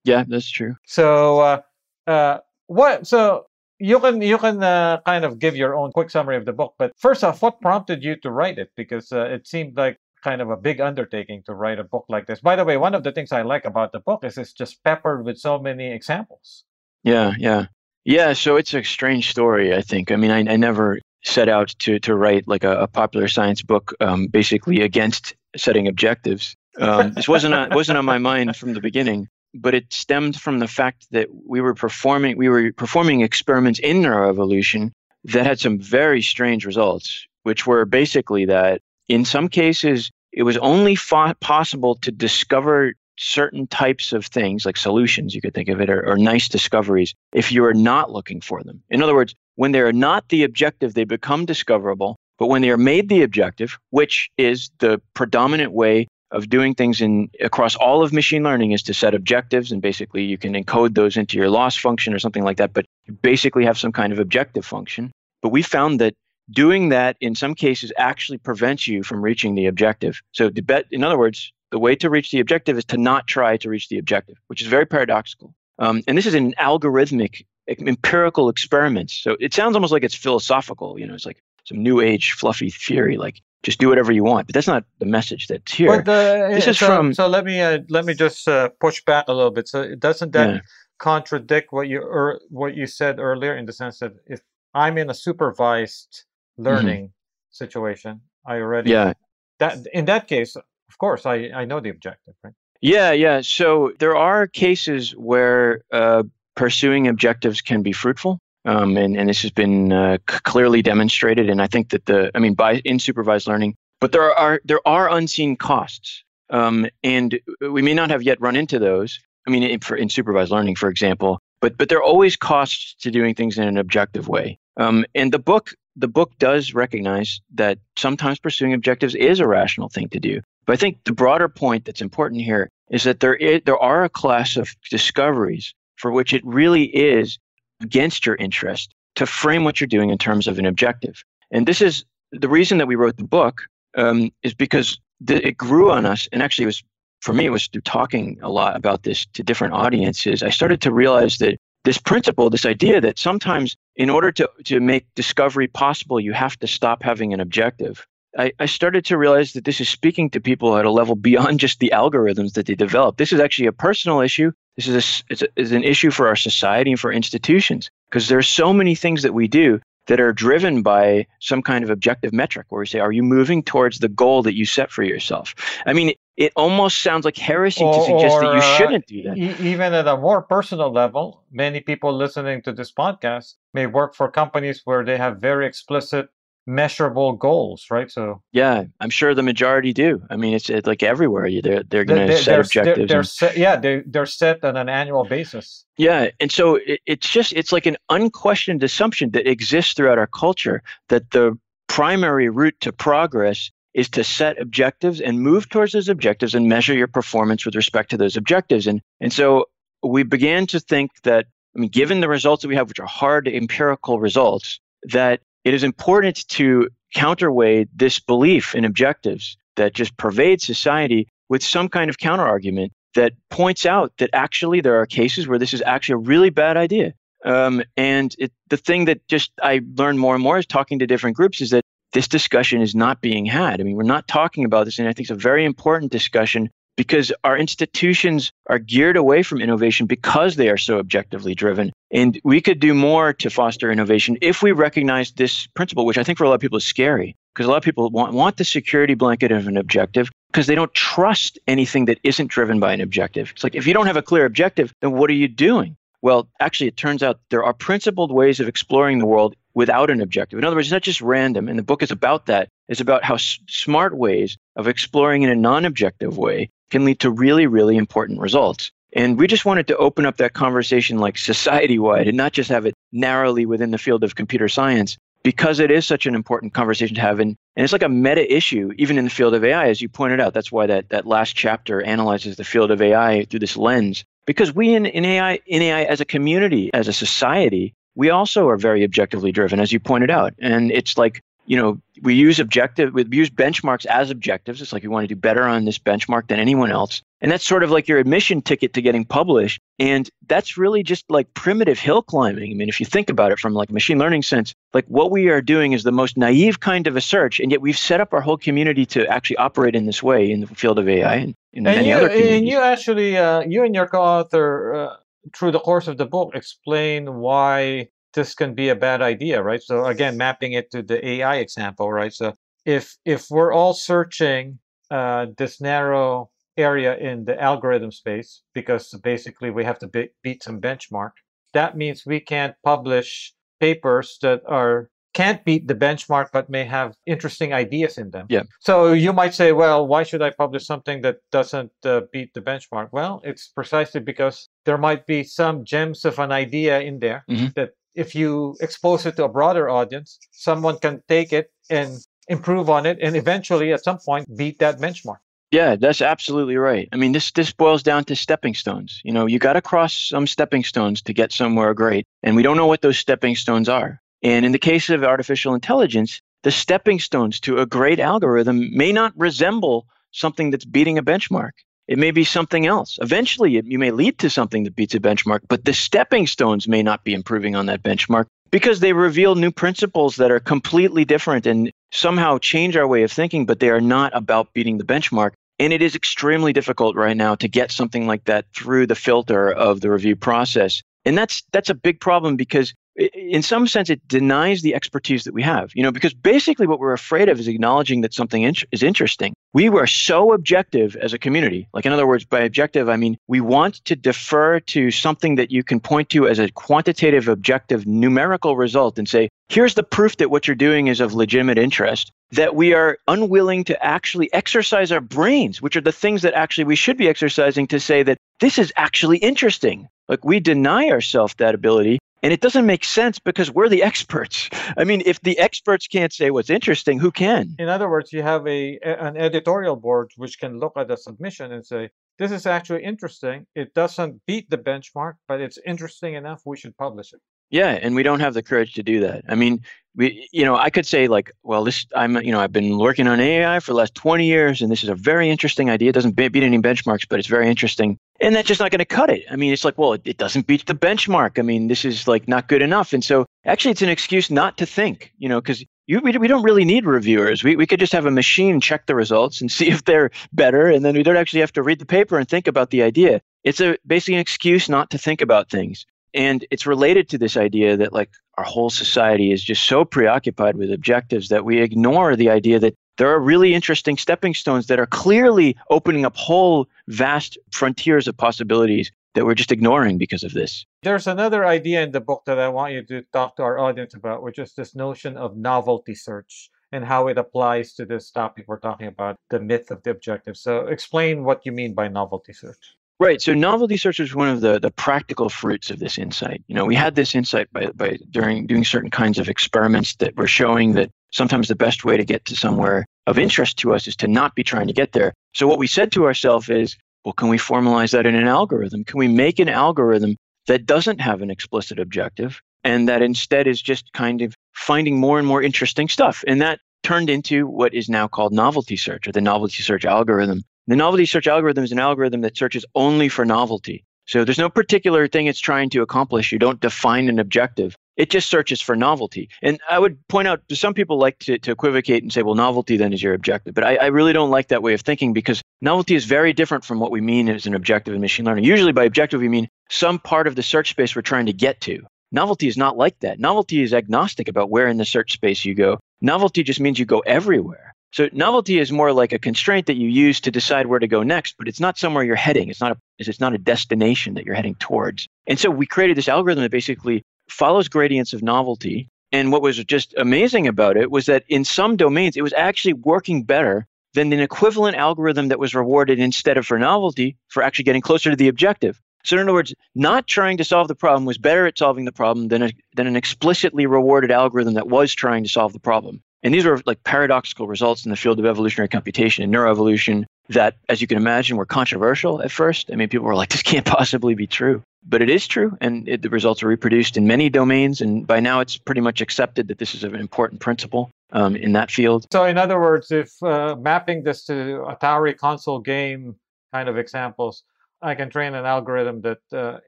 Yeah, 0.04 0.24
that's 0.26 0.48
true. 0.48 0.76
So 0.86 1.40
uh, 1.40 1.60
uh, 2.06 2.38
what? 2.66 3.06
So 3.06 3.46
you 3.78 4.00
can 4.00 4.22
you 4.22 4.38
can 4.38 4.62
uh, 4.62 5.00
kind 5.04 5.24
of 5.24 5.38
give 5.38 5.56
your 5.56 5.74
own 5.74 5.92
quick 5.92 6.10
summary 6.10 6.36
of 6.36 6.46
the 6.46 6.52
book. 6.52 6.74
But 6.78 6.92
first 6.96 7.22
off, 7.22 7.42
what 7.42 7.60
prompted 7.60 8.02
you 8.02 8.16
to 8.16 8.30
write 8.30 8.58
it? 8.58 8.70
Because 8.76 9.12
uh, 9.12 9.26
it 9.26 9.46
seemed 9.46 9.76
like 9.76 9.98
kind 10.22 10.40
of 10.40 10.50
a 10.50 10.56
big 10.56 10.80
undertaking 10.80 11.42
to 11.44 11.54
write 11.54 11.78
a 11.78 11.84
book 11.84 12.06
like 12.08 12.26
this. 12.26 12.40
By 12.40 12.56
the 12.56 12.64
way, 12.64 12.78
one 12.78 12.94
of 12.94 13.04
the 13.04 13.12
things 13.12 13.30
I 13.30 13.42
like 13.42 13.66
about 13.66 13.92
the 13.92 14.00
book 14.00 14.24
is 14.24 14.38
it's 14.38 14.54
just 14.54 14.82
peppered 14.82 15.24
with 15.24 15.36
so 15.38 15.58
many 15.58 15.92
examples. 15.92 16.64
Yeah, 17.02 17.34
yeah, 17.38 17.66
yeah. 18.04 18.32
So 18.32 18.56
it's 18.56 18.74
a 18.74 18.82
strange 18.82 19.30
story. 19.30 19.74
I 19.74 19.82
think. 19.82 20.10
I 20.10 20.16
mean, 20.16 20.30
I, 20.30 20.38
I 20.38 20.56
never 20.56 21.00
set 21.24 21.48
out 21.48 21.74
to 21.80 21.98
to 22.00 22.14
write 22.14 22.46
like 22.48 22.64
a, 22.64 22.82
a 22.82 22.86
popular 22.86 23.28
science 23.28 23.62
book, 23.62 23.94
um, 24.00 24.26
basically 24.26 24.82
against 24.82 25.34
setting 25.56 25.88
objectives. 25.88 26.54
Um, 26.78 27.12
this 27.14 27.28
wasn't 27.28 27.54
on, 27.54 27.70
wasn't 27.70 27.98
on 27.98 28.04
my 28.04 28.18
mind 28.18 28.54
from 28.56 28.74
the 28.74 28.80
beginning 28.80 29.28
but 29.58 29.74
it 29.74 29.90
stemmed 29.90 30.38
from 30.38 30.58
the 30.58 30.68
fact 30.68 31.06
that 31.10 31.28
we 31.46 31.60
were 31.60 31.74
performing 31.74 32.36
we 32.36 32.48
were 32.48 32.72
performing 32.72 33.22
experiments 33.22 33.78
in 33.80 34.02
neuroevolution 34.02 34.90
that 35.24 35.46
had 35.46 35.58
some 35.58 35.78
very 35.78 36.22
strange 36.22 36.64
results, 36.64 37.26
which 37.42 37.66
were 37.66 37.84
basically 37.84 38.44
that 38.44 38.80
in 39.08 39.24
some 39.24 39.48
cases 39.48 40.10
it 40.32 40.44
was 40.44 40.56
only 40.58 40.94
fo- 40.94 41.34
possible 41.40 41.96
to 41.96 42.12
discover 42.12 42.92
certain 43.18 43.66
types 43.66 44.12
of 44.12 44.26
things 44.26 44.66
like 44.66 44.76
solutions 44.76 45.34
you 45.34 45.40
could 45.40 45.54
think 45.54 45.68
of 45.68 45.80
it 45.80 45.90
or, 45.90 46.06
or 46.06 46.16
nice 46.16 46.48
discoveries 46.48 47.14
if 47.32 47.50
you 47.50 47.64
are 47.64 47.74
not 47.74 48.10
looking 48.10 48.40
for 48.40 48.62
them. 48.62 48.82
In 48.90 49.02
other 49.02 49.14
words 49.14 49.34
when 49.56 49.72
they 49.72 49.80
are 49.80 49.92
not 49.92 50.28
the 50.28 50.44
objective 50.44 50.94
they 50.94 51.04
become 51.04 51.44
discoverable 51.44 52.16
but 52.38 52.46
when 52.46 52.62
they 52.62 52.70
are 52.70 52.76
made 52.76 53.08
the 53.08 53.22
objective 53.22 53.78
which 53.90 54.30
is 54.36 54.70
the 54.78 55.00
predominant 55.14 55.72
way 55.72 56.06
of 56.30 56.48
doing 56.48 56.74
things 56.74 57.00
in 57.00 57.30
across 57.40 57.76
all 57.76 58.02
of 58.02 58.12
machine 58.12 58.42
learning 58.42 58.72
is 58.72 58.82
to 58.82 58.94
set 58.94 59.14
objectives 59.14 59.72
and 59.72 59.80
basically 59.80 60.24
you 60.24 60.36
can 60.36 60.54
encode 60.54 60.94
those 60.94 61.16
into 61.16 61.36
your 61.36 61.48
loss 61.48 61.76
function 61.76 62.12
or 62.12 62.18
something 62.18 62.44
like 62.44 62.56
that 62.56 62.72
but 62.72 62.84
you 63.04 63.14
basically 63.14 63.64
have 63.64 63.78
some 63.78 63.92
kind 63.92 64.12
of 64.12 64.18
objective 64.18 64.64
function. 64.64 65.10
But 65.42 65.50
we 65.50 65.62
found 65.62 66.00
that 66.00 66.14
doing 66.50 66.90
that 66.90 67.16
in 67.20 67.34
some 67.34 67.54
cases 67.54 67.92
actually 67.96 68.38
prevents 68.38 68.86
you 68.86 69.02
from 69.02 69.22
reaching 69.22 69.54
the 69.54 69.66
objective. 69.66 70.20
So 70.32 70.50
in 70.90 71.04
other 71.04 71.18
words 71.18 71.52
the 71.70 71.78
way 71.78 71.94
to 71.96 72.08
reach 72.08 72.30
the 72.30 72.40
objective 72.40 72.78
is 72.78 72.84
to 72.84 72.96
not 72.96 73.26
try 73.26 73.56
to 73.56 73.68
reach 73.68 73.88
the 73.88 73.98
objective 73.98 74.36
which 74.46 74.62
is 74.62 74.68
very 74.68 74.86
paradoxical 74.86 75.54
um, 75.78 76.02
and 76.06 76.16
this 76.16 76.26
is 76.26 76.34
an 76.34 76.54
algorithmic 76.58 77.44
empirical 77.68 78.48
experiments 78.48 79.12
so 79.14 79.36
it 79.40 79.52
sounds 79.52 79.74
almost 79.74 79.92
like 79.92 80.04
it's 80.04 80.14
philosophical 80.14 80.98
you 80.98 81.06
know 81.06 81.14
it's 81.14 81.26
like 81.26 81.42
some 81.64 81.82
new 81.82 82.00
age 82.00 82.32
fluffy 82.32 82.70
theory 82.70 83.16
like 83.16 83.42
just 83.66 83.80
do 83.80 83.88
whatever 83.88 84.12
you 84.12 84.24
want. 84.24 84.46
But 84.46 84.54
that's 84.54 84.66
not 84.66 84.84
the 85.00 85.06
message 85.06 85.48
that's 85.48 85.72
here. 85.72 86.02
But 86.02 86.08
uh, 86.08 86.48
this 86.54 86.68
is 86.68 86.78
so, 86.78 86.86
from. 86.86 87.12
So 87.12 87.26
let 87.26 87.44
me 87.44 87.60
uh, 87.60 87.80
let 87.88 88.04
me 88.04 88.14
just 88.14 88.46
uh, 88.48 88.70
push 88.80 89.04
back 89.04 89.24
a 89.28 89.32
little 89.32 89.50
bit. 89.50 89.68
So 89.68 89.94
doesn't 89.96 90.32
that 90.32 90.50
yeah. 90.50 90.60
contradict 90.98 91.72
what 91.72 91.88
you 91.88 92.00
er, 92.00 92.40
what 92.48 92.76
you 92.76 92.86
said 92.86 93.18
earlier 93.18 93.56
in 93.56 93.66
the 93.66 93.72
sense 93.72 93.98
that 93.98 94.12
if 94.26 94.40
I'm 94.72 94.96
in 94.98 95.10
a 95.10 95.14
supervised 95.14 96.12
mm-hmm. 96.14 96.64
learning 96.66 97.04
mm-hmm. 97.06 97.50
situation, 97.50 98.20
I 98.46 98.56
already 98.56 98.90
yeah 98.90 99.12
that 99.58 99.86
in 99.92 100.04
that 100.06 100.28
case, 100.28 100.56
of 100.88 100.98
course, 100.98 101.26
I 101.26 101.50
I 101.54 101.64
know 101.64 101.80
the 101.80 101.90
objective, 101.90 102.34
right? 102.42 102.54
Yeah, 102.80 103.12
yeah. 103.12 103.40
So 103.40 103.92
there 103.98 104.16
are 104.16 104.46
cases 104.46 105.12
where 105.16 105.82
uh, 105.92 106.24
pursuing 106.54 107.08
objectives 107.08 107.60
can 107.60 107.82
be 107.82 107.92
fruitful. 107.92 108.38
Um, 108.64 108.96
and, 108.96 109.16
and 109.16 109.28
this 109.28 109.42
has 109.42 109.52
been 109.52 109.92
uh, 109.92 110.18
c- 110.28 110.38
clearly 110.42 110.82
demonstrated. 110.82 111.48
And 111.48 111.62
I 111.62 111.68
think 111.68 111.90
that 111.90 112.06
the, 112.06 112.32
I 112.34 112.40
mean, 112.40 112.54
by 112.54 112.80
in 112.84 112.98
supervised 112.98 113.46
learning, 113.46 113.76
but 114.00 114.10
there 114.10 114.34
are 114.34 114.60
there 114.64 114.86
are 114.86 115.10
unseen 115.10 115.56
costs. 115.56 116.24
Um, 116.50 116.86
and 117.02 117.38
we 117.60 117.82
may 117.82 117.94
not 117.94 118.10
have 118.10 118.22
yet 118.22 118.40
run 118.40 118.56
into 118.56 118.78
those. 118.78 119.20
I 119.46 119.50
mean, 119.50 119.62
in, 119.62 119.80
for, 119.80 119.96
in 119.96 120.08
supervised 120.08 120.50
learning, 120.50 120.76
for 120.76 120.88
example, 120.88 121.40
but 121.60 121.78
but 121.78 121.88
there 121.88 121.98
are 121.98 122.02
always 122.02 122.36
costs 122.36 122.94
to 123.02 123.10
doing 123.10 123.34
things 123.34 123.56
in 123.56 123.68
an 123.68 123.78
objective 123.78 124.28
way. 124.28 124.58
Um, 124.76 125.06
and 125.14 125.32
the 125.32 125.38
book 125.38 125.74
the 125.94 126.08
book 126.08 126.32
does 126.38 126.74
recognize 126.74 127.40
that 127.54 127.78
sometimes 127.96 128.38
pursuing 128.38 128.74
objectives 128.74 129.14
is 129.14 129.40
a 129.40 129.46
rational 129.46 129.88
thing 129.88 130.08
to 130.10 130.20
do. 130.20 130.40
But 130.66 130.74
I 130.74 130.76
think 130.76 130.98
the 131.04 131.12
broader 131.12 131.48
point 131.48 131.84
that's 131.84 132.00
important 132.02 132.42
here 132.42 132.68
is 132.90 133.04
that 133.04 133.20
there 133.20 133.34
is, 133.34 133.62
there 133.64 133.78
are 133.78 134.04
a 134.04 134.08
class 134.08 134.56
of 134.56 134.74
discoveries 134.90 135.74
for 135.96 136.10
which 136.10 136.32
it 136.32 136.44
really 136.44 136.84
is 136.84 137.38
against 137.80 138.26
your 138.26 138.36
interest 138.36 138.94
to 139.16 139.26
frame 139.26 139.64
what 139.64 139.80
you're 139.80 139.86
doing 139.86 140.10
in 140.10 140.18
terms 140.18 140.46
of 140.46 140.58
an 140.58 140.66
objective. 140.66 141.22
And 141.50 141.66
this 141.66 141.80
is 141.80 142.04
the 142.32 142.48
reason 142.48 142.78
that 142.78 142.86
we 142.86 142.96
wrote 142.96 143.16
the 143.16 143.24
book 143.24 143.62
um, 143.96 144.30
is 144.42 144.54
because 144.54 144.98
th- 145.26 145.42
it 145.42 145.56
grew 145.56 145.90
on 145.90 146.04
us. 146.04 146.28
And 146.32 146.42
actually, 146.42 146.64
it 146.64 146.66
was 146.66 146.82
for 147.20 147.32
me, 147.32 147.46
it 147.46 147.50
was 147.50 147.66
through 147.66 147.82
talking 147.82 148.38
a 148.42 148.50
lot 148.50 148.76
about 148.76 149.02
this 149.02 149.26
to 149.34 149.42
different 149.42 149.74
audiences. 149.74 150.42
I 150.42 150.50
started 150.50 150.80
to 150.82 150.92
realize 150.92 151.38
that 151.38 151.58
this 151.84 151.98
principle, 151.98 152.50
this 152.50 152.66
idea 152.66 153.00
that 153.00 153.18
sometimes 153.18 153.76
in 153.96 154.10
order 154.10 154.30
to, 154.32 154.50
to 154.64 154.80
make 154.80 155.06
discovery 155.14 155.68
possible, 155.68 156.20
you 156.20 156.32
have 156.32 156.56
to 156.58 156.66
stop 156.66 157.02
having 157.02 157.32
an 157.32 157.40
objective. 157.40 158.06
I, 158.38 158.52
I 158.58 158.66
started 158.66 159.04
to 159.06 159.16
realize 159.16 159.52
that 159.52 159.64
this 159.64 159.80
is 159.80 159.88
speaking 159.88 160.30
to 160.30 160.40
people 160.40 160.76
at 160.76 160.84
a 160.84 160.90
level 160.90 161.16
beyond 161.16 161.60
just 161.66 161.80
the 161.80 161.92
algorithms 161.94 162.54
that 162.54 162.66
they 162.66 162.74
develop. 162.74 163.16
This 163.16 163.32
is 163.32 163.40
actually 163.40 163.66
a 163.66 163.72
personal 163.72 164.20
issue. 164.20 164.52
This 164.76 164.88
is, 164.88 165.42
a, 165.42 165.44
a, 165.44 165.48
is 165.60 165.72
an 165.72 165.84
issue 165.84 166.10
for 166.10 166.28
our 166.28 166.36
society 166.36 166.90
and 166.90 167.00
for 167.00 167.12
institutions 167.12 167.90
because 168.10 168.28
there 168.28 168.38
are 168.38 168.42
so 168.42 168.72
many 168.72 168.94
things 168.94 169.22
that 169.22 169.34
we 169.34 169.48
do 169.48 169.80
that 170.06 170.20
are 170.20 170.32
driven 170.32 170.82
by 170.82 171.26
some 171.40 171.62
kind 171.62 171.82
of 171.82 171.90
objective 171.90 172.32
metric 172.32 172.66
where 172.68 172.80
we 172.80 172.86
say, 172.86 173.00
are 173.00 173.12
you 173.12 173.22
moving 173.22 173.62
towards 173.62 173.98
the 173.98 174.08
goal 174.08 174.42
that 174.42 174.54
you 174.54 174.64
set 174.64 174.90
for 174.90 175.02
yourself? 175.02 175.54
I 175.84 175.92
mean, 175.92 176.14
it 176.36 176.52
almost 176.54 177.02
sounds 177.02 177.24
like 177.24 177.36
heresy 177.36 177.82
or, 177.82 177.94
to 177.94 178.04
suggest 178.04 178.40
that 178.40 178.52
you 178.52 178.58
uh, 178.58 178.76
shouldn't 178.76 179.06
do 179.06 179.22
that. 179.22 179.36
E- 179.36 179.56
even 179.60 179.94
at 179.94 180.06
a 180.06 180.16
more 180.16 180.42
personal 180.42 180.92
level, 180.92 181.42
many 181.50 181.80
people 181.80 182.12
listening 182.14 182.62
to 182.62 182.72
this 182.72 182.92
podcast 182.92 183.54
may 183.72 183.86
work 183.86 184.14
for 184.14 184.30
companies 184.30 184.82
where 184.84 185.04
they 185.04 185.16
have 185.16 185.38
very 185.38 185.66
explicit 185.66 186.28
measurable 186.66 187.32
goals, 187.32 187.86
right? 187.90 188.10
So 188.10 188.42
yeah, 188.52 188.84
I'm 189.00 189.10
sure 189.10 189.34
the 189.34 189.42
majority 189.42 189.92
do. 189.92 190.22
I 190.30 190.36
mean, 190.36 190.54
it's, 190.54 190.68
it's 190.68 190.86
like 190.86 191.02
everywhere. 191.02 191.48
They're 191.62 191.82
they're 191.84 192.04
going 192.04 192.28
to 192.28 192.36
set 192.36 192.44
they're, 192.46 192.60
objectives. 192.60 192.96
They're, 192.96 193.06
they're 193.06 193.22
set, 193.24 193.56
yeah, 193.56 193.76
they 193.76 194.02
they're 194.06 194.26
set 194.26 194.64
on 194.64 194.76
an 194.76 194.88
annual 194.88 195.24
basis. 195.24 195.84
Yeah, 195.96 196.30
and 196.40 196.50
so 196.50 196.76
it, 196.76 197.00
it's 197.06 197.28
just 197.28 197.52
it's 197.52 197.72
like 197.72 197.86
an 197.86 197.96
unquestioned 198.10 198.82
assumption 198.82 199.30
that 199.30 199.48
exists 199.48 199.94
throughout 199.94 200.18
our 200.18 200.26
culture 200.26 200.82
that 201.08 201.30
the 201.30 201.58
primary 201.88 202.48
route 202.48 202.76
to 202.80 202.92
progress 202.92 203.70
is 203.94 204.08
to 204.10 204.22
set 204.22 204.60
objectives 204.60 205.20
and 205.20 205.40
move 205.40 205.68
towards 205.68 205.92
those 205.92 206.08
objectives 206.08 206.54
and 206.54 206.68
measure 206.68 206.92
your 206.92 207.06
performance 207.06 207.64
with 207.64 207.74
respect 207.74 208.10
to 208.10 208.16
those 208.16 208.36
objectives. 208.36 208.86
And 208.86 209.00
and 209.20 209.32
so 209.32 209.66
we 210.02 210.22
began 210.22 210.66
to 210.68 210.80
think 210.80 211.10
that 211.22 211.46
I 211.74 211.78
mean, 211.78 211.90
given 211.90 212.20
the 212.20 212.28
results 212.28 212.62
that 212.62 212.68
we 212.68 212.76
have, 212.76 212.88
which 212.88 213.00
are 213.00 213.06
hard 213.06 213.46
empirical 213.46 214.18
results, 214.18 214.80
that 215.02 215.40
it 215.66 215.74
is 215.74 215.82
important 215.82 216.46
to 216.46 216.88
counterweigh 217.12 217.88
this 217.92 218.20
belief 218.20 218.76
in 218.76 218.84
objectives 218.84 219.56
that 219.74 219.92
just 219.92 220.16
pervades 220.16 220.64
society 220.64 221.26
with 221.48 221.60
some 221.60 221.88
kind 221.88 222.08
of 222.08 222.18
counterargument 222.18 222.90
that 223.16 223.32
points 223.50 223.84
out 223.84 224.12
that 224.18 224.30
actually 224.32 224.80
there 224.80 225.00
are 225.00 225.06
cases 225.06 225.48
where 225.48 225.58
this 225.58 225.74
is 225.74 225.82
actually 225.84 226.12
a 226.12 226.28
really 226.28 226.50
bad 226.50 226.76
idea. 226.76 227.14
Um, 227.44 227.82
and 227.96 228.32
it, 228.38 228.52
the 228.68 228.76
thing 228.76 229.06
that 229.06 229.26
just 229.26 229.50
I 229.60 229.80
learned 229.96 230.20
more 230.20 230.34
and 230.34 230.42
more 230.42 230.56
is 230.56 230.66
talking 230.66 231.00
to 231.00 231.06
different 231.06 231.36
groups 231.36 231.60
is 231.60 231.70
that 231.70 231.82
this 232.12 232.28
discussion 232.28 232.80
is 232.80 232.94
not 232.94 233.20
being 233.20 233.44
had. 233.44 233.80
I 233.80 233.84
mean, 233.84 233.96
we're 233.96 234.04
not 234.04 234.28
talking 234.28 234.64
about 234.64 234.84
this, 234.84 235.00
and 235.00 235.08
I 235.08 235.12
think 235.12 235.24
it's 235.24 235.30
a 235.30 235.34
very 235.34 235.64
important 235.64 236.12
discussion 236.12 236.70
because 236.96 237.32
our 237.42 237.58
institutions 237.58 238.52
are 238.68 238.78
geared 238.78 239.16
away 239.16 239.42
from 239.42 239.60
innovation 239.60 240.06
because 240.06 240.54
they 240.54 240.68
are 240.68 240.78
so 240.78 241.00
objectively 241.00 241.56
driven. 241.56 241.92
And 242.12 242.40
we 242.44 242.60
could 242.60 242.78
do 242.78 242.94
more 242.94 243.32
to 243.32 243.50
foster 243.50 243.90
innovation 243.90 244.38
if 244.40 244.62
we 244.62 244.72
recognize 244.72 245.32
this 245.32 245.66
principle, 245.68 246.06
which 246.06 246.18
I 246.18 246.22
think 246.22 246.38
for 246.38 246.44
a 246.44 246.48
lot 246.48 246.54
of 246.54 246.60
people 246.60 246.78
is 246.78 246.84
scary 246.84 247.34
because 247.54 247.66
a 247.66 247.70
lot 247.70 247.78
of 247.78 247.82
people 247.82 248.08
want, 248.10 248.32
want 248.32 248.58
the 248.58 248.64
security 248.64 249.14
blanket 249.14 249.50
of 249.50 249.66
an 249.66 249.76
objective 249.76 250.30
because 250.52 250.66
they 250.66 250.74
don't 250.74 250.94
trust 250.94 251.58
anything 251.66 252.04
that 252.04 252.18
isn't 252.22 252.46
driven 252.48 252.78
by 252.78 252.92
an 252.92 253.00
objective. 253.00 253.50
It's 253.50 253.64
like 253.64 253.74
if 253.74 253.86
you 253.86 253.94
don't 253.94 254.06
have 254.06 254.16
a 254.16 254.22
clear 254.22 254.44
objective, 254.44 254.92
then 255.00 255.12
what 255.12 255.30
are 255.30 255.34
you 255.34 255.48
doing? 255.48 255.96
Well, 256.22 256.48
actually, 256.60 256.88
it 256.88 256.96
turns 256.96 257.22
out 257.22 257.40
there 257.50 257.64
are 257.64 257.72
principled 257.72 258.32
ways 258.32 258.60
of 258.60 258.68
exploring 258.68 259.18
the 259.18 259.26
world 259.26 259.54
without 259.74 260.10
an 260.10 260.20
objective. 260.20 260.58
In 260.58 260.64
other 260.64 260.74
words, 260.74 260.88
it's 260.88 260.92
not 260.92 261.02
just 261.02 261.20
random. 261.20 261.68
And 261.68 261.78
the 261.78 261.82
book 261.82 262.02
is 262.02 262.10
about 262.10 262.46
that. 262.46 262.68
It's 262.88 263.00
about 263.00 263.22
how 263.22 263.34
s- 263.34 263.58
smart 263.68 264.16
ways 264.16 264.56
of 264.76 264.88
exploring 264.88 265.42
in 265.42 265.50
a 265.50 265.54
non 265.54 265.84
objective 265.84 266.38
way 266.38 266.70
can 266.90 267.04
lead 267.04 267.20
to 267.20 267.30
really, 267.30 267.66
really 267.66 267.96
important 267.96 268.40
results. 268.40 268.90
And 269.12 269.38
we 269.38 269.46
just 269.46 269.64
wanted 269.64 269.86
to 269.88 269.96
open 269.96 270.26
up 270.26 270.36
that 270.38 270.52
conversation 270.52 271.18
like 271.18 271.38
society 271.38 271.98
wide 271.98 272.28
and 272.28 272.36
not 272.36 272.52
just 272.52 272.70
have 272.70 272.86
it 272.86 272.94
narrowly 273.12 273.66
within 273.66 273.90
the 273.90 273.98
field 273.98 274.24
of 274.24 274.34
computer 274.34 274.68
science 274.68 275.16
because 275.42 275.78
it 275.78 275.92
is 275.92 276.04
such 276.04 276.26
an 276.26 276.34
important 276.34 276.74
conversation 276.74 277.14
to 277.14 277.20
have. 277.20 277.38
And, 277.38 277.56
and 277.76 277.84
it's 277.84 277.92
like 277.92 278.02
a 278.02 278.08
meta 278.08 278.52
issue, 278.52 278.90
even 278.96 279.16
in 279.16 279.24
the 279.24 279.30
field 279.30 279.54
of 279.54 279.64
AI, 279.64 279.88
as 279.88 280.00
you 280.00 280.08
pointed 280.08 280.40
out. 280.40 280.54
That's 280.54 280.72
why 280.72 280.86
that, 280.88 281.10
that 281.10 281.24
last 281.24 281.54
chapter 281.54 282.02
analyzes 282.02 282.56
the 282.56 282.64
field 282.64 282.90
of 282.90 283.00
AI 283.00 283.44
through 283.44 283.60
this 283.60 283.76
lens. 283.76 284.24
Because 284.44 284.74
we 284.74 284.94
in, 284.94 285.06
in 285.06 285.24
AI 285.24 285.60
in 285.66 285.82
AI 285.82 286.02
as 286.02 286.20
a 286.20 286.24
community, 286.24 286.90
as 286.92 287.06
a 287.06 287.12
society, 287.12 287.94
we 288.16 288.30
also 288.30 288.68
are 288.68 288.76
very 288.76 289.04
objectively 289.04 289.52
driven, 289.52 289.78
as 289.78 289.92
you 289.92 290.00
pointed 290.00 290.30
out. 290.30 290.54
And 290.58 290.90
it's 290.90 291.16
like 291.16 291.42
you 291.66 291.76
know, 291.76 292.00
we 292.22 292.34
use 292.34 292.58
objective, 292.58 293.12
we 293.12 293.24
use 293.30 293.50
benchmarks 293.50 294.06
as 294.06 294.30
objectives. 294.30 294.80
It's 294.80 294.92
like 294.92 295.02
we 295.02 295.08
want 295.08 295.24
to 295.24 295.34
do 295.34 295.38
better 295.38 295.64
on 295.64 295.84
this 295.84 295.98
benchmark 295.98 296.48
than 296.48 296.58
anyone 296.58 296.90
else. 296.90 297.22
And 297.40 297.50
that's 297.52 297.66
sort 297.66 297.82
of 297.82 297.90
like 297.90 298.08
your 298.08 298.18
admission 298.18 298.62
ticket 298.62 298.94
to 298.94 299.02
getting 299.02 299.24
published. 299.24 299.80
And 299.98 300.28
that's 300.46 300.78
really 300.78 301.02
just 301.02 301.24
like 301.30 301.52
primitive 301.54 301.98
hill 301.98 302.22
climbing. 302.22 302.70
I 302.70 302.74
mean, 302.74 302.88
if 302.88 302.98
you 302.98 303.06
think 303.06 303.28
about 303.28 303.52
it 303.52 303.58
from 303.58 303.74
like 303.74 303.90
a 303.90 303.92
machine 303.92 304.18
learning 304.18 304.42
sense, 304.42 304.74
like 304.94 305.04
what 305.06 305.30
we 305.30 305.48
are 305.48 305.60
doing 305.60 305.92
is 305.92 306.02
the 306.02 306.12
most 306.12 306.38
naive 306.38 306.80
kind 306.80 307.06
of 307.06 307.16
a 307.16 307.20
search. 307.20 307.60
And 307.60 307.70
yet 307.70 307.82
we've 307.82 307.98
set 307.98 308.20
up 308.20 308.32
our 308.32 308.40
whole 308.40 308.56
community 308.56 309.04
to 309.06 309.26
actually 309.26 309.56
operate 309.56 309.94
in 309.94 310.06
this 310.06 310.22
way 310.22 310.50
in 310.50 310.60
the 310.60 310.66
field 310.68 310.98
of 310.98 311.08
AI 311.08 311.34
and 311.34 311.54
in 311.72 311.86
and 311.86 311.96
many 311.96 312.08
you, 312.08 312.14
other 312.14 312.28
communities. 312.28 312.58
And 312.58 312.68
you 312.68 312.78
actually, 312.80 313.36
uh, 313.36 313.60
you 313.60 313.84
and 313.84 313.94
your 313.94 314.06
co-author, 314.06 314.94
uh, 314.94 315.16
through 315.54 315.72
the 315.72 315.80
course 315.80 316.08
of 316.08 316.16
the 316.16 316.26
book, 316.26 316.54
explain 316.54 317.34
why 317.34 318.08
this 318.36 318.54
can 318.54 318.74
be 318.74 318.88
a 318.90 318.94
bad 318.94 319.20
idea, 319.20 319.60
right? 319.60 319.82
So 319.82 320.04
again, 320.04 320.36
mapping 320.36 320.72
it 320.74 320.92
to 320.92 321.02
the 321.02 321.18
AI 321.26 321.56
example, 321.56 322.12
right? 322.12 322.32
So 322.32 322.52
if 322.84 323.16
if 323.24 323.46
we're 323.50 323.72
all 323.72 323.94
searching 323.94 324.78
uh, 325.10 325.46
this 325.58 325.80
narrow 325.80 326.50
area 326.76 327.16
in 327.16 327.46
the 327.46 327.60
algorithm 327.60 328.12
space 328.12 328.62
because 328.74 329.08
basically 329.24 329.70
we 329.70 329.82
have 329.84 329.98
to 329.98 330.06
be- 330.06 330.30
beat 330.42 330.62
some 330.62 330.80
benchmark, 330.80 331.32
that 331.72 331.96
means 331.96 332.24
we 332.24 332.38
can't 332.38 332.76
publish 332.84 333.54
papers 333.80 334.38
that 334.42 334.60
are 334.68 335.10
can't 335.34 335.64
beat 335.66 335.86
the 335.86 335.94
benchmark 335.94 336.46
but 336.50 336.70
may 336.70 336.84
have 336.84 337.14
interesting 337.26 337.74
ideas 337.74 338.16
in 338.16 338.30
them. 338.30 338.46
Yeah. 338.48 338.62
So 338.80 339.12
you 339.12 339.34
might 339.34 339.52
say, 339.52 339.72
well, 339.72 340.06
why 340.06 340.22
should 340.22 340.40
I 340.40 340.50
publish 340.50 340.86
something 340.86 341.20
that 341.22 341.36
doesn't 341.52 341.92
uh, 342.04 342.22
beat 342.32 342.54
the 342.54 342.62
benchmark? 342.62 343.08
Well, 343.12 343.42
it's 343.44 343.68
precisely 343.68 344.20
because 344.20 344.70
there 344.86 344.96
might 344.96 345.26
be 345.26 345.44
some 345.44 345.84
gems 345.84 346.24
of 346.24 346.38
an 346.38 346.52
idea 346.52 347.00
in 347.00 347.18
there 347.18 347.44
mm-hmm. 347.50 347.66
that 347.76 347.90
if 348.16 348.34
you 348.34 348.76
expose 348.80 349.26
it 349.26 349.36
to 349.36 349.44
a 349.44 349.48
broader 349.48 349.88
audience, 349.88 350.38
someone 350.50 350.98
can 350.98 351.22
take 351.28 351.52
it 351.52 351.70
and 351.90 352.18
improve 352.48 352.88
on 352.90 353.06
it 353.06 353.18
and 353.20 353.36
eventually 353.36 353.92
at 353.92 354.02
some 354.02 354.18
point 354.18 354.48
beat 354.56 354.78
that 354.78 354.98
benchmark. 354.98 355.38
Yeah, 355.72 355.96
that's 355.96 356.22
absolutely 356.22 356.76
right. 356.76 357.08
I 357.12 357.16
mean, 357.16 357.32
this 357.32 357.50
this 357.50 357.72
boils 357.72 358.02
down 358.02 358.24
to 358.24 358.36
stepping 358.36 358.74
stones. 358.74 359.20
You 359.24 359.32
know, 359.32 359.46
you 359.46 359.58
got 359.58 359.74
to 359.74 359.82
cross 359.82 360.14
some 360.14 360.46
stepping 360.46 360.84
stones 360.84 361.20
to 361.22 361.32
get 361.32 361.52
somewhere 361.52 361.92
great, 361.92 362.24
and 362.42 362.56
we 362.56 362.62
don't 362.62 362.76
know 362.76 362.86
what 362.86 363.02
those 363.02 363.18
stepping 363.18 363.56
stones 363.56 363.88
are. 363.88 364.20
And 364.42 364.64
in 364.64 364.72
the 364.72 364.78
case 364.78 365.10
of 365.10 365.24
artificial 365.24 365.74
intelligence, 365.74 366.40
the 366.62 366.70
stepping 366.70 367.18
stones 367.18 367.58
to 367.60 367.78
a 367.78 367.86
great 367.86 368.20
algorithm 368.20 368.96
may 368.96 369.12
not 369.12 369.32
resemble 369.36 370.06
something 370.30 370.70
that's 370.70 370.84
beating 370.84 371.18
a 371.18 371.22
benchmark. 371.22 371.72
It 372.08 372.18
may 372.18 372.30
be 372.30 372.44
something 372.44 372.86
else. 372.86 373.18
Eventually, 373.20 373.76
it, 373.76 373.86
you 373.86 373.98
may 373.98 374.10
lead 374.10 374.38
to 374.38 374.50
something 374.50 374.84
that 374.84 374.94
beats 374.94 375.14
a 375.14 375.20
benchmark, 375.20 375.60
but 375.68 375.84
the 375.84 375.92
stepping 375.92 376.46
stones 376.46 376.86
may 376.86 377.02
not 377.02 377.24
be 377.24 377.34
improving 377.34 377.74
on 377.74 377.86
that 377.86 378.02
benchmark 378.02 378.46
because 378.70 379.00
they 379.00 379.12
reveal 379.12 379.54
new 379.54 379.70
principles 379.70 380.36
that 380.36 380.50
are 380.50 380.60
completely 380.60 381.24
different 381.24 381.66
and 381.66 381.90
somehow 382.12 382.58
change 382.58 382.96
our 382.96 383.06
way 383.06 383.22
of 383.22 383.32
thinking, 383.32 383.66
but 383.66 383.80
they 383.80 383.90
are 383.90 384.00
not 384.00 384.34
about 384.34 384.72
beating 384.72 384.98
the 384.98 385.04
benchmark. 385.04 385.52
And 385.78 385.92
it 385.92 386.00
is 386.00 386.14
extremely 386.14 386.72
difficult 386.72 387.16
right 387.16 387.36
now 387.36 387.54
to 387.56 387.68
get 387.68 387.90
something 387.90 388.26
like 388.26 388.44
that 388.44 388.66
through 388.74 389.06
the 389.06 389.14
filter 389.14 389.70
of 389.70 390.00
the 390.00 390.10
review 390.10 390.36
process. 390.36 391.02
And 391.24 391.36
that's 391.36 391.64
that's 391.72 391.90
a 391.90 391.94
big 391.94 392.20
problem 392.20 392.56
because 392.56 392.94
in 393.16 393.62
some 393.62 393.86
sense 393.86 394.10
it 394.10 394.26
denies 394.28 394.82
the 394.82 394.94
expertise 394.94 395.44
that 395.44 395.54
we 395.54 395.62
have 395.62 395.90
you 395.94 396.02
know 396.02 396.12
because 396.12 396.34
basically 396.34 396.86
what 396.86 396.98
we're 396.98 397.12
afraid 397.12 397.48
of 397.48 397.58
is 397.58 397.68
acknowledging 397.68 398.20
that 398.20 398.34
something 398.34 398.62
in- 398.62 398.74
is 398.92 399.02
interesting. 399.02 399.54
We 399.72 399.88
were 399.88 400.06
so 400.06 400.52
objective 400.52 401.16
as 401.16 401.32
a 401.32 401.38
community 401.38 401.88
like 401.92 402.06
in 402.06 402.12
other 402.12 402.26
words 402.26 402.44
by 402.44 402.60
objective 402.60 403.08
i 403.08 403.16
mean 403.16 403.36
we 403.46 403.60
want 403.60 404.04
to 404.06 404.16
defer 404.16 404.80
to 404.80 405.10
something 405.10 405.56
that 405.56 405.70
you 405.70 405.82
can 405.82 406.00
point 406.00 406.30
to 406.30 406.48
as 406.48 406.58
a 406.58 406.70
quantitative 406.70 407.48
objective 407.48 408.06
numerical 408.06 408.76
result 408.76 409.18
and 409.18 409.28
say 409.28 409.48
here's 409.68 409.94
the 409.94 410.02
proof 410.02 410.36
that 410.38 410.50
what 410.50 410.66
you're 410.66 410.74
doing 410.74 411.08
is 411.08 411.20
of 411.20 411.34
legitimate 411.34 411.78
interest 411.78 412.32
that 412.52 412.74
we 412.74 412.94
are 412.94 413.18
unwilling 413.28 413.84
to 413.84 414.04
actually 414.04 414.52
exercise 414.52 415.12
our 415.12 415.20
brains 415.20 415.82
which 415.82 415.96
are 415.96 416.00
the 416.00 416.12
things 416.12 416.42
that 416.42 416.54
actually 416.54 416.84
we 416.84 416.96
should 416.96 417.16
be 417.16 417.28
exercising 417.28 417.86
to 417.86 418.00
say 418.00 418.22
that 418.22 418.38
this 418.60 418.78
is 418.78 418.92
actually 418.96 419.38
interesting. 419.38 420.08
Like 420.28 420.44
we 420.44 420.60
deny 420.60 421.10
ourselves 421.10 421.54
that 421.58 421.74
ability 421.74 422.18
and 422.46 422.52
it 422.52 422.60
doesn't 422.60 422.86
make 422.86 423.02
sense 423.02 423.40
because 423.40 423.72
we're 423.72 423.88
the 423.88 424.04
experts. 424.04 424.70
I 424.96 425.02
mean, 425.02 425.20
if 425.26 425.40
the 425.40 425.58
experts 425.58 426.06
can't 426.06 426.32
say 426.32 426.52
what's 426.52 426.70
interesting, 426.70 427.18
who 427.18 427.32
can? 427.32 427.74
In 427.76 427.88
other 427.88 428.08
words, 428.08 428.32
you 428.32 428.40
have 428.42 428.64
a 428.68 429.00
an 429.02 429.36
editorial 429.36 429.96
board 429.96 430.30
which 430.36 430.60
can 430.60 430.78
look 430.78 430.92
at 430.96 431.10
a 431.10 431.16
submission 431.16 431.72
and 431.72 431.84
say, 431.84 432.08
this 432.38 432.52
is 432.52 432.64
actually 432.64 433.02
interesting. 433.02 433.66
It 433.74 433.94
doesn't 433.94 434.42
beat 434.46 434.70
the 434.70 434.78
benchmark, 434.78 435.34
but 435.48 435.60
it's 435.60 435.76
interesting 435.84 436.34
enough. 436.34 436.62
We 436.64 436.76
should 436.76 436.96
publish 436.96 437.32
it. 437.32 437.40
Yeah, 437.70 437.98
and 438.00 438.14
we 438.14 438.22
don't 438.22 438.38
have 438.38 438.54
the 438.54 438.62
courage 438.62 438.94
to 438.94 439.02
do 439.02 439.18
that. 439.26 439.42
I 439.48 439.56
mean, 439.56 439.80
we, 440.16 440.48
you 440.52 440.64
know, 440.64 440.76
I 440.76 440.90
could 440.90 441.06
say 441.06 441.28
like, 441.28 441.52
well, 441.62 441.84
this, 441.84 442.06
I'm, 442.14 442.36
you 442.42 442.52
know, 442.52 442.60
I've 442.60 442.72
been 442.72 442.98
working 442.98 443.28
on 443.28 443.38
AI 443.38 443.80
for 443.80 443.92
the 443.92 443.98
last 443.98 444.14
20 444.14 444.46
years, 444.46 444.82
and 444.82 444.90
this 444.90 445.02
is 445.02 445.08
a 445.08 445.14
very 445.14 445.50
interesting 445.50 445.90
idea. 445.90 446.08
It 446.08 446.14
doesn't 446.14 446.32
beat 446.32 446.56
any 446.56 446.78
benchmarks, 446.78 447.26
but 447.28 447.38
it's 447.38 447.48
very 447.48 447.68
interesting 447.68 448.18
and 448.40 448.54
that's 448.54 448.68
just 448.68 448.80
not 448.80 448.90
going 448.90 448.98
to 448.98 449.04
cut 449.04 449.30
it. 449.30 449.44
I 449.50 449.56
mean, 449.56 449.72
it's 449.72 449.84
like, 449.84 449.96
well, 449.96 450.12
it, 450.12 450.22
it, 450.24 450.36
doesn't 450.36 450.66
beat 450.66 450.86
the 450.86 450.94
benchmark. 450.94 451.58
I 451.58 451.62
mean, 451.62 451.88
this 451.88 452.04
is 452.04 452.28
like 452.28 452.48
not 452.48 452.68
good 452.68 452.82
enough. 452.82 453.12
And 453.12 453.24
so 453.24 453.46
actually, 453.64 453.92
it's 453.92 454.02
an 454.02 454.08
excuse 454.08 454.50
not 454.50 454.76
to 454.78 454.86
think, 454.86 455.32
you 455.38 455.48
know, 455.48 455.60
because 455.60 455.84
we, 456.08 456.18
we 456.18 456.48
don't 456.48 456.62
really 456.62 456.84
need 456.84 457.06
reviewers. 457.06 457.64
We, 457.64 457.76
we 457.76 457.86
could 457.86 458.00
just 458.00 458.12
have 458.12 458.26
a 458.26 458.30
machine 458.30 458.80
check 458.80 459.06
the 459.06 459.14
results 459.14 459.60
and 459.60 459.70
see 459.72 459.88
if 459.88 460.04
they're 460.04 460.30
better. 460.52 460.88
And 460.88 461.04
then 461.04 461.14
we 461.14 461.22
don't 461.22 461.36
actually 461.36 461.60
have 461.60 461.72
to 461.72 461.82
read 461.82 461.98
the 461.98 462.06
paper 462.06 462.38
and 462.38 462.48
think 462.48 462.66
about 462.66 462.90
the 462.90 463.02
idea. 463.02 463.40
It's 463.64 463.80
a 463.80 463.96
basically 464.06 464.34
an 464.34 464.40
excuse 464.40 464.88
not 464.88 465.10
to 465.10 465.18
think 465.18 465.40
about 465.40 465.70
things. 465.70 466.06
And 466.36 466.66
it's 466.70 466.86
related 466.86 467.30
to 467.30 467.38
this 467.38 467.56
idea 467.56 467.96
that 467.96 468.12
like 468.12 468.30
our 468.58 468.64
whole 468.64 468.90
society 468.90 469.52
is 469.52 469.64
just 469.64 469.84
so 469.84 470.04
preoccupied 470.04 470.76
with 470.76 470.92
objectives 470.92 471.48
that 471.48 471.64
we 471.64 471.80
ignore 471.80 472.36
the 472.36 472.50
idea 472.50 472.78
that 472.78 472.94
there 473.16 473.30
are 473.30 473.40
really 473.40 473.72
interesting 473.72 474.18
stepping 474.18 474.52
stones 474.52 474.86
that 474.88 475.00
are 475.00 475.06
clearly 475.06 475.76
opening 475.88 476.26
up 476.26 476.36
whole 476.36 476.86
vast 477.08 477.56
frontiers 477.70 478.28
of 478.28 478.36
possibilities 478.36 479.10
that 479.34 479.46
we're 479.46 479.54
just 479.54 479.72
ignoring 479.72 480.18
because 480.18 480.44
of 480.44 480.52
this. 480.52 480.84
There's 481.02 481.26
another 481.26 481.64
idea 481.64 482.02
in 482.02 482.10
the 482.10 482.20
book 482.20 482.42
that 482.44 482.58
I 482.58 482.68
want 482.68 482.92
you 482.92 483.02
to 483.04 483.22
talk 483.32 483.56
to 483.56 483.62
our 483.62 483.78
audience 483.78 484.12
about, 484.12 484.42
which 484.42 484.58
is 484.58 484.74
this 484.74 484.94
notion 484.94 485.38
of 485.38 485.56
novelty 485.56 486.14
search 486.14 486.70
and 486.92 487.04
how 487.04 487.28
it 487.28 487.38
applies 487.38 487.94
to 487.94 488.04
this 488.04 488.30
topic 488.30 488.66
we're 488.68 488.78
talking 488.78 489.08
about, 489.08 489.36
the 489.50 489.60
myth 489.60 489.90
of 489.90 490.02
the 490.02 490.10
objective. 490.10 490.56
So 490.56 490.86
explain 490.86 491.44
what 491.44 491.64
you 491.64 491.72
mean 491.72 491.94
by 491.94 492.08
novelty 492.08 492.52
search. 492.52 492.95
Right. 493.18 493.40
So 493.40 493.54
novelty 493.54 493.96
search 493.96 494.20
is 494.20 494.34
one 494.34 494.48
of 494.48 494.60
the, 494.60 494.78
the 494.78 494.90
practical 494.90 495.48
fruits 495.48 495.90
of 495.90 495.98
this 495.98 496.18
insight. 496.18 496.62
You 496.66 496.74
know, 496.74 496.84
we 496.84 496.94
had 496.94 497.14
this 497.14 497.34
insight 497.34 497.72
by, 497.72 497.86
by 497.94 498.18
during 498.30 498.66
doing 498.66 498.84
certain 498.84 499.10
kinds 499.10 499.38
of 499.38 499.48
experiments 499.48 500.16
that 500.16 500.36
were 500.36 500.46
showing 500.46 500.92
that 500.94 501.10
sometimes 501.32 501.68
the 501.68 501.74
best 501.76 502.04
way 502.04 502.18
to 502.18 502.24
get 502.24 502.44
to 502.46 502.56
somewhere 502.56 503.06
of 503.26 503.38
interest 503.38 503.78
to 503.78 503.94
us 503.94 504.06
is 504.06 504.16
to 504.16 504.28
not 504.28 504.54
be 504.54 504.62
trying 504.62 504.86
to 504.86 504.92
get 504.92 505.12
there. 505.12 505.32
So 505.54 505.66
what 505.66 505.78
we 505.78 505.86
said 505.86 506.12
to 506.12 506.26
ourselves 506.26 506.68
is, 506.68 506.94
well, 507.24 507.32
can 507.32 507.48
we 507.48 507.56
formalize 507.56 508.12
that 508.12 508.26
in 508.26 508.34
an 508.34 508.46
algorithm? 508.46 509.04
Can 509.04 509.18
we 509.18 509.28
make 509.28 509.58
an 509.58 509.70
algorithm 509.70 510.36
that 510.66 510.84
doesn't 510.84 511.20
have 511.22 511.40
an 511.40 511.50
explicit 511.50 511.98
objective 511.98 512.60
and 512.84 513.08
that 513.08 513.22
instead 513.22 513.66
is 513.66 513.80
just 513.80 514.12
kind 514.12 514.42
of 514.42 514.54
finding 514.74 515.18
more 515.18 515.38
and 515.38 515.48
more 515.48 515.62
interesting 515.62 516.08
stuff? 516.08 516.44
And 516.46 516.60
that 516.60 516.80
turned 517.02 517.30
into 517.30 517.66
what 517.66 517.94
is 517.94 518.10
now 518.10 518.28
called 518.28 518.52
novelty 518.52 518.96
search 518.96 519.26
or 519.26 519.32
the 519.32 519.40
novelty 519.40 519.82
search 519.82 520.04
algorithm. 520.04 520.64
The 520.88 520.96
novelty 520.96 521.26
search 521.26 521.48
algorithm 521.48 521.84
is 521.84 521.92
an 521.92 521.98
algorithm 521.98 522.42
that 522.42 522.56
searches 522.56 522.84
only 522.94 523.28
for 523.28 523.44
novelty. 523.44 524.04
So 524.26 524.44
there's 524.44 524.58
no 524.58 524.68
particular 524.68 525.28
thing 525.28 525.46
it's 525.46 525.60
trying 525.60 525.90
to 525.90 526.02
accomplish. 526.02 526.52
You 526.52 526.58
don't 526.58 526.80
define 526.80 527.28
an 527.28 527.38
objective. 527.38 527.96
It 528.16 528.30
just 528.30 528.48
searches 528.48 528.80
for 528.80 528.96
novelty. 528.96 529.48
And 529.62 529.78
I 529.90 529.98
would 529.98 530.16
point 530.28 530.48
out 530.48 530.62
some 530.72 530.94
people 530.94 531.18
like 531.18 531.38
to, 531.40 531.58
to 531.58 531.70
equivocate 531.70 532.22
and 532.22 532.32
say, 532.32 532.42
well, 532.42 532.54
novelty 532.54 532.96
then 532.96 533.12
is 533.12 533.22
your 533.22 533.34
objective. 533.34 533.74
But 533.74 533.84
I, 533.84 533.96
I 533.96 534.06
really 534.06 534.32
don't 534.32 534.50
like 534.50 534.68
that 534.68 534.82
way 534.82 534.94
of 534.94 535.02
thinking 535.02 535.32
because 535.32 535.62
novelty 535.80 536.14
is 536.14 536.24
very 536.24 536.52
different 536.52 536.84
from 536.84 536.98
what 536.98 537.10
we 537.10 537.20
mean 537.20 537.48
as 537.48 537.66
an 537.66 537.74
objective 537.74 538.14
in 538.14 538.20
machine 538.20 538.46
learning. 538.46 538.64
Usually 538.64 538.92
by 538.92 539.04
objective, 539.04 539.40
we 539.40 539.48
mean 539.48 539.68
some 539.90 540.18
part 540.18 540.46
of 540.46 540.56
the 540.56 540.62
search 540.62 540.90
space 540.90 541.14
we're 541.14 541.22
trying 541.22 541.46
to 541.46 541.52
get 541.52 541.80
to. 541.82 542.04
Novelty 542.32 542.68
is 542.68 542.76
not 542.76 542.96
like 542.96 543.18
that. 543.20 543.38
Novelty 543.38 543.82
is 543.82 543.92
agnostic 543.94 544.48
about 544.48 544.70
where 544.70 544.88
in 544.88 544.96
the 544.96 545.04
search 545.04 545.32
space 545.32 545.64
you 545.64 545.74
go. 545.74 545.98
Novelty 546.20 546.62
just 546.62 546.80
means 546.80 546.98
you 546.98 547.06
go 547.06 547.20
everywhere. 547.20 547.94
So 548.16 548.30
novelty 548.32 548.78
is 548.78 548.90
more 548.90 549.12
like 549.12 549.34
a 549.34 549.38
constraint 549.38 549.88
that 549.88 549.98
you 549.98 550.08
use 550.08 550.40
to 550.40 550.50
decide 550.50 550.86
where 550.86 550.98
to 550.98 551.06
go 551.06 551.22
next, 551.22 551.56
but 551.58 551.68
it's 551.68 551.80
not 551.80 551.98
somewhere 551.98 552.24
you're 552.24 552.34
heading. 552.34 552.70
It's 552.70 552.80
not 552.80 552.92
a 552.92 552.96
it's 553.18 553.40
not 553.40 553.52
a 553.52 553.58
destination 553.58 554.32
that 554.34 554.46
you're 554.46 554.54
heading 554.54 554.74
towards. 554.76 555.28
And 555.46 555.58
so 555.58 555.68
we 555.68 555.84
created 555.84 556.16
this 556.16 556.26
algorithm 556.26 556.62
that 556.62 556.70
basically 556.70 557.20
follows 557.50 557.88
gradients 557.88 558.32
of 558.32 558.42
novelty. 558.42 559.10
And 559.32 559.52
what 559.52 559.60
was 559.60 559.76
just 559.84 560.14
amazing 560.16 560.66
about 560.66 560.96
it 560.96 561.10
was 561.10 561.26
that 561.26 561.44
in 561.46 561.62
some 561.66 561.96
domains, 561.96 562.38
it 562.38 562.42
was 562.42 562.54
actually 562.54 562.94
working 562.94 563.42
better 563.42 563.86
than 564.14 564.32
an 564.32 564.40
equivalent 564.40 564.96
algorithm 564.96 565.48
that 565.48 565.58
was 565.58 565.74
rewarded 565.74 566.18
instead 566.18 566.56
of 566.56 566.64
for 566.64 566.78
novelty 566.78 567.36
for 567.48 567.62
actually 567.62 567.84
getting 567.84 568.00
closer 568.00 568.30
to 568.30 568.36
the 568.36 568.48
objective. 568.48 568.98
So, 569.24 569.36
in 569.36 569.42
other 569.42 569.52
words, 569.52 569.74
not 569.94 570.26
trying 570.26 570.56
to 570.56 570.64
solve 570.64 570.88
the 570.88 570.94
problem 570.94 571.26
was 571.26 571.36
better 571.36 571.66
at 571.66 571.76
solving 571.76 572.06
the 572.06 572.12
problem 572.12 572.48
than, 572.48 572.62
a, 572.62 572.70
than 572.94 573.08
an 573.08 573.16
explicitly 573.16 573.84
rewarded 573.84 574.30
algorithm 574.30 574.72
that 574.74 574.88
was 574.88 575.14
trying 575.14 575.42
to 575.42 575.50
solve 575.50 575.74
the 575.74 575.80
problem. 575.80 576.22
And 576.42 576.54
these 576.54 576.64
were 576.64 576.80
like 576.86 577.02
paradoxical 577.04 577.66
results 577.66 578.04
in 578.04 578.10
the 578.10 578.16
field 578.16 578.38
of 578.38 578.46
evolutionary 578.46 578.88
computation 578.88 579.42
and 579.42 579.52
neuroevolution 579.52 580.24
that, 580.50 580.76
as 580.88 581.00
you 581.00 581.06
can 581.06 581.16
imagine, 581.16 581.56
were 581.56 581.66
controversial 581.66 582.40
at 582.42 582.52
first. 582.52 582.90
I 582.92 582.96
mean, 582.96 583.08
people 583.08 583.26
were 583.26 583.34
like, 583.34 583.48
this 583.48 583.62
can't 583.62 583.86
possibly 583.98 584.34
be 584.34 584.46
true 584.46 584.82
but 585.08 585.22
it 585.22 585.30
is 585.30 585.46
true, 585.46 585.76
and 585.80 586.08
it, 586.08 586.22
the 586.22 586.28
results 586.28 586.62
are 586.62 586.66
reproduced 586.66 587.16
in 587.16 587.26
many 587.26 587.48
domains. 587.48 588.00
And 588.00 588.26
by 588.26 588.40
now, 588.40 588.60
it's 588.60 588.76
pretty 588.76 589.00
much 589.00 589.20
accepted 589.20 589.68
that 589.68 589.78
this 589.78 589.94
is 589.94 590.04
an 590.04 590.16
important 590.16 590.60
principle 590.60 591.10
um, 591.32 591.56
in 591.56 591.72
that 591.72 591.90
field. 591.90 592.26
So, 592.32 592.44
in 592.44 592.58
other 592.58 592.80
words, 592.80 593.10
if 593.10 593.40
uh, 593.42 593.76
mapping 593.76 594.24
this 594.24 594.44
to 594.46 594.52
Atari 594.88 595.36
console 595.36 595.78
game 595.78 596.36
kind 596.72 596.88
of 596.88 596.98
examples, 596.98 597.62
I 598.02 598.14
can 598.14 598.30
train 598.30 598.54
an 598.54 598.66
algorithm 598.66 599.22
that 599.22 599.38
uh, 599.52 599.78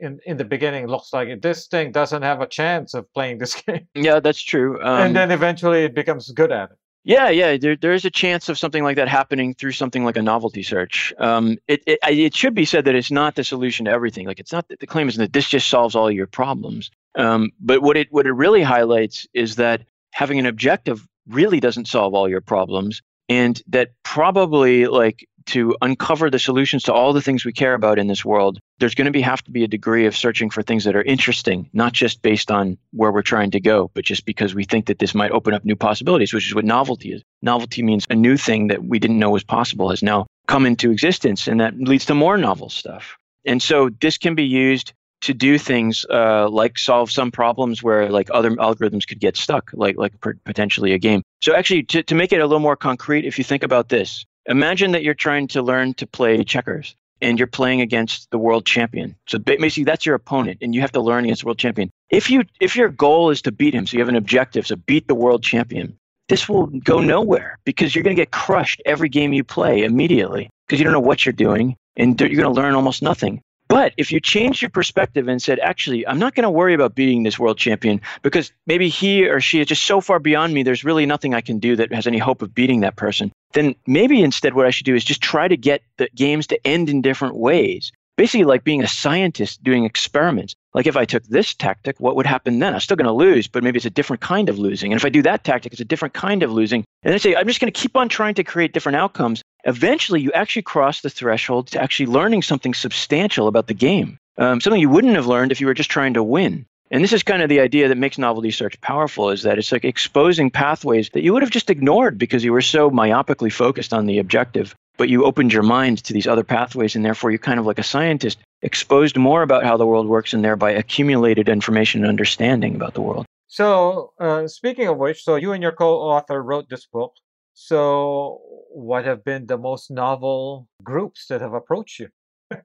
in 0.01 0.19
in 0.25 0.37
the 0.37 0.45
beginning 0.45 0.87
looks 0.87 1.13
like 1.13 1.41
this 1.41 1.67
thing 1.67 1.93
doesn't 1.93 2.23
have 2.23 2.41
a 2.41 2.47
chance 2.47 2.95
of 2.95 3.13
playing 3.13 3.39
this 3.39 3.55
game. 3.67 3.87
Yeah, 3.95 4.21
that's 4.21 4.43
true. 4.43 4.83
Um, 4.83 5.03
and 5.03 5.17
then 5.17 5.31
eventually 5.31 5.85
it 5.85 5.95
becomes 5.95 6.31
good 6.31 6.53
at 6.53 6.71
it. 6.71 6.77
Yeah, 7.05 7.31
yeah, 7.31 7.57
there, 7.57 7.77
there 7.77 7.93
is 7.93 8.05
a 8.05 8.11
chance 8.11 8.49
of 8.49 8.59
something 8.59 8.83
like 8.83 8.97
that 8.97 9.09
happening 9.09 9.55
through 9.55 9.73
something 9.73 10.05
like 10.05 10.17
a 10.17 10.23
novelty 10.23 10.63
search. 10.63 11.15
Um, 11.19 11.57
it, 11.67 11.83
it, 11.87 11.99
it 12.03 12.35
should 12.35 12.55
be 12.55 12.65
said 12.65 12.85
that 12.85 12.95
it's 12.95 13.11
not 13.11 13.35
the 13.35 13.45
solution 13.45 13.87
to 13.87 13.91
everything. 13.91 14.27
Like 14.27 14.41
it's 14.41 14.53
not 14.53 14.69
the 14.69 14.87
claim 14.87 15.09
isn't 15.09 15.23
that 15.23 15.33
this 15.33 15.49
just 15.49 15.69
solves 15.69 15.95
all 15.95 16.11
your 16.11 16.27
problems. 16.27 16.91
Um, 17.15 17.51
but 17.61 17.83
what 17.83 17.97
it 17.97 18.09
what 18.11 18.27
it 18.27 18.33
really 18.33 18.63
highlights 18.63 19.27
is 19.33 19.57
that 19.57 19.83
having 20.13 20.39
an 20.39 20.47
objective 20.47 21.07
really 21.29 21.61
doesn't 21.61 21.89
solve 21.89 22.15
all 22.15 22.29
your 22.29 22.41
problems, 22.41 23.03
and 23.29 23.63
that 23.69 23.91
probably 24.03 24.87
like 24.87 25.28
to 25.49 25.76
uncover 25.80 26.30
the 26.30 26.38
solutions 26.38 26.84
to 26.84 26.92
all 26.92 27.12
the 27.12 27.20
things 27.20 27.44
we 27.44 27.53
care 27.53 27.74
about 27.74 27.99
in 27.99 28.07
this 28.07 28.24
world, 28.24 28.59
there's 28.78 28.94
going 28.94 29.07
to 29.07 29.11
be 29.11 29.20
have 29.20 29.42
to 29.44 29.51
be 29.51 29.64
a 29.64 29.68
degree 29.68 30.07
of 30.07 30.16
searching 30.16 30.51
for 30.51 30.62
things 30.62 30.84
that 30.84 30.96
are 30.96 31.03
interesting, 31.03 31.68
not 31.72 31.92
just 31.92 32.22
based 32.22 32.51
on 32.51 32.78
where 32.92 33.11
we're 33.11 33.22
trying 33.22 33.51
to 33.53 33.61
go, 33.61 33.90
but 33.94 34.05
just 34.05 34.24
because 34.24 34.55
we 34.55 34.64
think 34.64 34.86
that 34.86 34.99
this 34.99 35.14
might 35.14 35.32
open 35.32 35.55
up 35.55 35.64
new 35.64 35.76
possibilities, 35.76 36.32
which 36.32 36.46
is 36.46 36.55
what 36.55 36.64
novelty 36.64 37.12
is. 37.12 37.22
Novelty 37.42 37.82
means 37.82 38.07
a 38.11 38.14
new 38.14 38.36
thing 38.36 38.68
that 38.68 38.84
we 38.84 38.99
didn't 38.99 39.18
know 39.18 39.30
was 39.30 39.44
possible 39.44 39.90
has 39.90 40.03
now 40.03 40.26
come 40.46 40.66
into 40.66 40.90
existence, 40.90 41.49
and 41.49 41.61
that 41.61 41.78
leads 41.78 42.07
to 42.07 42.14
more 42.14 42.36
novel 42.36 42.68
stuff. 42.68 43.16
And 43.44 43.62
so 43.62 43.90
this 44.01 44.18
can 44.18 44.34
be 44.34 44.44
used 44.44 44.92
to 45.20 45.34
do 45.34 45.59
things 45.59 46.07
uh, 46.11 46.49
like 46.49 46.78
solve 46.78 47.11
some 47.11 47.30
problems 47.30 47.82
where 47.82 48.09
like 48.09 48.28
other 48.32 48.51
algorithms 48.51 49.07
could 49.07 49.18
get 49.18 49.36
stuck, 49.36 49.70
like 49.72 49.96
like 49.96 50.12
potentially 50.44 50.92
a 50.92 50.99
game. 50.99 51.22
So 51.40 51.55
actually, 51.55 51.84
to, 51.84 52.03
to 52.05 52.14
make 52.14 52.32
it 52.32 52.40
a 52.40 52.46
little 52.46 52.61
more 52.61 52.76
concrete, 52.76 53.24
if 53.24 53.38
you 53.38 53.44
think 53.44 53.62
about 53.62 53.88
this, 53.88 54.24
Imagine 54.49 54.92
that 54.92 55.03
you're 55.03 55.14
trying 55.14 55.46
to 55.49 55.62
learn 55.62 55.94
to 55.94 56.07
play 56.07 56.42
checkers 56.42 56.96
and 57.20 57.38
you're 57.38 57.46
playing 57.46 57.82
against 57.82 58.30
the 58.30 58.38
world 58.38 58.64
champion. 58.64 59.14
So 59.28 59.38
basically 59.38 59.84
that's 59.84 60.07
your 60.07 60.14
opponent 60.14 60.59
and 60.62 60.74
you 60.74 60.80
have 60.80 60.92
to 60.92 61.01
learn 61.01 61.24
against 61.24 61.42
the 61.42 61.46
world 61.46 61.59
champion. 61.59 61.90
If 62.11 62.30
you 62.30 62.44
if 62.59 62.74
your 62.74 62.88
goal 62.88 63.30
is 63.30 63.42
to 63.42 63.53
beat 63.53 63.74
him, 63.74 63.86
so 63.86 63.94
you 63.96 64.01
have 64.01 64.09
an 64.09 64.16
objective, 64.16 64.66
so 64.66 64.76
beat 64.76 65.07
the 65.07 65.14
world 65.14 65.42
champion, 65.42 65.99
this 66.28 66.49
will 66.49 66.66
go 66.66 67.01
nowhere 67.01 67.59
because 67.64 67.94
you're 67.94 68.05
going 68.05 68.16
to 68.16 68.20
get 68.20 68.30
crushed 68.30 68.80
every 68.86 69.11
game 69.11 69.32
you 69.32 69.44
play 69.44 69.84
immediately 69.84 70.49
because 70.66 70.80
you 70.80 70.84
don't 70.84 70.92
know 70.92 71.01
what 71.01 71.26
you're 71.26 71.32
doing 71.32 71.76
and 71.96 72.18
you're 72.18 72.28
going 72.28 72.55
to 72.55 72.61
learn 72.61 72.74
almost 72.74 73.03
nothing. 73.03 73.42
But 73.79 73.95
if 73.97 74.11
you 74.11 74.18
change 74.18 74.61
your 74.61 74.70
perspective 74.70 75.29
and 75.29 75.41
said, 75.41 75.61
actually, 75.61 76.05
I'm 76.05 76.18
not 76.18 76.35
going 76.35 76.43
to 76.43 76.51
worry 76.51 76.74
about 76.74 76.97
beating 76.97 77.22
this 77.22 77.39
world 77.39 77.59
champion 77.59 78.01
because 78.22 78.53
maybe 78.66 78.89
he 78.89 79.29
or 79.29 79.41
she 79.41 79.61
is 79.61 79.68
just 79.68 79.85
so 79.85 80.01
far 80.01 80.18
beyond 80.18 80.53
me, 80.53 80.64
there's 80.64 80.83
really 80.83 81.07
nothing 81.07 81.33
I 81.33 81.41
can 81.41 81.61
do 81.61 81.76
that 81.76 81.93
has 81.93 82.05
any 82.05 82.18
hope 82.18 82.43
of 82.43 82.53
beating 82.53 82.81
that 82.81 82.97
person, 82.97 83.31
then 83.53 83.76
maybe 83.87 84.20
instead 84.20 84.55
what 84.55 84.66
I 84.66 84.70
should 84.70 84.85
do 84.85 84.97
is 84.97 85.05
just 85.05 85.20
try 85.20 85.47
to 85.47 85.57
get 85.57 85.83
the 85.97 86.09
games 86.16 86.49
to 86.49 86.66
end 86.66 86.91
in 86.91 87.03
different 87.03 87.37
ways. 87.37 87.93
Basically, 88.16 88.43
like 88.43 88.64
being 88.64 88.83
a 88.83 88.89
scientist 88.89 89.62
doing 89.62 89.85
experiments. 89.85 90.57
Like 90.75 90.87
if 90.87 90.97
I 90.97 91.05
took 91.05 91.25
this 91.25 91.55
tactic, 91.55 91.99
what 91.99 92.16
would 92.16 92.27
happen 92.27 92.59
then? 92.59 92.75
I'm 92.75 92.81
still 92.81 92.97
going 92.97 93.07
to 93.07 93.12
lose, 93.12 93.47
but 93.47 93.64
maybe 93.64 93.79
it's 93.79 93.87
a 93.87 93.91
different 93.91 94.21
kind 94.21 94.49
of 94.49 94.59
losing. 94.59 94.93
And 94.93 95.01
if 95.01 95.05
I 95.05 95.09
do 95.09 95.23
that 95.23 95.45
tactic, 95.45 95.73
it's 95.73 95.81
a 95.81 95.85
different 95.85 96.14
kind 96.14 96.43
of 96.43 96.53
losing. 96.53 96.85
And 97.03 97.14
I 97.14 97.19
say, 97.19 97.35
I'm 97.35 97.47
just 97.47 97.61
going 97.61 97.73
to 97.73 97.81
keep 97.81 97.97
on 97.97 98.09
trying 98.09 98.35
to 98.35 98.45
create 98.45 98.73
different 98.73 98.97
outcomes. 98.97 99.43
Eventually, 99.64 100.21
you 100.21 100.31
actually 100.33 100.62
cross 100.62 101.01
the 101.01 101.11
threshold 101.11 101.69
to 101.69 101.83
actually 101.83 102.07
learning 102.07 102.43
something 102.43 102.75
substantial 102.75 103.49
about 103.49 103.66
the 103.66 103.75
game, 103.75 104.19
um, 104.37 104.61
something 104.61 104.81
you 104.81 104.91
wouldn't 104.91 105.14
have 105.14 105.27
learned 105.27 105.53
if 105.53 105.61
you 105.61 105.66
were 105.66 105.75
just 105.75 105.91
trying 105.91 106.14
to 106.14 106.23
win. 106.23 106.66
And 106.91 107.05
this 107.05 107.12
is 107.12 107.23
kind 107.23 107.43
of 107.43 107.49
the 107.49 107.61
idea 107.61 107.89
that 107.89 107.99
makes 107.99 108.16
novelty 108.16 108.51
search 108.51 108.81
powerful 108.81 109.29
is 109.31 109.43
that 109.43 109.59
it's 109.59 109.73
like 109.73 109.85
exposing 109.85 110.51
pathways 110.51 111.11
that 111.11 111.23
you 111.23 111.35
would 111.35 111.43
have 111.43 111.51
just 111.51 111.69
ignored 111.69 112.16
because 112.16 112.45
you 112.45 112.53
were 112.53 112.62
so 112.62 112.91
myopically 112.91 113.53
focused 113.53 113.93
on 113.93 114.07
the 114.07 114.19
objective. 114.19 114.75
But 114.97 115.09
you 115.09 115.25
opened 115.25 115.53
your 115.53 115.62
mind 115.62 116.03
to 116.05 116.12
these 116.12 116.27
other 116.27 116.43
pathways, 116.43 116.97
and 116.97 117.05
therefore 117.05 117.31
you're 117.31 117.39
kind 117.39 117.61
of 117.61 117.66
like 117.66 117.79
a 117.79 117.85
scientist 117.85 118.39
exposed 118.63 119.17
more 119.17 119.43
about 119.43 119.65
how 119.65 119.77
the 119.77 119.87
world 119.87 120.07
works 120.07 120.33
and 120.33 120.45
thereby 120.45 120.71
accumulated 120.71 121.49
information 121.49 122.03
and 122.03 122.09
understanding 122.09 122.75
about 122.75 122.95
the 122.95 123.01
world. 123.01 123.27
So, 123.47 124.13
uh, 124.21 124.47
speaking 124.47 124.89
of 124.89 124.99
which, 124.99 125.25
so 125.25 125.37
you 125.37 125.53
and 125.53 125.63
your 125.63 125.73
co 125.73 126.01
author 126.01 126.43
wrote 126.43 126.69
this 126.69 126.87
book. 126.87 127.13
So, 127.55 128.41
what 128.71 129.05
have 129.05 129.25
been 129.25 129.47
the 129.47 129.59
most 129.59 129.91
novel 129.91 130.69
groups 130.83 131.27
that 131.29 131.41
have 131.41 131.55
approached 131.55 132.01
you? 132.01 132.09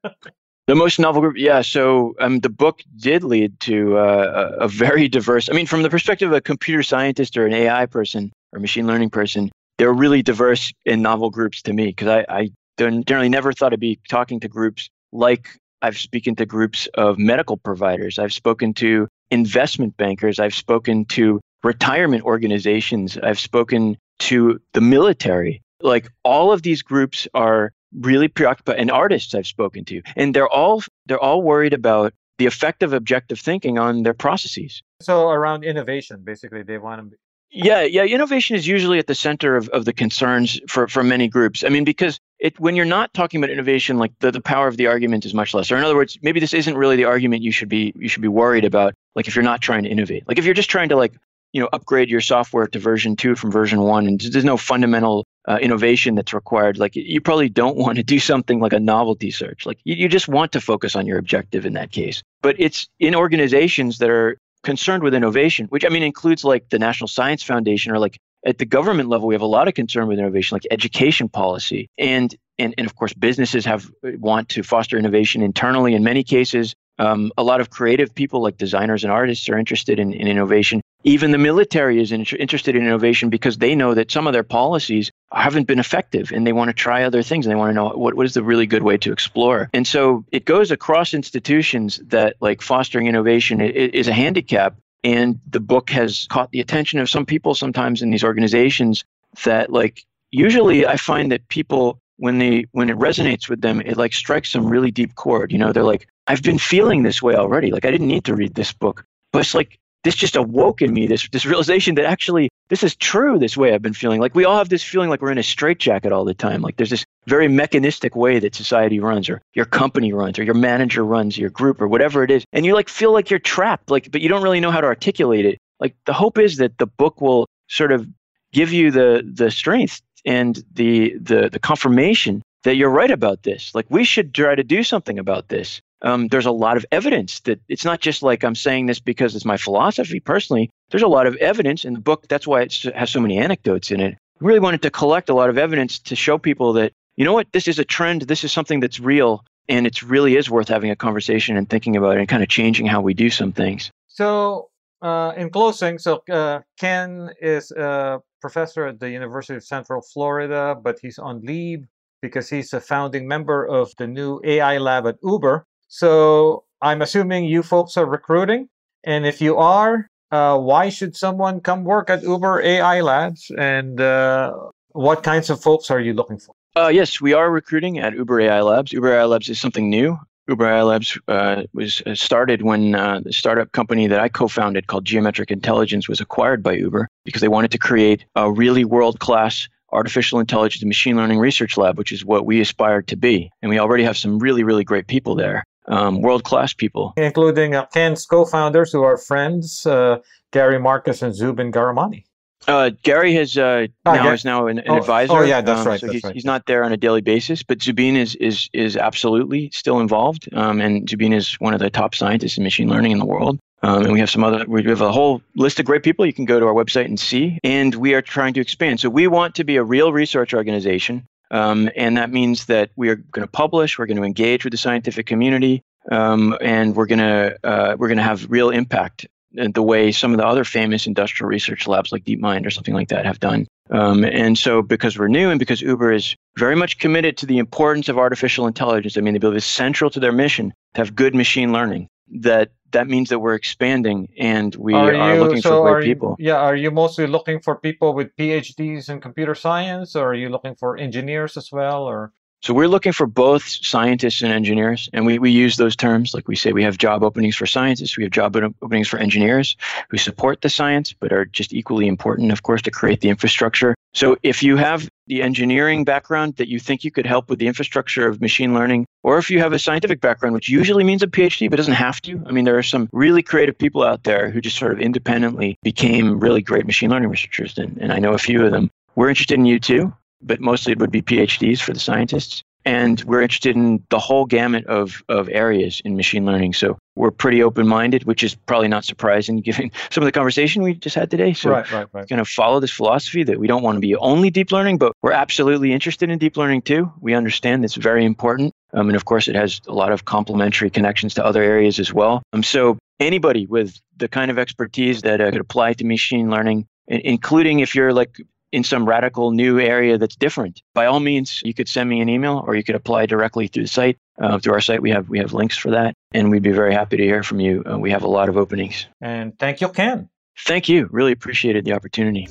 The 0.66 0.76
most 0.76 0.98
novel 0.98 1.22
group, 1.22 1.36
yeah. 1.38 1.62
So 1.62 2.16
um, 2.22 2.40
the 2.40 2.50
book 2.50 2.84
did 2.96 3.22
lead 3.24 3.60
to 3.62 3.98
uh, 3.98 4.54
a, 4.60 4.64
a 4.64 4.68
very 4.70 5.10
diverse. 5.10 5.50
I 5.50 5.54
mean, 5.54 5.66
from 5.66 5.84
the 5.84 5.90
perspective 5.90 6.30
of 6.30 6.38
a 6.38 6.40
computer 6.40 6.82
scientist 6.84 7.36
or 7.36 7.46
an 7.46 7.54
AI 7.54 7.86
person 7.86 8.32
or 8.54 8.62
machine 8.62 8.88
learning 8.88 9.10
person, 9.10 9.52
they're 9.78 9.92
really 9.92 10.24
diverse 10.24 10.72
and 10.86 11.02
novel 11.02 11.30
groups 11.32 11.62
to 11.64 11.74
me 11.74 11.88
because 11.88 12.08
I, 12.08 12.26
I 12.30 12.50
generally 12.80 13.28
never 13.28 13.52
thought 13.52 13.74
I'd 13.74 13.80
be 13.82 14.00
talking 14.08 14.40
to 14.40 14.48
groups 14.48 14.88
like 15.12 15.50
I've 15.84 15.98
spoken 15.98 16.36
to 16.38 16.46
groups 16.46 16.88
of 16.96 17.20
medical 17.20 17.58
providers. 17.58 18.18
I've 18.18 18.34
spoken 18.34 18.74
to 18.76 19.08
investment 19.30 19.98
bankers. 19.98 20.40
I've 20.40 20.56
spoken 20.56 21.06
to 21.06 21.42
retirement 21.62 22.24
organizations. 22.24 23.18
I've 23.18 23.40
spoken 23.40 23.98
to 24.20 24.60
the 24.74 24.82
military. 24.82 25.62
Like 25.82 26.10
all 26.24 26.54
of 26.54 26.62
these 26.62 26.82
groups 26.82 27.28
are 27.34 27.74
really 28.00 28.30
preoccupied 28.30 28.80
and 28.80 28.90
artists 28.90 29.36
I've 29.36 29.46
spoken 29.46 29.84
to. 29.86 30.02
And 30.16 30.34
they're 30.34 30.50
all 30.50 30.84
they're 31.06 31.20
all 31.20 31.42
worried 31.42 31.74
about 31.74 32.14
the 32.38 32.46
effect 32.46 32.82
of 32.82 32.94
objective 32.94 33.40
thinking 33.40 33.78
on 33.78 34.04
their 34.04 34.14
processes. 34.14 34.82
So 35.02 35.30
around 35.30 35.64
innovation, 35.64 36.22
basically 36.24 36.64
they 36.64 36.78
want 36.78 37.12
to 37.12 37.18
yeah, 37.54 37.84
yeah. 37.84 38.04
Innovation 38.04 38.56
is 38.56 38.68
usually 38.68 38.98
at 38.98 39.08
the 39.08 39.16
center 39.16 39.56
of, 39.56 39.70
of 39.70 39.86
the 39.86 39.94
concerns 39.94 40.60
for, 40.68 40.88
for 40.88 41.04
many 41.04 41.28
groups. 41.28 41.64
I 41.64 41.70
mean, 41.70 41.84
because 41.84 42.20
it 42.40 42.60
when 42.60 42.76
you're 42.76 42.86
not 42.86 43.14
talking 43.14 43.42
about 43.42 43.52
innovation, 43.52 43.98
like 43.98 44.12
the, 44.20 44.32
the 44.32 44.42
power 44.42 44.68
of 44.68 44.78
the 44.78 44.88
argument 44.88 45.26
is 45.26 45.34
much 45.34 45.54
less. 45.54 45.72
Or 45.72 45.78
in 45.78 45.84
other 45.84 45.96
words, 45.96 46.18
maybe 46.24 46.40
this 46.40 46.54
isn't 46.54 46.76
really 46.76 46.96
the 46.96 47.06
argument 47.06 47.44
you 47.44 47.52
should 47.52 47.70
be 47.70 47.94
you 47.96 48.10
should 48.10 48.24
be 48.24 48.28
worried 48.28 48.66
about. 48.66 48.96
Like 49.16 49.28
if 49.28 49.36
you're 49.36 49.44
not 49.44 49.62
trying 49.62 49.84
to 49.84 49.90
innovate, 49.90 50.28
like 50.28 50.40
if 50.40 50.46
you're 50.46 50.56
just 50.56 50.70
trying 50.70 50.90
to 50.90 50.96
like 50.96 51.14
you 51.54 51.62
know 51.62 51.70
upgrade 51.72 52.10
your 52.10 52.22
software 52.22 52.68
to 52.68 52.80
version 52.80 53.16
two 53.16 53.36
from 53.36 53.52
version 53.52 53.82
one, 53.82 54.08
and 54.08 54.20
there's 54.20 54.44
no 54.44 54.58
fundamental 54.58 55.26
uh, 55.48 55.60
innovation 55.62 56.16
that's 56.16 56.34
required. 56.34 56.80
Like 56.80 56.96
you 56.96 57.22
probably 57.22 57.50
don't 57.50 57.78
want 57.78 57.98
to 57.98 58.04
do 58.04 58.20
something 58.20 58.60
like 58.60 58.74
a 58.74 58.80
novelty 58.80 59.30
search. 59.30 59.66
Like 59.66 59.80
you, 59.84 59.96
you 59.96 60.10
just 60.10 60.28
want 60.28 60.52
to 60.54 60.62
focus 60.62 60.96
on 60.96 61.06
your 61.06 61.20
objective 61.20 61.66
in 61.66 61.74
that 61.74 61.92
case. 61.92 62.24
But 62.42 62.56
it's 62.58 62.88
in 63.00 63.16
organizations 63.16 64.00
that 64.00 64.10
are 64.10 64.38
concerned 64.64 65.04
with 65.04 65.14
innovation, 65.14 65.68
which 65.68 65.86
I 65.86 65.90
mean 65.90 66.04
includes 66.04 66.44
like 66.44 66.70
the 66.70 66.80
National 66.80 67.08
Science 67.08 67.44
Foundation 67.44 67.92
or 67.92 68.00
like 68.00 68.20
at 68.46 68.58
the 68.58 68.66
government 68.66 69.10
level, 69.10 69.28
we 69.28 69.36
have 69.36 69.42
a 69.42 69.46
lot 69.46 69.68
of 69.68 69.74
concern 69.74 70.08
with 70.08 70.20
innovation, 70.20 70.56
like 70.56 70.68
education 70.72 71.30
policy, 71.30 71.90
and 71.98 72.36
and 72.60 72.74
and 72.78 72.86
of 72.86 72.96
course, 72.96 73.14
businesses 73.14 73.66
have 73.66 73.90
want 74.04 74.50
to 74.50 74.64
foster 74.64 74.98
innovation 74.98 75.42
internally. 75.42 75.94
In 75.94 76.04
many 76.04 76.24
cases, 76.24 76.76
um, 77.00 77.32
a 77.38 77.44
lot 77.44 77.62
of 77.62 77.70
creative 77.70 78.14
people, 78.14 78.42
like 78.42 78.58
designers 78.58 79.04
and 79.04 79.12
artists, 79.12 79.48
are 79.50 79.58
interested 79.58 80.00
in, 80.00 80.14
in 80.14 80.28
innovation. 80.28 80.82
Even 81.04 81.32
the 81.32 81.38
military 81.38 82.02
is 82.02 82.12
in, 82.12 82.24
interested 82.40 82.76
in 82.76 82.84
innovation 82.84 83.30
because 83.30 83.58
they 83.58 83.76
know 83.76 83.94
that 83.94 84.12
some 84.12 84.28
of 84.28 84.34
their 84.34 84.44
policies 84.44 85.12
haven't 85.32 85.68
been 85.68 85.80
effective 85.80 86.32
and 86.32 86.48
they 86.48 86.54
want 86.54 86.70
to 86.70 86.74
try 86.74 87.04
other 87.04 87.22
things 87.22 87.46
and 87.46 87.52
they 87.52 87.58
want 87.58 87.70
to 87.70 87.74
know 87.74 87.90
what, 87.90 88.16
what 88.16 88.26
is 88.26 88.34
the 88.34 88.44
really 88.44 88.66
good 88.66 88.84
way 88.84 88.98
to 88.98 89.12
explore. 89.12 89.70
And 89.74 89.86
so 89.86 90.26
it 90.32 90.46
goes 90.46 90.72
across 90.72 91.14
institutions 91.14 92.00
that 92.06 92.36
like 92.40 92.62
fostering 92.62 93.08
innovation 93.08 93.60
is 93.62 94.08
a 94.08 94.14
handicap. 94.14 94.76
And 95.04 95.40
the 95.50 95.60
book 95.60 95.90
has 95.90 96.28
caught 96.30 96.52
the 96.52 96.62
attention 96.62 97.00
of 97.00 97.10
some 97.10 97.26
people 97.26 97.56
sometimes 97.56 98.02
in 98.02 98.10
these 98.10 98.24
organizations 98.24 99.04
that 99.44 99.70
like 99.70 100.06
usually 100.32 100.86
I 100.86 100.96
find 100.96 101.32
that 101.32 101.48
people 101.50 102.00
when 102.18 102.40
they 102.40 102.66
when 102.72 102.90
it 102.90 102.98
resonates 102.98 103.50
with 103.50 103.62
them, 103.62 103.82
it 103.82 103.98
like 103.98 104.14
strikes 104.14 104.50
some 104.50 104.68
really 104.68 104.92
deep 104.92 105.16
chord. 105.16 105.52
You 105.52 105.58
know, 105.58 105.74
they're 105.74 105.84
like, 105.84 106.08
I've 106.28 106.42
been 106.42 106.60
feeling 106.60 107.04
this 107.04 107.22
way 107.22 107.36
already. 107.36 107.72
Like 107.72 107.86
I 107.86 107.92
didn't 107.92 108.08
need 108.08 108.24
to 108.26 108.36
read 108.36 108.56
this 108.56 108.72
book, 108.72 109.06
but 109.34 109.40
it's 109.40 109.54
like 109.54 109.78
this 110.04 110.16
just 110.16 110.36
awoke 110.36 110.82
in 110.82 110.94
me 110.94 111.08
this 111.08 111.28
this 111.30 111.46
realization 111.46 111.96
that 111.96 112.06
actually 112.06 112.50
this 112.70 112.84
is 112.84 112.96
true. 112.96 113.38
This 113.38 113.56
way 113.56 113.74
I've 113.74 113.82
been 113.82 113.94
feeling. 113.94 114.20
Like 114.20 114.36
we 114.36 114.46
all 114.46 114.58
have 114.58 114.70
this 114.70 114.84
feeling 114.84 115.10
like 115.10 115.22
we're 115.22 115.32
in 115.32 115.38
a 115.38 115.44
straitjacket 115.44 116.12
all 116.12 116.26
the 116.26 116.34
time. 116.34 116.62
Like 116.62 116.78
there's 116.78 116.90
this 116.90 117.06
very 117.28 117.48
mechanistic 117.48 118.16
way 118.16 118.40
that 118.40 118.56
society 118.56 119.00
runs, 119.00 119.30
or 119.30 119.42
your 119.54 119.66
company 119.66 120.12
runs, 120.12 120.40
or 120.40 120.44
your 120.44 120.56
manager 120.56 121.06
runs, 121.06 121.38
your 121.38 121.50
group, 121.50 121.82
or 121.82 121.88
whatever 121.88 122.24
it 122.24 122.32
is, 122.32 122.44
and 122.52 122.66
you 122.66 122.74
like 122.74 122.90
feel 122.90 123.12
like 123.12 123.30
you're 123.30 123.40
trapped. 123.40 123.92
Like, 123.92 124.12
but 124.12 124.22
you 124.22 124.30
don't 124.30 124.44
really 124.44 124.60
know 124.60 124.72
how 124.72 124.82
to 124.82 124.88
articulate 124.88 125.46
it. 125.46 125.60
Like 125.80 125.96
the 126.06 126.14
hope 126.14 126.38
is 126.38 126.58
that 126.58 126.78
the 126.78 126.88
book 126.88 127.22
will 127.22 127.48
sort 127.68 127.92
of 127.92 128.08
give 128.52 128.72
you 128.72 128.92
the 128.92 129.30
the 129.34 129.52
strength 129.52 130.02
and 130.26 130.64
the 130.74 131.16
the 131.20 131.50
the 131.50 131.60
confirmation 131.60 132.42
that 132.64 132.76
you're 132.76 132.90
right 132.90 133.12
about 133.12 133.44
this. 133.44 133.76
Like 133.76 133.86
we 133.90 134.04
should 134.04 134.34
try 134.34 134.56
to 134.56 134.64
do 134.64 134.84
something 134.84 135.20
about 135.20 135.50
this 135.50 135.82
um, 136.04 136.28
there's 136.28 136.46
a 136.46 136.52
lot 136.52 136.78
of 136.78 136.86
evidence 136.92 137.40
that 137.42 137.60
it's 137.70 137.86
not 137.86 138.02
just 138.02 138.22
like 138.22 138.44
I'm 138.44 138.56
saying 138.56 138.88
this 138.88 139.00
because 139.00 139.36
it's 139.36 139.46
my 139.46 139.58
philosophy 139.58 140.20
personally. 140.20 140.70
There's 140.92 141.04
a 141.04 141.08
lot 141.08 141.28
of 141.28 141.36
evidence 141.38 141.86
in 141.86 141.94
the 141.94 142.00
book. 142.00 142.28
That's 142.28 142.46
why 142.46 142.62
it 142.62 142.74
has 142.94 143.10
so 143.10 143.22
many 143.22 143.38
anecdotes 143.38 143.90
in 143.90 144.00
it. 144.00 144.14
I 144.14 144.46
really 144.46 144.60
wanted 144.60 144.82
to 144.82 144.92
collect 144.92 145.30
a 145.30 145.34
lot 145.34 145.50
of 145.50 145.58
evidence 145.58 146.00
to 146.00 146.16
show 146.16 146.38
people 146.38 146.74
that, 146.74 146.92
you 147.16 147.24
know 147.24 147.34
what, 147.34 147.48
this 147.54 147.68
is 147.68 147.80
a 147.80 147.86
trend. 147.86 148.24
This 148.24 148.44
is 148.44 148.52
something 148.52 148.82
that's 148.82 149.00
real. 149.00 149.46
And 149.70 149.88
it 149.88 150.02
really 150.04 150.36
is 150.36 150.50
worth 150.50 150.68
having 150.68 150.92
a 150.92 150.96
conversation 150.96 151.56
and 151.56 151.70
thinking 151.70 151.96
about 151.96 152.18
it 152.18 152.20
and 152.20 152.28
kind 152.28 152.44
of 152.44 152.50
changing 152.50 152.86
how 152.86 153.00
we 153.02 153.14
do 153.14 153.30
some 153.30 153.54
things. 153.54 153.90
So, 154.08 154.70
uh, 155.02 155.34
in 155.38 155.50
closing, 155.50 155.98
so 156.00 156.24
uh, 156.30 156.60
Ken 156.78 157.30
is 157.42 157.72
a 157.72 158.20
professor 158.42 158.88
at 158.88 159.00
the 159.00 159.10
University 159.10 159.56
of 159.56 159.64
Central 159.64 160.02
Florida, 160.02 160.76
but 160.82 160.98
he's 161.02 161.18
on 161.18 161.42
leave 161.42 161.86
because 162.22 162.50
he's 162.50 162.74
a 162.74 162.82
founding 162.82 163.28
member 163.28 163.66
of 163.66 163.94
the 163.98 164.08
new 164.08 164.42
AI 164.44 164.78
lab 164.78 165.08
at 165.08 165.16
Uber. 165.24 165.66
So 165.94 166.64
I'm 166.82 167.04
assuming 167.04 167.46
you 167.46 167.62
folks 167.62 167.98
are 167.98 168.06
recruiting. 168.08 168.68
And 169.04 169.28
if 169.28 169.40
you 169.42 169.58
are, 169.58 170.10
uh, 170.32 170.58
why 170.58 170.90
should 170.90 171.16
someone 171.16 171.60
come 171.60 171.84
work 171.84 172.10
at 172.10 172.24
Uber 172.24 172.64
AI 172.64 173.02
Labs? 173.02 173.52
And 173.60 174.02
uh, 174.02 174.56
what 174.94 175.22
kinds 175.22 175.52
of 175.52 175.62
folks 175.62 175.92
are 175.92 176.00
you 176.00 176.14
looking 176.16 176.40
for? 176.40 176.56
Uh, 176.76 176.88
yes, 176.88 177.22
we 177.22 177.34
are 177.34 177.52
recruiting 177.52 178.00
at 178.00 178.16
Uber 178.16 178.42
AI 178.42 178.62
Labs. 178.62 178.92
Uber 178.92 179.14
AI 179.14 179.26
Labs 179.26 179.50
is 179.50 179.62
something 179.62 179.88
new. 179.88 180.18
Uber 180.48 180.66
AI 180.66 180.82
Labs 180.82 181.16
uh, 181.28 181.62
was 181.76 182.02
uh, 182.08 182.16
started 182.16 182.64
when 182.64 182.96
uh, 182.96 183.20
the 183.24 183.32
startup 183.32 183.72
company 183.74 184.08
that 184.08 184.20
I 184.20 184.30
co-founded 184.30 184.88
called 184.88 185.06
Geometric 185.06 185.52
Intelligence 185.52 186.10
was 186.10 186.20
acquired 186.20 186.64
by 186.64 186.74
Uber 186.74 187.08
because 187.24 187.42
they 187.42 187.48
wanted 187.50 187.70
to 187.70 187.78
create 187.78 188.26
a 188.34 188.52
really 188.52 188.84
world-class 188.84 189.70
artificial 189.92 190.40
intelligence 190.40 190.82
and 190.82 190.90
machine 190.90 191.18
learning 191.18 191.38
research 191.38 191.78
lab, 191.78 192.00
which 192.00 192.12
is 192.12 192.26
what 192.26 192.48
we 192.48 192.60
aspire 192.62 193.04
to 193.04 193.16
be. 193.16 193.52
And 193.62 193.70
we 193.70 193.78
already 193.78 194.04
have 194.04 194.18
some 194.18 194.40
really, 194.40 194.64
really 194.64 194.84
great 194.84 195.06
people 195.06 195.36
there 195.36 195.64
um, 195.88 196.22
world 196.22 196.44
class 196.44 196.74
people, 196.74 197.14
including 197.18 197.76
uh, 197.76 197.86
Ken's 197.88 198.26
co-founders 198.26 198.92
who 198.92 199.04
are 199.04 199.18
friends, 199.18 199.86
uh, 199.86 200.20
Gary 200.52 200.80
Marcus 200.80 201.22
and 201.22 201.34
Zoubin 201.34 201.72
Ghahramani. 201.72 202.24
Uh, 202.68 202.92
Gary 203.04 203.34
has 203.36 203.58
uh, 203.58 203.88
ah, 204.06 204.14
now 204.14 204.32
is 204.32 204.46
now 204.46 204.68
an, 204.68 204.80
an 204.80 204.86
oh, 204.88 204.98
advisor. 204.98 205.34
Oh 205.34 205.42
yeah, 205.42 205.62
that's 205.62 205.82
um, 205.82 205.88
right. 205.88 206.00
So 206.00 206.08
that's 206.08 206.14
he's, 206.14 206.24
right. 206.24 206.34
he's 206.34 206.46
not 206.46 206.66
there 206.66 206.84
on 206.84 206.94
a 206.94 206.98
daily 206.98 207.22
basis, 207.22 207.62
but 207.62 207.80
Zoubin 207.82 208.16
is 208.16 208.36
is 208.36 208.70
is 208.74 208.96
absolutely 208.96 209.70
still 209.72 210.00
involved. 210.00 210.48
Um, 210.54 210.80
and 210.80 211.08
Zoubin 211.10 211.34
is 211.34 211.56
one 211.56 211.74
of 211.74 211.80
the 211.80 211.90
top 211.90 212.16
scientists 212.16 212.58
in 212.58 212.64
machine 212.64 212.90
learning 212.90 213.12
in 213.12 213.20
the 213.20 213.26
world. 213.26 213.60
Um, 213.84 214.04
and 214.04 214.14
we 214.14 214.20
have 214.22 214.30
some 214.30 214.46
other, 214.46 214.64
we 214.66 214.82
have 214.86 215.02
a 215.02 215.12
whole 215.12 215.42
list 215.58 215.78
of 215.78 215.86
great 215.86 216.04
people 216.04 216.26
you 216.26 216.32
can 216.32 216.46
go 216.46 216.58
to 216.58 216.66
our 216.66 216.74
website 216.74 217.06
and 217.06 217.20
see. 217.20 217.60
And 217.66 217.94
we 217.96 218.14
are 218.14 218.22
trying 218.22 218.54
to 218.54 218.62
expand. 218.62 219.02
So 219.02 219.10
we 219.10 219.28
want 219.28 219.56
to 219.56 219.66
be 219.66 219.76
a 219.76 219.84
real 219.84 220.14
research 220.14 220.54
organization. 220.54 221.28
Um, 221.54 221.90
and 221.96 222.18
that 222.18 222.32
means 222.32 222.66
that 222.66 222.90
we 222.96 223.10
are 223.10 223.16
going 223.16 223.46
to 223.46 223.52
publish, 223.52 223.98
we're 223.98 224.08
going 224.08 224.18
to 224.18 224.24
engage 224.24 224.66
with 224.66 224.72
the 224.72 224.78
scientific 224.78 225.28
community, 225.28 225.84
um, 226.12 226.58
and 226.60 226.96
we're 226.96 227.06
gonna 227.06 227.56
uh, 227.64 227.96
we're 227.98 228.10
gonna 228.10 228.24
have 228.24 228.50
real 228.50 228.70
impact 228.70 229.28
the 229.54 229.84
way 229.84 230.12
some 230.12 230.32
of 230.32 230.38
the 230.38 230.46
other 230.46 230.64
famous 230.64 231.06
industrial 231.06 231.48
research 231.48 231.88
labs 231.88 232.12
like 232.12 232.24
DeepMind 232.24 232.66
or 232.66 232.72
something 232.72 232.96
like 232.96 233.10
that 233.10 233.26
have 233.26 233.40
done. 233.40 233.68
Um, 233.92 234.26
and 234.26 234.58
so, 234.58 234.82
because 234.82 235.18
we're 235.18 235.28
new 235.28 235.52
and 235.52 235.60
because 235.60 235.82
Uber 235.82 236.12
is 236.12 236.36
very 236.58 236.76
much 236.76 236.98
committed 236.98 237.38
to 237.38 237.46
the 237.46 237.60
importance 237.60 238.10
of 238.10 238.18
artificial 238.18 238.66
intelligence, 238.66 239.16
I 239.16 239.22
mean, 239.22 239.34
they 239.34 239.40
believe 239.40 239.58
it's 239.58 239.66
central 239.66 240.10
to 240.10 240.20
their 240.20 240.32
mission 240.32 240.74
to 240.96 241.02
have 241.02 241.16
good 241.16 241.36
machine 241.36 241.72
learning. 241.72 242.08
That 242.30 242.72
that 242.94 243.08
means 243.08 243.30
that 243.30 243.40
we're 243.40 243.56
expanding 243.56 244.30
and 244.38 244.74
we 244.76 244.94
are, 244.94 245.14
are 245.14 245.40
looking 245.40 245.62
so 245.62 245.84
for 245.84 245.96
great 245.96 246.06
people. 246.06 246.36
You, 246.40 246.48
yeah, 246.48 246.58
are 246.58 246.76
you 246.76 246.90
mostly 246.90 247.28
looking 247.28 247.60
for 247.60 247.76
people 247.76 248.14
with 248.14 248.36
PhDs 248.38 249.10
in 249.10 249.20
computer 249.20 249.56
science, 249.56 250.16
or 250.16 250.30
are 250.30 250.34
you 250.34 250.50
looking 250.50 250.76
for 250.76 250.98
engineers 250.98 251.58
as 251.58 251.72
well, 251.72 252.04
or? 252.04 252.32
So 252.64 252.74
we're 252.74 252.88
looking 252.88 253.12
for 253.12 253.28
both 253.28 253.64
scientists 253.68 254.42
and 254.42 254.50
engineers, 254.50 255.10
and 255.12 255.26
we, 255.26 255.38
we 255.38 255.52
use 255.52 255.76
those 255.76 255.98
terms. 255.98 256.34
Like 256.34 256.48
we 256.48 256.56
say, 256.56 256.72
we 256.72 256.82
have 256.82 256.98
job 256.98 257.22
openings 257.22 257.58
for 257.58 257.66
scientists, 257.66 258.16
we 258.16 258.24
have 258.24 258.32
job 258.32 258.56
openings 258.56 259.10
for 259.10 259.18
engineers 259.20 259.76
who 260.10 260.18
support 260.18 260.62
the 260.62 260.70
science, 260.70 261.12
but 261.12 261.34
are 261.34 261.44
just 261.44 261.74
equally 261.74 262.08
important, 262.08 262.54
of 262.54 262.64
course, 262.64 262.82
to 262.84 262.92
create 262.92 263.20
the 263.20 263.28
infrastructure. 263.28 263.96
So 264.14 264.38
if 264.44 264.64
you 264.64 264.78
have 264.78 265.10
the 265.28 265.42
engineering 265.42 266.06
background 266.06 266.56
that 266.56 266.70
you 266.70 266.80
think 266.80 267.04
you 267.04 267.12
could 267.12 267.26
help 267.26 267.50
with 267.50 267.60
the 267.60 267.68
infrastructure 267.68 268.30
of 268.30 268.40
machine 268.40 268.74
learning, 268.74 269.08
or 269.24 269.38
if 269.38 269.50
you 269.50 269.60
have 269.60 269.74
a 269.74 269.80
scientific 269.80 270.22
background, 270.22 270.56
which 270.56 270.70
usually 270.70 271.04
means 271.04 271.22
a 271.22 271.28
PhD, 271.28 271.70
but 271.70 271.76
doesn't 271.76 271.94
have 271.94 272.22
to. 272.22 272.42
I 272.46 272.54
mean, 272.54 272.64
there 272.64 272.78
are 272.78 272.84
some 272.84 273.10
really 273.12 273.44
creative 273.44 273.78
people 273.78 274.04
out 274.04 274.24
there 274.24 274.50
who 274.50 274.62
just 274.62 274.78
sort 274.78 274.94
of 274.94 275.02
independently 275.02 275.78
became 275.84 276.40
really 276.40 276.62
great 276.62 276.86
machine 276.86 277.10
learning 277.10 277.28
researchers, 277.28 277.78
and, 277.78 277.98
and 277.98 278.14
I 278.14 278.20
know 278.20 278.32
a 278.32 278.38
few 278.38 278.64
of 278.64 278.72
them. 278.72 278.90
We're 279.16 279.30
interested 279.30 279.60
in 279.60 279.66
you 279.66 279.82
too, 279.82 280.14
but 280.46 280.60
mostly 280.60 280.92
it 280.92 281.00
would 281.00 281.12
be 281.12 281.22
PhDs 281.22 281.80
for 281.80 281.94
the 281.94 282.00
scientists. 282.00 282.64
And 282.86 283.24
we're 283.24 283.42
interested 283.42 283.76
in 283.78 284.04
the 284.10 284.20
whole 284.20 284.46
gamut 284.46 284.86
of, 284.88 285.24
of 285.30 285.48
areas 285.50 286.02
in 286.04 286.18
machine 286.18 286.46
learning. 286.46 286.74
So 286.74 286.98
we're 287.16 287.32
pretty 287.32 287.64
open 287.64 287.88
minded, 287.88 288.26
which 288.26 288.44
is 288.44 288.56
probably 288.56 288.90
not 288.90 289.06
surprising 289.06 289.62
given 289.62 289.92
some 290.12 290.22
of 290.22 290.26
the 290.26 290.32
conversation 290.32 290.84
we 290.84 290.94
just 290.96 291.16
had 291.16 291.32
today. 291.32 291.54
So 291.54 291.70
right, 291.72 291.90
right, 291.92 292.08
right. 292.12 292.28
kind 292.28 292.42
of 292.42 292.48
follow 292.48 292.80
this 292.80 292.92
philosophy 292.92 293.44
that 293.44 293.60
we 293.60 293.68
don't 293.68 293.84
want 293.84 293.96
to 293.96 294.02
be 294.02 294.16
only 294.18 294.50
deep 294.50 294.72
learning, 294.72 294.98
but 294.98 295.14
we're 295.22 295.32
absolutely 295.32 295.94
interested 295.94 296.30
in 296.30 296.38
deep 296.38 296.58
learning 296.58 296.82
too. 296.82 297.12
We 297.22 297.34
understand 297.34 297.86
it's 297.86 297.96
very 297.96 298.26
important. 298.26 298.74
Um, 298.94 299.08
and 299.08 299.16
of 299.16 299.26
course, 299.26 299.48
it 299.48 299.56
has 299.56 299.82
a 299.88 299.94
lot 299.94 300.12
of 300.12 300.26
complementary 300.26 300.90
connections 300.90 301.34
to 301.36 301.46
other 301.46 301.64
areas 301.64 302.00
as 302.00 302.14
well. 302.14 302.44
Um, 302.52 302.64
so 302.64 302.98
anybody 303.20 303.66
with 303.66 304.00
the 304.18 304.28
kind 304.28 304.52
of 304.52 304.60
expertise 304.60 305.22
that 305.22 305.42
uh, 305.42 305.52
could 305.52 305.62
apply 305.62 305.94
to 305.94 306.06
machine 306.06 306.50
learning, 306.50 306.86
including 307.08 307.80
if 307.80 307.96
you're 307.96 308.14
like 308.14 308.38
in 308.74 308.84
some 308.84 309.08
radical 309.08 309.52
new 309.52 309.80
area 309.80 310.18
that's 310.18 310.36
different, 310.36 310.82
by 310.96 311.06
all 311.06 311.20
means, 311.20 311.62
you 311.64 311.76
could 311.76 311.88
send 311.88 312.10
me 312.10 312.22
an 312.22 312.28
email 312.28 312.64
or 312.66 312.76
you 312.76 312.84
could 312.84 312.96
apply 312.96 313.28
directly 313.28 313.68
through 313.68 313.84
the 313.84 313.88
site. 313.88 314.18
Uh, 314.42 314.58
through 314.58 314.74
our 314.74 314.82
site, 314.82 315.00
we 315.00 315.12
have 315.12 315.30
we 315.30 315.38
have 315.38 315.54
links 315.54 315.78
for 315.78 315.92
that, 315.92 316.16
and 316.34 316.50
we'd 316.50 316.64
be 316.64 316.72
very 316.72 316.92
happy 316.92 317.16
to 317.16 317.24
hear 317.24 317.44
from 317.44 317.60
you. 317.60 317.84
Uh, 317.88 318.00
we 318.00 318.10
have 318.10 318.24
a 318.24 318.28
lot 318.28 318.50
of 318.50 318.58
openings. 318.58 319.06
And 319.22 319.58
thank 319.60 319.80
you, 319.80 319.90
Ken. 319.90 320.28
Thank 320.66 320.90
you. 320.90 321.08
Really 321.12 321.32
appreciated 321.32 321.86
the 321.86 321.94
opportunity. 321.94 322.48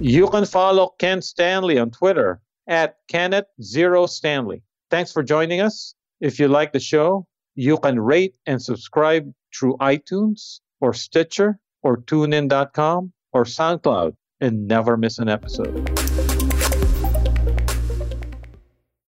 You 0.00 0.28
can 0.28 0.44
follow 0.44 0.94
Ken 1.00 1.20
Stanley 1.20 1.76
on 1.76 1.90
Twitter 1.90 2.40
at 2.68 2.98
Kenneth 3.08 3.46
Zero 3.60 4.06
Stanley. 4.06 4.62
Thanks 4.90 5.10
for 5.10 5.24
joining 5.24 5.60
us. 5.60 5.94
If 6.20 6.38
you 6.38 6.46
like 6.46 6.72
the 6.72 6.80
show, 6.80 7.26
you 7.56 7.78
can 7.78 7.98
rate 7.98 8.36
and 8.46 8.62
subscribe 8.62 9.32
through 9.52 9.76
iTunes 9.78 10.60
or 10.80 10.94
Stitcher 10.94 11.58
or 11.82 11.96
TuneIn.com 11.96 13.12
or 13.36 13.44
SoundCloud 13.44 14.14
and 14.40 14.66
never 14.66 14.96
miss 14.96 15.18
an 15.18 15.28
episode. 15.28 16.15